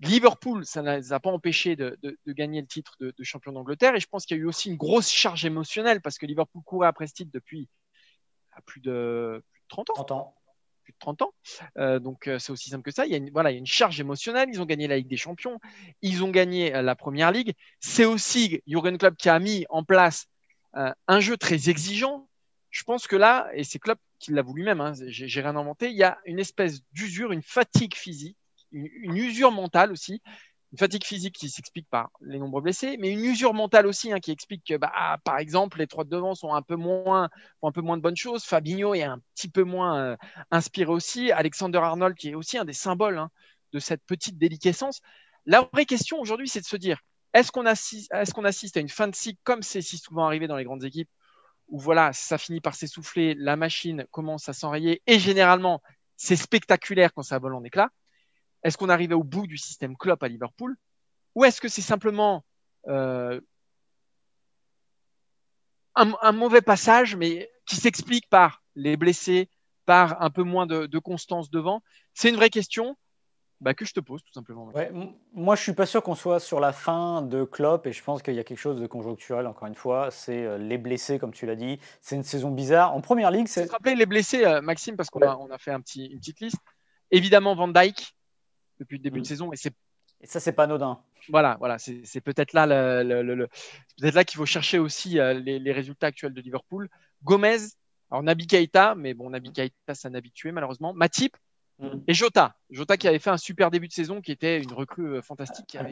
Liverpool, 0.00 0.66
ça 0.66 0.82
ne 0.82 0.96
les 0.96 1.12
a 1.12 1.20
pas 1.20 1.30
empêchés 1.30 1.76
de, 1.76 1.96
de, 2.02 2.18
de 2.26 2.32
gagner 2.32 2.60
le 2.60 2.66
titre 2.66 2.96
de, 3.00 3.14
de 3.16 3.24
champion 3.24 3.52
d'Angleterre. 3.52 3.94
Et 3.94 4.00
je 4.00 4.06
pense 4.06 4.26
qu'il 4.26 4.36
y 4.36 4.40
a 4.40 4.42
eu 4.42 4.46
aussi 4.46 4.70
une 4.70 4.76
grosse 4.76 5.10
charge 5.10 5.44
émotionnelle 5.44 6.00
parce 6.00 6.18
que 6.18 6.26
Liverpool 6.26 6.62
courait 6.64 6.88
après 6.88 7.06
ce 7.06 7.14
titre 7.14 7.30
depuis 7.32 7.68
plus 8.64 8.80
de, 8.80 9.42
plus 9.52 9.60
de 9.60 9.66
30 9.68 9.90
ans. 9.90 9.94
30 9.94 10.10
ans. 10.12 10.34
Plus 10.84 10.92
de 10.92 10.98
30 10.98 11.22
ans. 11.22 11.34
Euh, 11.78 11.98
donc 11.98 12.28
euh, 12.28 12.38
c'est 12.38 12.52
aussi 12.52 12.70
simple 12.70 12.82
que 12.82 12.90
ça. 12.90 13.06
Il 13.06 13.12
y, 13.12 13.14
a 13.14 13.18
une, 13.18 13.30
voilà, 13.30 13.50
il 13.50 13.54
y 13.54 13.56
a 13.56 13.60
une 13.60 13.66
charge 13.66 14.00
émotionnelle. 14.00 14.48
Ils 14.50 14.60
ont 14.60 14.66
gagné 14.66 14.88
la 14.88 14.96
Ligue 14.96 15.08
des 15.08 15.16
Champions. 15.16 15.58
Ils 16.00 16.24
ont 16.24 16.30
gagné 16.30 16.74
euh, 16.74 16.82
la 16.82 16.94
Première 16.94 17.30
Ligue. 17.30 17.52
C'est 17.80 18.06
aussi 18.06 18.62
Jurgen 18.66 18.96
Klopp 18.96 19.16
qui 19.16 19.28
a 19.28 19.38
mis 19.38 19.66
en 19.68 19.84
place 19.84 20.26
euh, 20.76 20.92
un 21.08 21.20
jeu 21.20 21.36
très 21.36 21.68
exigeant. 21.68 22.28
Je 22.70 22.84
pense 22.84 23.06
que 23.06 23.16
là, 23.16 23.48
et 23.54 23.64
c'est 23.64 23.78
Klopp 23.78 23.98
qui 24.18 24.32
l'a 24.32 24.42
voulu 24.42 24.64
même, 24.64 24.80
hein, 24.80 24.92
j'ai 25.06 25.40
rien 25.40 25.56
inventé, 25.56 25.90
il 25.90 25.96
y 25.96 26.02
a 26.02 26.18
une 26.24 26.38
espèce 26.38 26.82
d'usure, 26.92 27.32
une 27.32 27.42
fatigue 27.42 27.94
physique 27.94 28.36
une, 28.72 29.16
usure 29.16 29.52
mentale 29.52 29.92
aussi, 29.92 30.20
une 30.72 30.78
fatigue 30.78 31.04
physique 31.04 31.36
qui 31.36 31.48
s'explique 31.48 31.88
par 31.88 32.10
les 32.20 32.38
nombreux 32.38 32.60
blessés, 32.60 32.96
mais 32.98 33.10
une 33.10 33.24
usure 33.24 33.54
mentale 33.54 33.86
aussi 33.86 34.12
hein, 34.12 34.20
qui 34.20 34.30
explique 34.30 34.64
que, 34.64 34.76
bah, 34.76 35.18
par 35.24 35.38
exemple, 35.38 35.78
les 35.78 35.86
trois 35.86 36.04
de 36.04 36.10
devant 36.10 36.34
sont 36.34 36.52
un 36.52 36.62
peu 36.62 36.76
moins, 36.76 37.28
un 37.62 37.72
peu 37.72 37.80
moins 37.80 37.96
de 37.96 38.02
bonnes 38.02 38.16
choses. 38.16 38.44
Fabinho 38.44 38.94
est 38.94 39.02
un 39.02 39.20
petit 39.34 39.48
peu 39.48 39.62
moins 39.62 39.98
euh, 39.98 40.16
inspiré 40.50 40.90
aussi. 40.90 41.30
Alexander 41.32 41.78
Arnold 41.78 42.16
qui 42.16 42.30
est 42.30 42.34
aussi 42.34 42.58
un 42.58 42.64
des 42.64 42.72
symboles 42.72 43.18
hein, 43.18 43.30
de 43.72 43.78
cette 43.78 44.02
petite 44.04 44.38
déliquescence. 44.38 45.00
La 45.46 45.68
vraie 45.72 45.86
question 45.86 46.18
aujourd'hui, 46.18 46.48
c'est 46.48 46.60
de 46.60 46.66
se 46.66 46.76
dire 46.76 47.00
est-ce 47.32 47.52
qu'on 47.52 47.66
assiste 47.66 48.76
à 48.76 48.80
une 48.80 48.88
fin 48.88 49.08
de 49.08 49.14
cycle 49.14 49.38
comme 49.44 49.62
c'est 49.62 49.82
si 49.82 49.98
souvent 49.98 50.24
arrivé 50.24 50.46
dans 50.46 50.56
les 50.56 50.64
grandes 50.64 50.84
équipes? 50.84 51.10
Où 51.68 51.78
voilà, 51.78 52.12
ça 52.12 52.38
finit 52.38 52.60
par 52.60 52.74
s'essouffler, 52.74 53.34
la 53.34 53.56
machine 53.56 54.06
commence 54.10 54.48
à 54.48 54.52
s'enrayer 54.52 55.02
et 55.06 55.18
généralement 55.18 55.82
c'est 56.16 56.36
spectaculaire 56.36 57.12
quand 57.12 57.22
ça 57.22 57.38
vole 57.38 57.54
en 57.54 57.64
éclats. 57.64 57.90
Est-ce 58.62 58.78
qu'on 58.78 58.88
arrivait 58.88 59.14
au 59.14 59.24
bout 59.24 59.46
du 59.46 59.58
système 59.58 59.96
Klopp 59.96 60.22
à 60.22 60.28
Liverpool? 60.28 60.76
Ou 61.34 61.44
est-ce 61.44 61.60
que 61.60 61.68
c'est 61.68 61.82
simplement 61.82 62.44
euh, 62.88 63.40
un, 65.94 66.32
mauvais 66.32 66.62
passage, 66.62 67.16
mais 67.16 67.50
qui 67.66 67.76
s'explique 67.76 68.28
par 68.28 68.62
les 68.74 68.96
blessés, 68.96 69.50
par 69.84 70.22
un 70.22 70.30
peu 70.30 70.42
moins 70.42 70.66
de 70.66 70.98
constance 70.98 71.50
devant? 71.50 71.82
C'est 72.14 72.30
une 72.30 72.36
vraie 72.36 72.50
question 72.50 72.96
bah, 73.60 73.74
que 73.74 73.84
je 73.84 73.92
te 73.92 74.00
pose 74.00 74.22
tout 74.22 74.32
simplement. 74.32 74.66
Ouais, 74.74 74.90
moi, 75.32 75.56
je 75.56 75.62
suis 75.62 75.72
pas 75.72 75.86
sûr 75.86 76.02
qu'on 76.02 76.14
soit 76.14 76.40
sur 76.40 76.60
la 76.60 76.72
fin 76.72 77.22
de 77.22 77.44
Klopp 77.44 77.86
et 77.86 77.92
je 77.92 78.02
pense 78.02 78.22
qu'il 78.22 78.34
y 78.34 78.38
a 78.38 78.44
quelque 78.44 78.58
chose 78.58 78.80
de 78.80 78.86
conjoncturel, 78.86 79.46
encore 79.46 79.66
une 79.66 79.74
fois. 79.74 80.10
C'est 80.10 80.58
les 80.58 80.78
blessés, 80.78 81.18
comme 81.18 81.32
tu 81.32 81.46
l'as 81.46 81.56
dit. 81.56 81.78
C'est 82.00 82.16
une 82.16 82.22
saison 82.22 82.50
bizarre. 82.50 82.94
En 82.94 83.00
première 83.00 83.30
ligue, 83.30 83.48
c'est. 83.48 83.62
Tu 83.62 83.68
te 83.68 83.72
rappeler 83.72 83.94
les 83.94 84.06
blessés, 84.06 84.44
euh, 84.44 84.60
Maxime, 84.60 84.96
parce 84.96 85.08
qu'on 85.08 85.20
ouais. 85.20 85.26
a, 85.26 85.38
on 85.38 85.50
a 85.50 85.58
fait 85.58 85.72
un 85.72 85.80
petit, 85.80 86.06
une 86.06 86.18
petite 86.18 86.40
liste. 86.40 86.58
Évidemment, 87.10 87.54
Van 87.54 87.68
Dyke, 87.68 88.14
depuis 88.78 88.98
le 88.98 89.02
début 89.02 89.20
mmh. 89.20 89.22
de 89.22 89.26
saison, 89.26 89.52
et 89.52 89.56
c'est. 89.56 89.74
Et 90.20 90.26
ça, 90.26 90.40
c'est 90.40 90.52
pas 90.52 90.64
anodin. 90.64 90.98
Voilà, 91.28 91.56
voilà, 91.58 91.78
c'est 91.78 92.20
peut-être 92.20 92.52
là, 92.52 92.66
le, 92.66 93.22
le, 93.22 93.34
le 93.34 93.48
peut-être 93.98 94.14
là 94.14 94.24
qu'il 94.24 94.38
faut 94.38 94.46
chercher 94.46 94.78
aussi 94.78 95.18
euh, 95.18 95.34
les, 95.34 95.58
les, 95.58 95.72
résultats 95.72 96.06
actuels 96.06 96.32
de 96.32 96.40
Liverpool. 96.40 96.88
Gomez, 97.22 97.58
alors 98.10 98.22
Nabi 98.22 98.46
Keita, 98.46 98.94
mais 98.94 99.12
bon, 99.12 99.30
Nabi 99.30 99.52
Keita, 99.52 99.94
c'est 99.94 100.08
un 100.08 100.14
habitué 100.14 100.52
malheureusement. 100.52 100.94
Matip, 100.94 101.36
Mmh. 101.78 101.88
Et 102.08 102.14
Jota, 102.14 102.54
Jota 102.70 102.96
qui 102.96 103.08
avait 103.08 103.18
fait 103.18 103.30
un 103.30 103.36
super 103.36 103.70
début 103.70 103.88
de 103.88 103.92
saison, 103.92 104.20
qui 104.20 104.32
était 104.32 104.62
une 104.62 104.72
recrue 104.72 105.20
fantastique. 105.22 105.66
Qui 105.66 105.78
avait... 105.78 105.90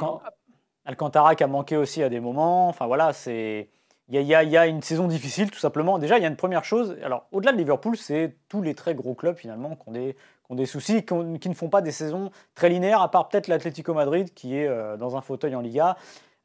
Alcantara 0.87 1.35
qui 1.35 1.45
a 1.45 1.47
manqué 1.47 1.77
aussi 1.77 2.03
à 2.03 2.09
des 2.09 2.21
moments. 2.21 2.69
Enfin 2.69 2.87
voilà, 2.87 3.13
c'est 3.13 3.69
il 4.09 4.21
y, 4.21 4.23
y, 4.23 4.27
y, 4.27 4.57
a 4.57 4.67
une 4.67 4.83
saison 4.83 5.09
difficile 5.09 5.51
tout 5.51 5.59
simplement. 5.59 5.99
Déjà, 5.99 6.19
il 6.19 6.23
y 6.23 6.27
a 6.27 6.29
une 6.29 6.37
première 6.37 6.65
chose. 6.65 6.97
Alors 7.03 7.27
au-delà 7.33 7.53
de 7.53 7.57
Liverpool, 7.57 7.97
c'est 7.97 8.37
tous 8.49 8.61
les 8.61 8.75
très 8.75 8.95
gros 8.95 9.15
clubs 9.15 9.37
finalement 9.37 9.77
qui 9.77 9.89
ont 9.89 9.93
des, 9.93 10.13
qui 10.15 10.53
ont 10.53 10.55
des 10.55 10.67
soucis, 10.67 11.05
qui, 11.05 11.13
ont, 11.15 11.39
qui, 11.39 11.49
ne 11.49 11.55
font 11.55 11.71
pas 11.71 11.81
des 11.81 11.93
saisons 11.93 12.31
très 12.55 12.69
linéaires, 12.69 13.01
à 13.01 13.11
part 13.11 13.29
peut-être 13.29 13.49
l'Atlético 13.49 13.95
Madrid 13.95 14.33
qui 14.35 14.57
est 14.57 14.69
euh, 14.69 14.97
dans 14.99 15.17
un 15.17 15.23
fauteuil 15.23 15.55
en 15.55 15.61
Liga. 15.61 15.97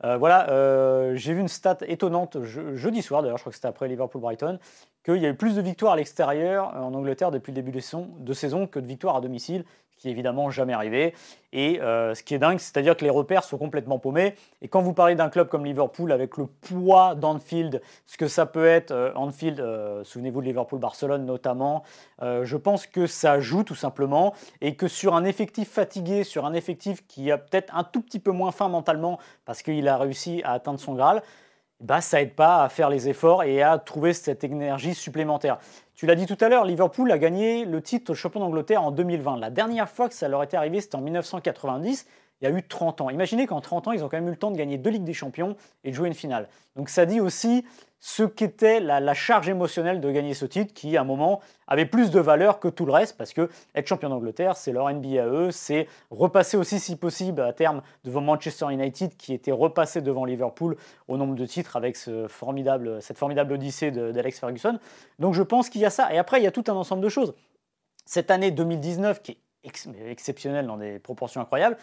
Euh, 0.06 0.16
voilà, 0.16 0.50
euh, 0.50 1.16
j'ai 1.16 1.34
vu 1.34 1.42
une 1.42 1.50
stat 1.50 1.80
étonnante 1.82 2.38
je, 2.44 2.76
jeudi 2.76 3.02
soir, 3.02 3.22
d'ailleurs, 3.22 3.38
je 3.38 3.44
crois 3.44 3.52
que 3.52 3.58
c'était 3.58 3.68
après 3.68 3.90
Liverpool-Brighton, 3.90 4.58
qu'il 5.14 5.24
y 5.24 5.26
a 5.26 5.30
eu 5.30 5.36
plus 5.36 5.56
de 5.56 5.62
victoires 5.62 5.94
à 5.94 5.96
l'extérieur 5.96 6.76
en 6.76 6.94
Angleterre 6.94 7.32
depuis 7.32 7.52
le 7.52 7.56
début 7.56 7.72
de 7.72 8.34
saison, 8.34 8.68
que 8.68 8.80
de 8.80 8.86
victoires 8.86 9.16
à 9.16 9.22
domicile, 9.22 9.66
ce 9.92 10.04
qui 10.04 10.08
est 10.08 10.12
évidemment 10.12 10.50
jamais 10.50 10.74
arrivé. 10.74 11.14
Et 11.52 11.82
euh, 11.82 12.14
ce 12.14 12.24
qui 12.24 12.36
est 12.36 12.40
dingue, 12.40 12.60
c'est-à-dire 12.60 12.96
que 12.96 13.04
les 13.04 13.10
repères 13.10 13.44
sont 13.44 13.58
complètement 13.58 14.00
paumés. 14.00 14.36
Et 14.62 14.68
quand 14.68 14.82
vous 14.82 14.94
parlez 14.94 15.16
d'un 15.16 15.30
club 15.30 15.50
comme 15.50 15.66
Liverpool, 15.66 16.12
avec 16.12 16.38
le 16.38 16.46
poids 16.46 17.16
d'Anfield, 17.16 17.82
ce 18.06 18.18
que 18.18 18.28
ça 18.28 18.46
peut 18.46 18.66
être, 18.66 18.92
euh, 18.92 19.12
Anfield, 19.16 19.60
euh, 19.60 20.04
souvenez-vous 20.04 20.42
de 20.42 20.46
Liverpool-Barcelone 20.46 21.26
notamment, 21.26 21.84
euh, 22.22 22.46
je 22.46 22.56
pense 22.56 22.86
que 22.86 23.08
ça 23.08 23.40
joue 23.40 23.64
tout 23.64 23.76
simplement. 23.76 24.34
Et 24.62 24.76
que 24.76 24.88
sur 24.88 25.16
un 25.16 25.26
effectif 25.26 25.70
fatigué, 25.70 26.24
sur 26.24 26.46
un 26.46 26.54
effectif 26.54 27.06
qui 27.08 27.32
a 27.32 27.38
peut-être 27.38 27.76
un 27.76 27.84
tout 27.84 28.02
petit 28.02 28.20
peu 28.20 28.32
moins 28.32 28.52
faim 28.52 28.70
mentalement, 28.70 29.20
parce 29.46 29.64
qu'il 29.64 29.88
a 29.88 29.98
réussi 29.98 30.42
à 30.44 30.54
atteindre 30.54 30.80
son 30.80 30.94
Graal, 30.94 31.24
bah, 31.80 32.02
ça 32.02 32.22
aide 32.22 32.34
pas 32.34 32.64
à 32.64 32.70
faire 32.70 32.90
les 32.90 33.08
efforts 33.08 33.44
et 33.44 33.62
à 33.62 33.78
trouver 33.78 34.14
cette 34.14 34.44
énergie 34.44 34.94
supplémentaire. 34.94 35.60
Tu 35.96 36.06
l'as 36.06 36.16
dit 36.16 36.26
tout 36.26 36.38
à 36.40 36.50
l'heure, 36.50 36.66
Liverpool 36.66 37.12
a 37.12 37.18
gagné 37.18 37.66
le 37.66 37.82
titre 37.82 38.14
champion 38.14 38.40
d'Angleterre 38.40 38.84
en 38.84 38.92
2020. 38.92 39.38
La 39.38 39.50
dernière 39.50 39.90
fois 39.90 40.08
que 40.10 40.16
ça 40.16 40.28
leur 40.28 40.44
était 40.44 40.58
arrivé, 40.58 40.82
c'était 40.82 40.96
en 40.96 41.02
1990. 41.02 42.06
Il 42.42 42.48
y 42.48 42.52
a 42.52 42.56
eu 42.56 42.66
30 42.66 43.02
ans. 43.02 43.10
Imaginez 43.10 43.48
qu'en 43.48 43.62
30 43.62 43.90
ans, 43.90 43.92
ils 43.92 44.04
ont 44.04 44.10
quand 44.10 44.18
même 44.18 44.28
eu 44.28 44.32
le 44.32 44.38
temps 44.38 44.52
de 44.52 44.58
gagner 44.58 44.78
deux 44.78 44.90
Ligues 44.90 45.04
des 45.04 45.14
Champions 45.14 45.56
et 45.84 45.92
de 45.92 45.96
jouer 45.96 46.08
une 46.08 46.14
finale. 46.14 46.48
Donc 46.76 46.90
ça 46.90 47.06
dit 47.06 47.20
aussi 47.20 47.66
ce 48.00 48.24
qu'était 48.24 48.80
la, 48.80 49.14
charge 49.14 49.50
émotionnelle 49.50 50.00
de 50.00 50.10
gagner 50.10 50.34
ce 50.34 50.46
titre 50.46 50.74
qui, 50.74 50.96
à 50.96 51.02
un 51.02 51.04
moment, 51.04 51.42
avait 51.68 51.86
plus 51.86 52.12
de 52.12 52.20
valeur 52.20 52.60
que 52.60 52.70
tout 52.70 52.86
le 52.86 52.94
reste 52.94 53.18
parce 53.18 53.34
que 53.34 53.50
être 53.76 53.88
champion 53.88 54.08
d'Angleterre, 54.08 54.56
c'est 54.56 54.72
leur 54.72 54.90
NBA 54.90 55.26
eux, 55.26 55.52
c'est 55.52 55.88
repasser 56.10 56.56
aussi, 56.56 56.80
si 56.80 56.96
possible, 56.96 57.42
à 57.42 57.52
terme 57.52 57.82
devant 58.06 58.22
Manchester 58.22 58.68
United 58.72 59.18
qui 59.18 59.34
était 59.34 59.52
repassé 59.52 60.02
devant 60.02 60.24
Liverpool 60.24 60.78
au 61.10 61.18
nombre 61.18 61.36
de 61.36 61.46
titres 61.46 61.76
avec 61.76 61.98
ce 61.98 62.28
formidable, 62.30 63.02
cette 63.02 63.18
formidable 63.18 63.54
odyssée 63.54 63.92
d'Alex 63.92 64.40
Ferguson. 64.40 64.80
Donc 65.20 65.34
je 65.34 65.44
pense 65.44 65.70
qu'il 65.70 65.82
y 65.82 65.86
a 65.86 65.90
ça. 65.90 66.14
Et 66.14 66.18
après, 66.18 66.40
il 66.40 66.44
y 66.44 66.48
a 66.48 66.52
tout 66.52 66.64
un 66.70 66.76
ensemble 66.76 67.04
de 67.04 67.10
choses. 67.10 67.34
Cette 68.06 68.32
année 68.32 68.52
2019 68.52 69.22
qui 69.22 69.34
est 69.34 69.38
ex 69.66 69.90
exceptionnelle 70.08 70.68
dans 70.68 70.78
des 70.78 71.00
proportions 71.00 71.42
incroyables, 71.42 71.78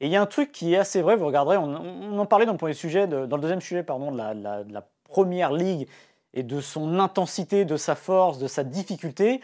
et 0.00 0.06
il 0.06 0.10
y 0.10 0.16
a 0.16 0.22
un 0.22 0.26
truc 0.26 0.52
qui 0.52 0.74
est 0.74 0.78
assez 0.78 1.02
vrai, 1.02 1.16
vous 1.16 1.26
regarderez, 1.26 1.56
on, 1.56 1.64
on 1.64 2.18
en 2.18 2.26
parlait 2.26 2.46
dans 2.46 2.52
le, 2.52 2.58
premier 2.58 2.74
sujet 2.74 3.06
dans 3.06 3.36
le 3.36 3.42
deuxième 3.42 3.60
sujet 3.60 3.82
pardon, 3.82 4.12
de 4.12 4.72
la 4.72 4.88
première 5.04 5.52
ligue 5.52 5.88
et 6.34 6.42
de 6.42 6.60
son 6.60 6.98
intensité, 6.98 7.64
de 7.64 7.76
sa 7.76 7.94
force, 7.94 8.38
de 8.38 8.48
sa 8.48 8.64
difficulté. 8.64 9.40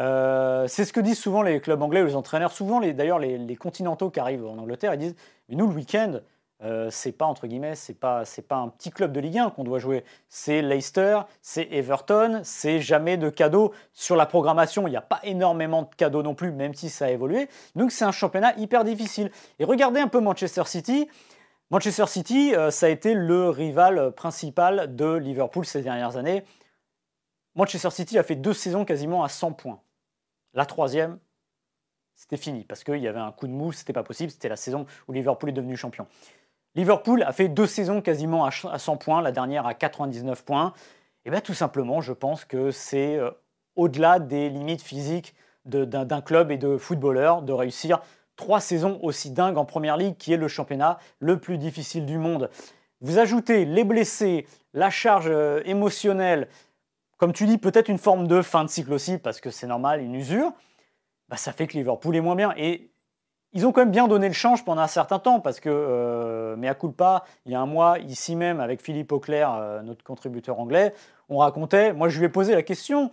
Euh, 0.00 0.66
c'est 0.68 0.86
ce 0.86 0.92
que 0.92 1.00
disent 1.00 1.18
souvent 1.18 1.42
les 1.42 1.60
clubs 1.60 1.80
anglais 1.82 2.02
ou 2.02 2.06
les 2.06 2.16
entraîneurs. 2.16 2.52
Souvent, 2.52 2.80
d'ailleurs, 2.80 3.18
les, 3.18 3.36
les, 3.36 3.56
continentaux 3.56 4.10
qui 4.10 4.20
arrivent 4.20 4.46
en 4.46 4.56
Angleterre, 4.56 4.94
ils 4.94 4.98
disent 4.98 5.16
Mais 5.48 5.56
nous, 5.56 5.66
le 5.66 5.74
week-end, 5.74 6.20
euh, 6.64 6.90
c'est 6.90 7.12
pas 7.12 7.26
entre 7.26 7.46
guillemets, 7.48 7.74
c'est 7.74 7.94
pas, 7.94 8.24
c'est 8.24 8.42
pas 8.42 8.56
un 8.56 8.68
petit 8.68 8.90
club 8.90 9.12
de 9.12 9.18
Ligue 9.18 9.38
1 9.38 9.50
qu'on 9.50 9.64
doit 9.64 9.80
jouer. 9.80 10.04
C'est 10.28 10.62
Leicester, 10.62 11.20
c'est 11.40 11.68
Everton, 11.72 12.42
c'est 12.44 12.80
jamais 12.80 13.16
de 13.16 13.30
cadeaux 13.30 13.72
sur 13.92 14.14
la 14.14 14.26
programmation. 14.26 14.86
Il 14.86 14.90
n'y 14.90 14.96
a 14.96 15.02
pas 15.02 15.20
énormément 15.24 15.82
de 15.82 15.94
cadeaux 15.96 16.22
non 16.22 16.34
plus, 16.34 16.52
même 16.52 16.74
si 16.74 16.88
ça 16.88 17.06
a 17.06 17.10
évolué. 17.10 17.48
Donc 17.74 17.90
c'est 17.90 18.04
un 18.04 18.12
championnat 18.12 18.54
hyper 18.58 18.84
difficile. 18.84 19.32
Et 19.58 19.64
regardez 19.64 20.00
un 20.00 20.08
peu 20.08 20.20
Manchester 20.20 20.62
City. 20.66 21.08
Manchester 21.70 22.06
City, 22.06 22.54
euh, 22.54 22.70
ça 22.70 22.86
a 22.86 22.90
été 22.90 23.14
le 23.14 23.48
rival 23.48 24.12
principal 24.12 24.94
de 24.94 25.14
Liverpool 25.14 25.64
ces 25.64 25.82
dernières 25.82 26.16
années. 26.16 26.44
Manchester 27.56 27.90
City 27.90 28.18
a 28.18 28.22
fait 28.22 28.36
deux 28.36 28.54
saisons 28.54 28.84
quasiment 28.84 29.24
à 29.24 29.28
100 29.28 29.52
points. 29.52 29.80
La 30.54 30.64
troisième, 30.64 31.18
c'était 32.14 32.36
fini 32.36 32.64
parce 32.64 32.84
qu'il 32.84 32.98
y 32.98 33.08
avait 33.08 33.18
un 33.18 33.32
coup 33.32 33.48
de 33.48 33.52
mou, 33.52 33.72
c'était 33.72 33.92
pas 33.92 34.04
possible. 34.04 34.30
C'était 34.30 34.48
la 34.48 34.56
saison 34.56 34.86
où 35.08 35.12
Liverpool 35.12 35.48
est 35.48 35.54
devenu 35.54 35.76
champion. 35.76 36.06
Liverpool 36.74 37.22
a 37.22 37.32
fait 37.32 37.48
deux 37.48 37.66
saisons 37.66 38.00
quasiment 38.00 38.44
à 38.46 38.78
100 38.78 38.96
points, 38.96 39.20
la 39.20 39.32
dernière 39.32 39.66
à 39.66 39.74
99 39.74 40.44
points. 40.44 40.72
Et 41.24 41.30
bien 41.30 41.40
tout 41.40 41.54
simplement, 41.54 42.00
je 42.00 42.12
pense 42.12 42.44
que 42.44 42.70
c'est 42.70 43.16
euh, 43.16 43.30
au-delà 43.76 44.18
des 44.18 44.48
limites 44.48 44.82
physiques 44.82 45.34
d'un 45.64 46.20
club 46.20 46.50
et 46.50 46.56
de 46.56 46.76
footballeurs 46.76 47.42
de 47.42 47.52
réussir 47.52 48.00
trois 48.34 48.60
saisons 48.60 48.98
aussi 49.02 49.30
dingues 49.30 49.58
en 49.58 49.64
Première 49.64 49.96
Ligue, 49.96 50.16
qui 50.16 50.32
est 50.32 50.36
le 50.36 50.48
championnat 50.48 50.98
le 51.20 51.38
plus 51.38 51.58
difficile 51.58 52.04
du 52.04 52.18
monde. 52.18 52.50
Vous 53.00 53.18
ajoutez 53.18 53.64
les 53.64 53.84
blessés, 53.84 54.46
la 54.74 54.90
charge 54.90 55.28
euh, 55.28 55.60
émotionnelle, 55.64 56.48
comme 57.18 57.32
tu 57.32 57.46
dis, 57.46 57.58
peut-être 57.58 57.88
une 57.88 57.98
forme 57.98 58.26
de 58.26 58.42
fin 58.42 58.64
de 58.64 58.68
cycle 58.68 58.92
aussi, 58.92 59.18
parce 59.18 59.40
que 59.40 59.50
c'est 59.50 59.68
normal, 59.68 60.00
une 60.00 60.16
usure. 60.16 60.52
bah, 61.28 61.36
ça 61.36 61.52
fait 61.52 61.68
que 61.68 61.74
Liverpool 61.74 62.16
est 62.16 62.20
moins 62.20 62.34
bien. 62.34 62.52
Et 62.56 62.91
ils 63.52 63.66
ont 63.66 63.72
quand 63.72 63.82
même 63.82 63.90
bien 63.90 64.08
donné 64.08 64.28
le 64.28 64.34
change 64.34 64.64
pendant 64.64 64.82
un 64.82 64.86
certain 64.86 65.18
temps 65.18 65.40
parce 65.40 65.60
que, 65.60 65.68
euh, 65.70 66.56
mais 66.56 66.68
à 66.68 66.74
coup 66.74 66.90
pas, 66.90 67.24
il 67.44 67.52
y 67.52 67.54
a 67.54 67.60
un 67.60 67.66
mois, 67.66 67.98
ici 67.98 68.36
même, 68.36 68.60
avec 68.60 68.82
Philippe 68.82 69.12
Auclair, 69.12 69.52
euh, 69.54 69.82
notre 69.82 70.04
contributeur 70.04 70.58
anglais, 70.58 70.94
on 71.28 71.38
racontait, 71.38 71.92
moi 71.92 72.08
je 72.08 72.18
lui 72.18 72.26
ai 72.26 72.28
posé 72.28 72.54
la 72.54 72.62
question, 72.62 73.10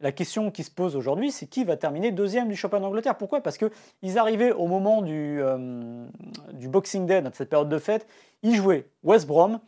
la 0.00 0.12
question 0.12 0.50
qui 0.50 0.62
se 0.62 0.70
pose 0.70 0.94
aujourd'hui, 0.94 1.32
c'est 1.32 1.46
qui 1.46 1.64
va 1.64 1.76
terminer 1.76 2.12
deuxième 2.12 2.48
du 2.48 2.56
championnat 2.56 2.86
d'Angleterre? 2.86 3.16
Pourquoi? 3.16 3.40
Parce 3.40 3.58
qu'ils 3.58 4.18
arrivaient 4.18 4.52
au 4.52 4.66
moment 4.66 5.02
du, 5.02 5.40
euh, 5.40 6.06
du 6.52 6.68
Boxing 6.68 7.06
Day, 7.06 7.22
dans 7.22 7.32
cette 7.32 7.48
période 7.48 7.68
de 7.68 7.78
fête, 7.78 8.06
ils 8.42 8.54
jouaient 8.54 8.86
West 9.02 9.26
Brom, 9.26 9.58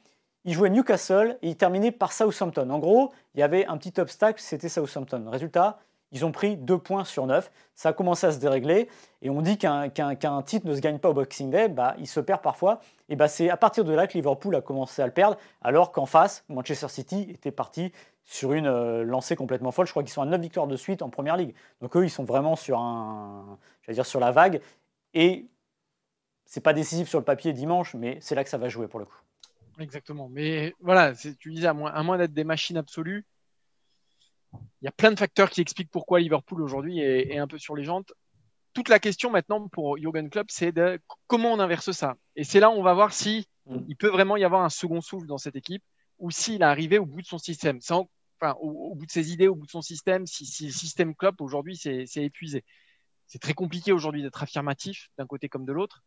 ils 0.44 0.54
jouaient 0.54 0.70
Newcastle 0.70 1.38
et 1.42 1.48
ils 1.48 1.56
terminaient 1.56 1.90
par 1.90 2.12
Southampton. 2.12 2.70
En 2.70 2.78
gros, 2.78 3.12
il 3.34 3.40
y 3.40 3.42
avait 3.42 3.66
un 3.66 3.76
petit 3.76 3.98
obstacle, 4.00 4.40
c'était 4.40 4.68
Southampton. 4.68 5.24
Résultat, 5.28 5.78
ils 6.12 6.24
ont 6.24 6.32
pris 6.32 6.56
2 6.56 6.78
points 6.78 7.04
sur 7.04 7.26
9. 7.26 7.50
Ça 7.74 7.90
a 7.90 7.92
commencé 7.92 8.26
à 8.26 8.32
se 8.32 8.38
dérégler. 8.38 8.88
Et 9.22 9.30
on 9.30 9.42
dit 9.42 9.58
qu'un 9.58 9.88
titre 10.44 10.66
ne 10.66 10.74
se 10.74 10.80
gagne 10.80 10.98
pas 10.98 11.10
au 11.10 11.14
Boxing 11.14 11.50
Day, 11.50 11.68
bah, 11.68 11.94
il 11.98 12.06
se 12.06 12.20
perd 12.20 12.42
parfois. 12.42 12.80
Et 13.08 13.16
bah, 13.16 13.28
c'est 13.28 13.50
à 13.50 13.56
partir 13.56 13.84
de 13.84 13.92
là 13.92 14.06
que 14.06 14.14
Liverpool 14.14 14.54
a 14.56 14.60
commencé 14.60 15.02
à 15.02 15.06
le 15.06 15.12
perdre, 15.12 15.36
alors 15.62 15.92
qu'en 15.92 16.06
face, 16.06 16.44
Manchester 16.48 16.88
City 16.88 17.26
était 17.30 17.52
parti 17.52 17.92
sur 18.24 18.52
une 18.52 18.66
euh, 18.66 19.02
lancée 19.02 19.36
complètement 19.36 19.72
folle. 19.72 19.86
Je 19.86 19.92
crois 19.92 20.02
qu'ils 20.02 20.12
sont 20.12 20.22
à 20.22 20.26
9 20.26 20.40
victoires 20.40 20.66
de 20.66 20.76
suite 20.76 21.02
en 21.02 21.10
Première 21.10 21.36
Ligue. 21.36 21.54
Donc 21.80 21.96
eux, 21.96 22.04
ils 22.04 22.10
sont 22.10 22.24
vraiment 22.24 22.56
sur, 22.56 22.78
un, 22.78 23.58
dire, 23.88 24.06
sur 24.06 24.20
la 24.20 24.30
vague. 24.30 24.60
Et 25.14 25.46
c'est 26.44 26.60
pas 26.60 26.72
décisif 26.72 27.08
sur 27.08 27.18
le 27.18 27.24
papier 27.24 27.52
dimanche, 27.52 27.94
mais 27.94 28.18
c'est 28.20 28.34
là 28.34 28.44
que 28.44 28.50
ça 28.50 28.58
va 28.58 28.68
jouer 28.68 28.88
pour 28.88 29.00
le 29.00 29.06
coup. 29.06 29.20
Exactement. 29.78 30.28
Mais 30.28 30.74
voilà, 30.80 31.14
tu 31.14 31.52
disais, 31.52 31.66
à 31.66 31.74
moins, 31.74 31.92
à 31.92 32.02
moins 32.02 32.18
d'être 32.18 32.32
des 32.32 32.44
machines 32.44 32.76
absolues, 32.76 33.24
il 34.52 34.84
y 34.84 34.88
a 34.88 34.92
plein 34.92 35.10
de 35.12 35.18
facteurs 35.18 35.50
qui 35.50 35.60
expliquent 35.60 35.90
pourquoi 35.90 36.20
Liverpool 36.20 36.62
aujourd'hui 36.62 37.00
est, 37.00 37.38
un 37.38 37.46
peu 37.46 37.58
sur 37.58 37.76
les 37.76 37.84
jantes. 37.84 38.12
Toute 38.72 38.88
la 38.88 38.98
question 38.98 39.30
maintenant 39.30 39.68
pour 39.68 39.98
Jürgen 39.98 40.30
Klopp, 40.30 40.50
c'est 40.50 40.72
de 40.72 41.00
comment 41.26 41.52
on 41.52 41.60
inverse 41.60 41.90
ça? 41.90 42.16
Et 42.36 42.44
c'est 42.44 42.60
là 42.60 42.70
où 42.70 42.74
on 42.74 42.82
va 42.82 42.94
voir 42.94 43.12
si 43.12 43.48
mm. 43.66 43.78
il 43.88 43.96
peut 43.96 44.08
vraiment 44.08 44.36
y 44.36 44.44
avoir 44.44 44.62
un 44.62 44.70
second 44.70 45.00
souffle 45.00 45.26
dans 45.26 45.38
cette 45.38 45.56
équipe 45.56 45.82
ou 46.18 46.30
s'il 46.30 46.62
est 46.62 46.64
arrivé 46.64 46.98
au 46.98 47.06
bout 47.06 47.22
de 47.22 47.26
son 47.26 47.38
système. 47.38 47.78
enfin, 47.88 48.54
au, 48.60 48.94
bout 48.94 49.06
de 49.06 49.10
ses 49.10 49.32
idées, 49.32 49.48
au 49.48 49.54
bout 49.54 49.66
de 49.66 49.70
son 49.70 49.82
système, 49.82 50.26
si, 50.26 50.46
si 50.46 50.66
le 50.66 50.72
système 50.72 51.14
Klopp 51.14 51.40
aujourd'hui 51.40 51.76
c'est 51.76 52.06
épuisé. 52.16 52.64
C'est 53.26 53.40
très 53.40 53.54
compliqué 53.54 53.92
aujourd'hui 53.92 54.22
d'être 54.22 54.42
affirmatif 54.42 55.10
d'un 55.18 55.26
côté 55.26 55.48
comme 55.48 55.64
de 55.64 55.72
l'autre. 55.72 56.02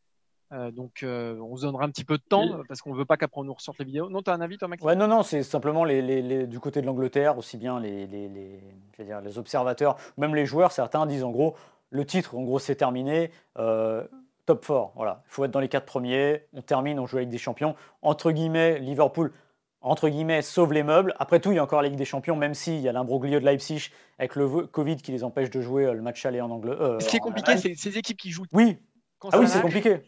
Euh, 0.53 0.71
donc, 0.71 1.01
euh, 1.01 1.39
on 1.39 1.55
se 1.55 1.63
donnera 1.63 1.83
un 1.83 1.89
petit 1.89 2.03
peu 2.03 2.17
de 2.17 2.23
temps 2.23 2.47
parce 2.67 2.81
qu'on 2.81 2.93
ne 2.93 2.97
veut 2.97 3.05
pas 3.05 3.17
qu'après 3.17 3.41
on 3.41 3.43
nous 3.43 3.53
ressorte 3.53 3.79
les 3.79 3.85
vidéos. 3.85 4.09
Non, 4.09 4.21
tu 4.21 4.29
as 4.29 4.33
un 4.33 4.41
avis, 4.41 4.57
toi, 4.57 4.67
Maxime 4.67 4.87
ouais, 4.87 4.95
Non, 4.95 5.07
non, 5.07 5.23
c'est 5.23 5.41
simplement 5.41 5.83
les, 5.83 6.45
du 6.45 6.59
côté 6.59 6.81
de 6.81 6.85
l'Angleterre, 6.85 7.37
aussi 7.37 7.57
bien 7.57 7.79
les, 7.79 8.07
dire, 8.07 9.21
les 9.21 9.37
observateurs, 9.37 9.97
même 10.17 10.35
les 10.35 10.45
joueurs, 10.45 10.71
certains 10.71 11.05
disent 11.07 11.23
en 11.23 11.31
gros, 11.31 11.55
le 11.89 12.05
titre, 12.05 12.35
en 12.35 12.43
gros, 12.43 12.59
c'est 12.59 12.75
terminé. 12.75 13.31
Euh, 13.57 14.03
top 14.45 14.65
4, 14.65 14.91
voilà. 14.95 15.23
Il 15.27 15.31
faut 15.31 15.45
être 15.45 15.51
dans 15.51 15.59
les 15.59 15.69
quatre 15.69 15.85
premiers. 15.85 16.43
On 16.53 16.61
termine, 16.61 16.99
on 16.99 17.07
joue 17.07 17.17
avec 17.17 17.29
des 17.29 17.37
champions. 17.37 17.75
Entre 18.01 18.31
guillemets, 18.31 18.79
Liverpool, 18.79 19.31
entre 19.81 20.07
guillemets, 20.07 20.43
sauve 20.43 20.73
les 20.73 20.83
meubles. 20.83 21.15
Après 21.17 21.39
tout, 21.39 21.51
il 21.51 21.55
y 21.55 21.59
a 21.59 21.63
encore 21.63 21.81
la 21.81 21.89
Ligue 21.89 21.97
des 21.97 22.05
Champions, 22.05 22.35
même 22.35 22.53
s'il 22.53 22.79
y 22.79 22.87
a 22.87 22.91
l'imbroglio 22.91 23.39
de 23.39 23.45
Leipzig 23.45 23.89
avec 24.19 24.35
le 24.35 24.47
Covid 24.67 24.97
qui 24.97 25.11
les 25.11 25.23
empêche 25.23 25.49
de 25.49 25.61
jouer 25.61 25.91
le 25.91 26.01
match 26.01 26.25
aller 26.25 26.41
en 26.41 26.51
Angleterre. 26.51 27.01
Ce 27.01 27.07
qui 27.07 27.17
est 27.17 27.19
compliqué, 27.19 27.57
c'est 27.57 27.75
ces 27.75 27.97
équipes 27.97 28.17
qui 28.17 28.29
jouent. 28.29 28.45
Oui. 28.53 28.77
ah 29.31 29.39
oui, 29.39 29.47
c'est 29.47 29.61
compliqué. 29.61 30.01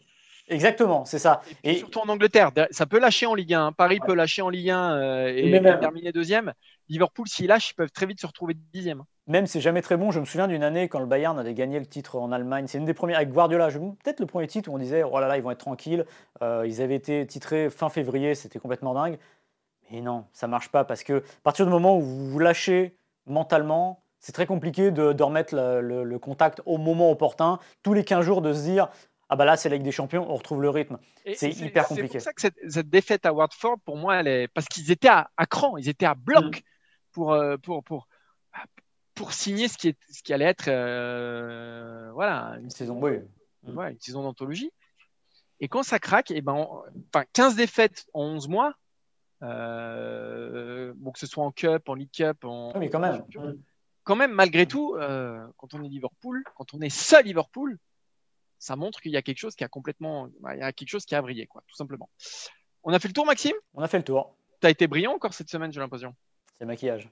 Exactement, 0.48 1.04
c'est 1.04 1.18
ça. 1.18 1.40
Et, 1.64 1.76
surtout 1.76 1.98
en 1.98 2.08
Angleterre, 2.08 2.52
ça 2.70 2.86
peut 2.86 3.00
lâcher 3.00 3.26
en 3.26 3.34
Ligue 3.34 3.54
1. 3.54 3.72
Paris 3.72 3.98
peut 4.04 4.14
lâcher 4.14 4.42
en 4.42 4.48
Ligue 4.48 4.70
1 4.70 4.92
euh, 4.92 5.32
et, 5.34 5.60
terminer 5.80 6.12
deuxième. 6.12 6.52
Liverpool, 6.88 7.26
s'ils 7.26 7.48
lâchent, 7.48 7.70
ils 7.70 7.74
peuvent 7.74 7.90
très 7.90 8.06
vite 8.06 8.20
se 8.20 8.26
retrouver 8.26 8.54
dixième. 8.72 9.02
Même 9.26 9.46
c'est 9.46 9.60
jamais 9.60 9.82
très 9.82 9.96
bon. 9.96 10.12
Je 10.12 10.20
me 10.20 10.24
souviens 10.24 10.46
d'une 10.46 10.62
année 10.62 10.88
quand 10.88 11.00
le 11.00 11.06
Bayern 11.06 11.36
avait 11.36 11.54
gagné 11.54 11.80
le 11.80 11.86
titre 11.86 12.16
en 12.16 12.30
Allemagne. 12.30 12.66
C'est 12.68 12.78
une 12.78 12.84
des 12.84 12.94
premières 12.94 13.16
avec 13.16 13.30
Guardiola. 13.30 13.68
Peut-être 13.68 14.20
le 14.20 14.26
premier 14.26 14.46
titre 14.46 14.70
où 14.70 14.74
on 14.74 14.78
disait 14.78 15.02
oh 15.02 15.18
là 15.18 15.26
là, 15.26 15.36
ils 15.36 15.42
vont 15.42 15.50
être 15.50 15.58
tranquilles. 15.58 16.06
Euh, 16.42 16.64
ils 16.64 16.80
avaient 16.80 16.94
été 16.94 17.26
titrés 17.26 17.68
fin 17.68 17.88
février, 17.88 18.36
c'était 18.36 18.60
complètement 18.60 18.94
dingue. 18.94 19.18
Mais 19.90 20.00
non, 20.00 20.26
ça 20.32 20.46
marche 20.46 20.68
pas 20.68 20.84
parce 20.84 21.02
que 21.02 21.18
à 21.18 21.42
partir 21.42 21.64
du 21.64 21.72
moment 21.72 21.96
où 21.96 22.02
vous 22.02 22.30
vous 22.30 22.38
lâchez 22.38 22.96
mentalement, 23.26 24.00
c'est 24.20 24.32
très 24.32 24.46
compliqué 24.46 24.92
de, 24.92 25.22
remettre 25.22 25.54
le, 25.54 26.04
le, 26.04 26.18
contact 26.18 26.60
au 26.64 26.78
moment 26.78 27.10
opportun. 27.10 27.58
Tous 27.82 27.94
les 27.94 28.04
15 28.04 28.24
jours, 28.24 28.42
de 28.42 28.52
se 28.52 28.62
dire 28.62 28.88
ah 29.28 29.36
bah 29.36 29.44
là 29.44 29.56
c'est 29.56 29.68
la 29.68 29.76
Ligue 29.76 29.84
des 29.84 29.92
Champions, 29.92 30.30
on 30.30 30.36
retrouve 30.36 30.62
le 30.62 30.70
rythme. 30.70 30.98
C'est 31.34 31.50
hyper 31.50 31.88
compliqué. 31.88 32.20
C'est 32.20 32.32
pour 32.32 32.40
ça 32.40 32.50
que 32.50 32.70
cette, 32.70 32.88
défaite 32.88 33.26
à 33.26 33.32
Watford, 33.32 33.78
pour 33.84 33.96
moi, 33.96 34.16
elle 34.16 34.28
est 34.28 34.48
parce 34.48 34.66
qu'ils 34.66 34.90
étaient 34.92 35.08
à, 35.08 35.28
cran, 35.50 35.76
ils 35.76 35.88
étaient 35.88 36.06
à 36.06 36.14
bloc 36.14 36.58
mm. 36.58 36.62
pour, 37.12 37.32
euh, 37.32 37.56
pour, 37.56 37.82
pour, 37.82 38.06
pour 39.14 39.32
signer 39.32 39.66
ce 39.66 39.78
qui, 39.78 39.88
est, 39.88 39.98
ce 40.12 40.22
qui 40.22 40.32
allait 40.32 40.44
être 40.44 40.68
euh, 40.68 42.10
voilà, 42.12 42.56
une 42.62 42.70
saison, 42.70 43.00
oui. 43.02 43.18
Mm. 43.64 43.80
une 43.80 44.00
saison 44.00 44.22
d'anthologie. 44.22 44.70
Et 45.58 45.68
quand 45.68 45.82
ça 45.82 45.98
craque, 45.98 46.30
et 46.30 46.36
eh 46.36 46.42
ben, 46.42 46.52
enfin, 46.54 47.24
15 47.32 47.56
défaites 47.56 48.06
en 48.12 48.24
11 48.24 48.48
mois, 48.48 48.74
euh, 49.42 50.92
bon, 50.96 51.10
que 51.10 51.18
ce 51.18 51.26
soit 51.26 51.44
en 51.44 51.50
Cup, 51.50 51.88
en 51.88 51.94
League 51.94 52.10
Cup, 52.12 52.44
en. 52.44 52.72
Oui, 52.74 52.80
mais 52.80 52.90
quand 52.90 53.00
même. 53.00 53.24
Quand 54.04 54.14
même, 54.14 54.30
malgré 54.30 54.66
tout, 54.66 54.96
quand 55.56 55.74
on 55.74 55.82
est 55.82 55.88
Liverpool, 55.88 56.44
quand 56.54 56.74
on 56.74 56.80
est 56.80 56.90
seul 56.90 57.24
Liverpool, 57.24 57.76
ça 58.58 58.76
montre 58.76 59.00
qu'il 59.00 59.12
y 59.12 59.16
a 59.16 59.22
quelque 59.22 59.38
chose 59.38 59.54
qui 59.54 59.64
a 59.64 59.68
complètement, 59.68 60.28
bah, 60.40 60.54
il 60.54 60.60
y 60.60 60.62
a 60.62 60.72
quelque 60.72 60.88
chose 60.88 61.04
qui 61.04 61.14
a 61.14 61.22
brillé, 61.22 61.46
quoi, 61.46 61.62
tout 61.66 61.76
simplement. 61.76 62.10
On 62.82 62.92
a 62.92 62.98
fait 62.98 63.08
le 63.08 63.14
tour, 63.14 63.26
Maxime? 63.26 63.56
On 63.74 63.82
a 63.82 63.88
fait 63.88 63.98
le 63.98 64.04
tour. 64.04 64.36
Tu 64.60 64.66
as 64.66 64.70
été 64.70 64.86
brillant 64.86 65.12
encore 65.12 65.34
cette 65.34 65.50
semaine, 65.50 65.72
j'ai 65.72 65.80
l'impression? 65.80 66.14
C'est 66.58 66.64
le 66.64 66.68
maquillage. 66.68 67.08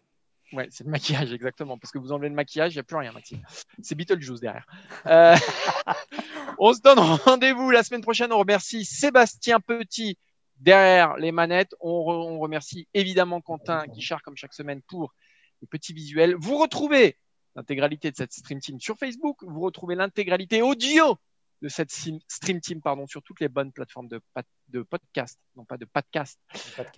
Ouais, 0.52 0.68
c'est 0.70 0.84
le 0.84 0.90
maquillage, 0.90 1.32
exactement. 1.32 1.78
Parce 1.78 1.90
que 1.90 1.98
vous 1.98 2.12
enlevez 2.12 2.28
le 2.28 2.34
maquillage, 2.34 2.74
il 2.74 2.76
n'y 2.76 2.80
a 2.80 2.84
plus 2.84 2.96
rien, 2.96 3.12
Maxime. 3.12 3.42
C'est 3.82 3.94
Beetlejuice 3.94 4.40
derrière. 4.40 4.66
Euh, 5.06 5.36
on 6.58 6.72
se 6.72 6.80
donne 6.80 6.98
rendez-vous 6.98 7.70
la 7.70 7.82
semaine 7.82 8.02
prochaine. 8.02 8.32
On 8.32 8.38
remercie 8.38 8.84
Sébastien 8.84 9.60
Petit 9.60 10.18
derrière 10.58 11.16
les 11.16 11.32
manettes. 11.32 11.74
On, 11.80 12.38
remercie 12.38 12.88
évidemment 12.94 13.40
Quentin 13.40 13.86
Guichard, 13.86 14.22
comme 14.22 14.36
chaque 14.36 14.54
semaine, 14.54 14.80
pour 14.82 15.14
les 15.60 15.66
petits 15.66 15.92
visuels. 15.92 16.36
Vous 16.36 16.58
retrouvez 16.58 17.16
l'intégralité 17.56 18.10
de 18.10 18.16
cette 18.16 18.32
Stream 18.32 18.60
Team 18.60 18.80
sur 18.80 18.96
Facebook. 18.96 19.42
Vous 19.42 19.60
retrouvez 19.60 19.94
l'intégralité 19.94 20.62
audio 20.62 21.18
de 21.62 21.68
cette 21.68 21.90
Stream 21.90 22.60
Team 22.60 22.80
pardon, 22.82 23.06
sur 23.06 23.22
toutes 23.22 23.40
les 23.40 23.48
bonnes 23.48 23.72
plateformes 23.72 24.08
de, 24.08 24.20
de 24.68 24.82
podcast, 24.82 25.38
non 25.56 25.64
pas 25.64 25.76
de 25.76 25.84
podcast, 25.86 26.38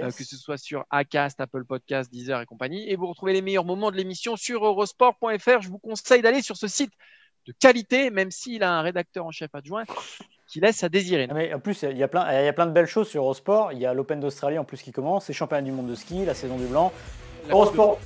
euh, 0.00 0.10
que 0.10 0.24
ce 0.24 0.36
soit 0.36 0.58
sur 0.58 0.84
Acast, 0.90 1.40
Apple 1.40 1.64
Podcast, 1.64 2.10
Deezer 2.10 2.40
et 2.40 2.46
compagnie. 2.46 2.88
Et 2.90 2.96
vous 2.96 3.06
retrouvez 3.06 3.32
les 3.32 3.42
meilleurs 3.42 3.64
moments 3.64 3.90
de 3.90 3.96
l'émission 3.96 4.36
sur 4.36 4.64
eurosport.fr. 4.64 5.60
Je 5.60 5.68
vous 5.68 5.78
conseille 5.78 6.22
d'aller 6.22 6.42
sur 6.42 6.56
ce 6.56 6.68
site 6.68 6.92
de 7.46 7.52
qualité, 7.52 8.10
même 8.10 8.30
s'il 8.30 8.62
a 8.62 8.72
un 8.72 8.82
rédacteur 8.82 9.24
en 9.24 9.30
chef 9.30 9.54
adjoint 9.54 9.84
qui 10.48 10.60
laisse 10.60 10.82
à 10.84 10.88
désirer. 10.88 11.28
Mais 11.32 11.54
en 11.54 11.60
plus, 11.60 11.82
il 11.82 11.96
y, 11.96 12.02
a 12.02 12.08
plein, 12.08 12.40
il 12.40 12.44
y 12.44 12.48
a 12.48 12.52
plein 12.52 12.66
de 12.66 12.72
belles 12.72 12.86
choses 12.86 13.08
sur 13.08 13.22
Eurosport. 13.22 13.72
Il 13.72 13.78
y 13.78 13.86
a 13.86 13.94
l'Open 13.94 14.20
d'Australie 14.20 14.58
en 14.58 14.64
plus 14.64 14.82
qui 14.82 14.92
commence, 14.92 15.28
les 15.28 15.34
championnats 15.34 15.62
du 15.62 15.72
monde 15.72 15.88
de 15.88 15.94
ski, 15.94 16.24
la 16.24 16.34
saison 16.34 16.56
du 16.56 16.66
blanc. 16.66 16.92
Eurosport. 17.50 17.98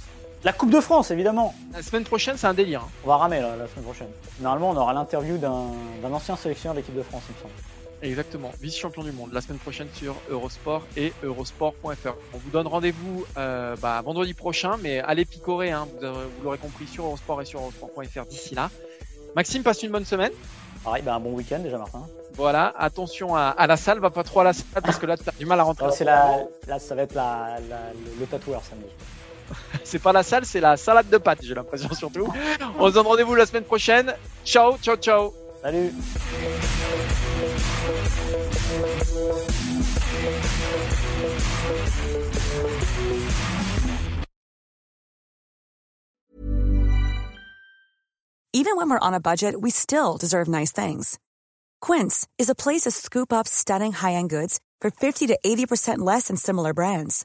La 0.42 0.54
Coupe 0.54 0.70
de 0.70 0.80
France, 0.80 1.10
évidemment. 1.10 1.54
La 1.74 1.82
semaine 1.82 2.04
prochaine, 2.04 2.36
c'est 2.38 2.46
un 2.46 2.54
délire. 2.54 2.80
Hein. 2.80 2.88
On 3.04 3.08
va 3.08 3.18
ramer 3.18 3.40
la 3.40 3.66
semaine 3.68 3.84
prochaine. 3.84 4.08
Normalement, 4.40 4.70
on 4.70 4.76
aura 4.76 4.94
l'interview 4.94 5.36
d'un 5.36 6.12
ancien 6.12 6.34
sélectionneur 6.34 6.74
de 6.74 6.80
l'équipe 6.80 6.96
de 6.96 7.02
France, 7.02 7.24
il 7.28 7.34
me 7.34 7.40
semble. 7.40 7.52
Exactement, 8.02 8.50
vice-champion 8.62 9.02
du 9.02 9.12
monde, 9.12 9.30
la 9.34 9.42
semaine 9.42 9.58
prochaine 9.58 9.88
sur 9.92 10.14
Eurosport 10.30 10.86
et 10.96 11.12
eurosport.fr. 11.22 12.14
On 12.32 12.38
vous 12.38 12.50
donne 12.50 12.66
rendez-vous 12.66 13.26
euh, 13.36 13.76
bah, 13.76 14.00
vendredi 14.02 14.32
prochain, 14.32 14.78
mais 14.80 15.00
allez 15.00 15.26
picorer, 15.26 15.70
hein, 15.70 15.86
vous, 16.00 16.42
l'aurez 16.42 16.56
compris, 16.56 16.86
sur 16.86 17.04
Eurosport 17.04 17.42
et 17.42 17.44
sur 17.44 17.60
eurosport.fr 17.60 18.24
d'ici 18.24 18.54
là. 18.54 18.70
Maxime, 19.36 19.62
passe 19.62 19.82
une 19.82 19.90
bonne 19.90 20.06
semaine. 20.06 20.32
Pareil, 20.82 21.02
bah, 21.02 21.16
un 21.16 21.20
bon 21.20 21.34
week-end 21.34 21.58
déjà, 21.58 21.76
Martin. 21.76 22.06
Voilà, 22.36 22.72
attention 22.78 23.36
à, 23.36 23.66
la 23.66 23.76
salle, 23.76 23.98
va 23.98 24.08
pas 24.08 24.24
trop 24.24 24.40
à 24.40 24.44
la 24.44 24.54
salle 24.54 24.82
parce 24.82 24.98
que 24.98 25.04
là, 25.04 25.18
tu 25.18 25.28
as 25.28 25.32
du 25.32 25.44
mal 25.44 25.60
à 25.60 25.64
rentrer. 25.64 25.90
c'est 25.92 26.04
la, 26.04 26.38
là, 26.66 26.78
ça 26.78 26.94
va 26.94 27.02
être 27.02 27.14
la, 27.14 27.58
le 28.18 28.24
tatoueur 28.24 28.62
samedi. 28.64 28.86
C'est 29.84 29.98
pas 29.98 30.12
la 30.12 30.22
salle, 30.22 30.44
c'est 30.46 30.60
la 30.60 30.76
salade 30.76 31.08
de 31.08 31.18
pâtes, 31.18 31.40
j'ai 31.42 31.54
l'impression 31.54 31.92
surtout. 31.94 32.28
On 32.78 32.88
se 32.88 32.94
donne 32.94 33.06
rendez-vous 33.06 33.34
la 33.34 33.46
semaine 33.46 33.64
prochaine. 33.64 34.14
Ciao, 34.44 34.76
ciao, 34.78 34.96
ciao. 34.96 35.32
Salut. 35.62 35.92
Even 48.52 48.76
when 48.76 48.90
we're 48.90 48.98
on 48.98 49.14
a 49.14 49.20
budget, 49.20 49.60
we 49.60 49.70
still 49.70 50.16
deserve 50.16 50.48
nice 50.48 50.72
things. 50.72 51.18
Quince 51.80 52.26
is 52.36 52.50
a 52.50 52.54
place 52.54 52.82
to 52.82 52.90
scoop 52.90 53.32
up 53.32 53.48
stunning 53.48 53.92
high-end 53.92 54.28
goods 54.28 54.60
for 54.80 54.90
50 54.90 55.28
to 55.28 55.38
80% 55.44 55.98
less 55.98 56.28
than 56.28 56.36
similar 56.36 56.74
brands. 56.74 57.24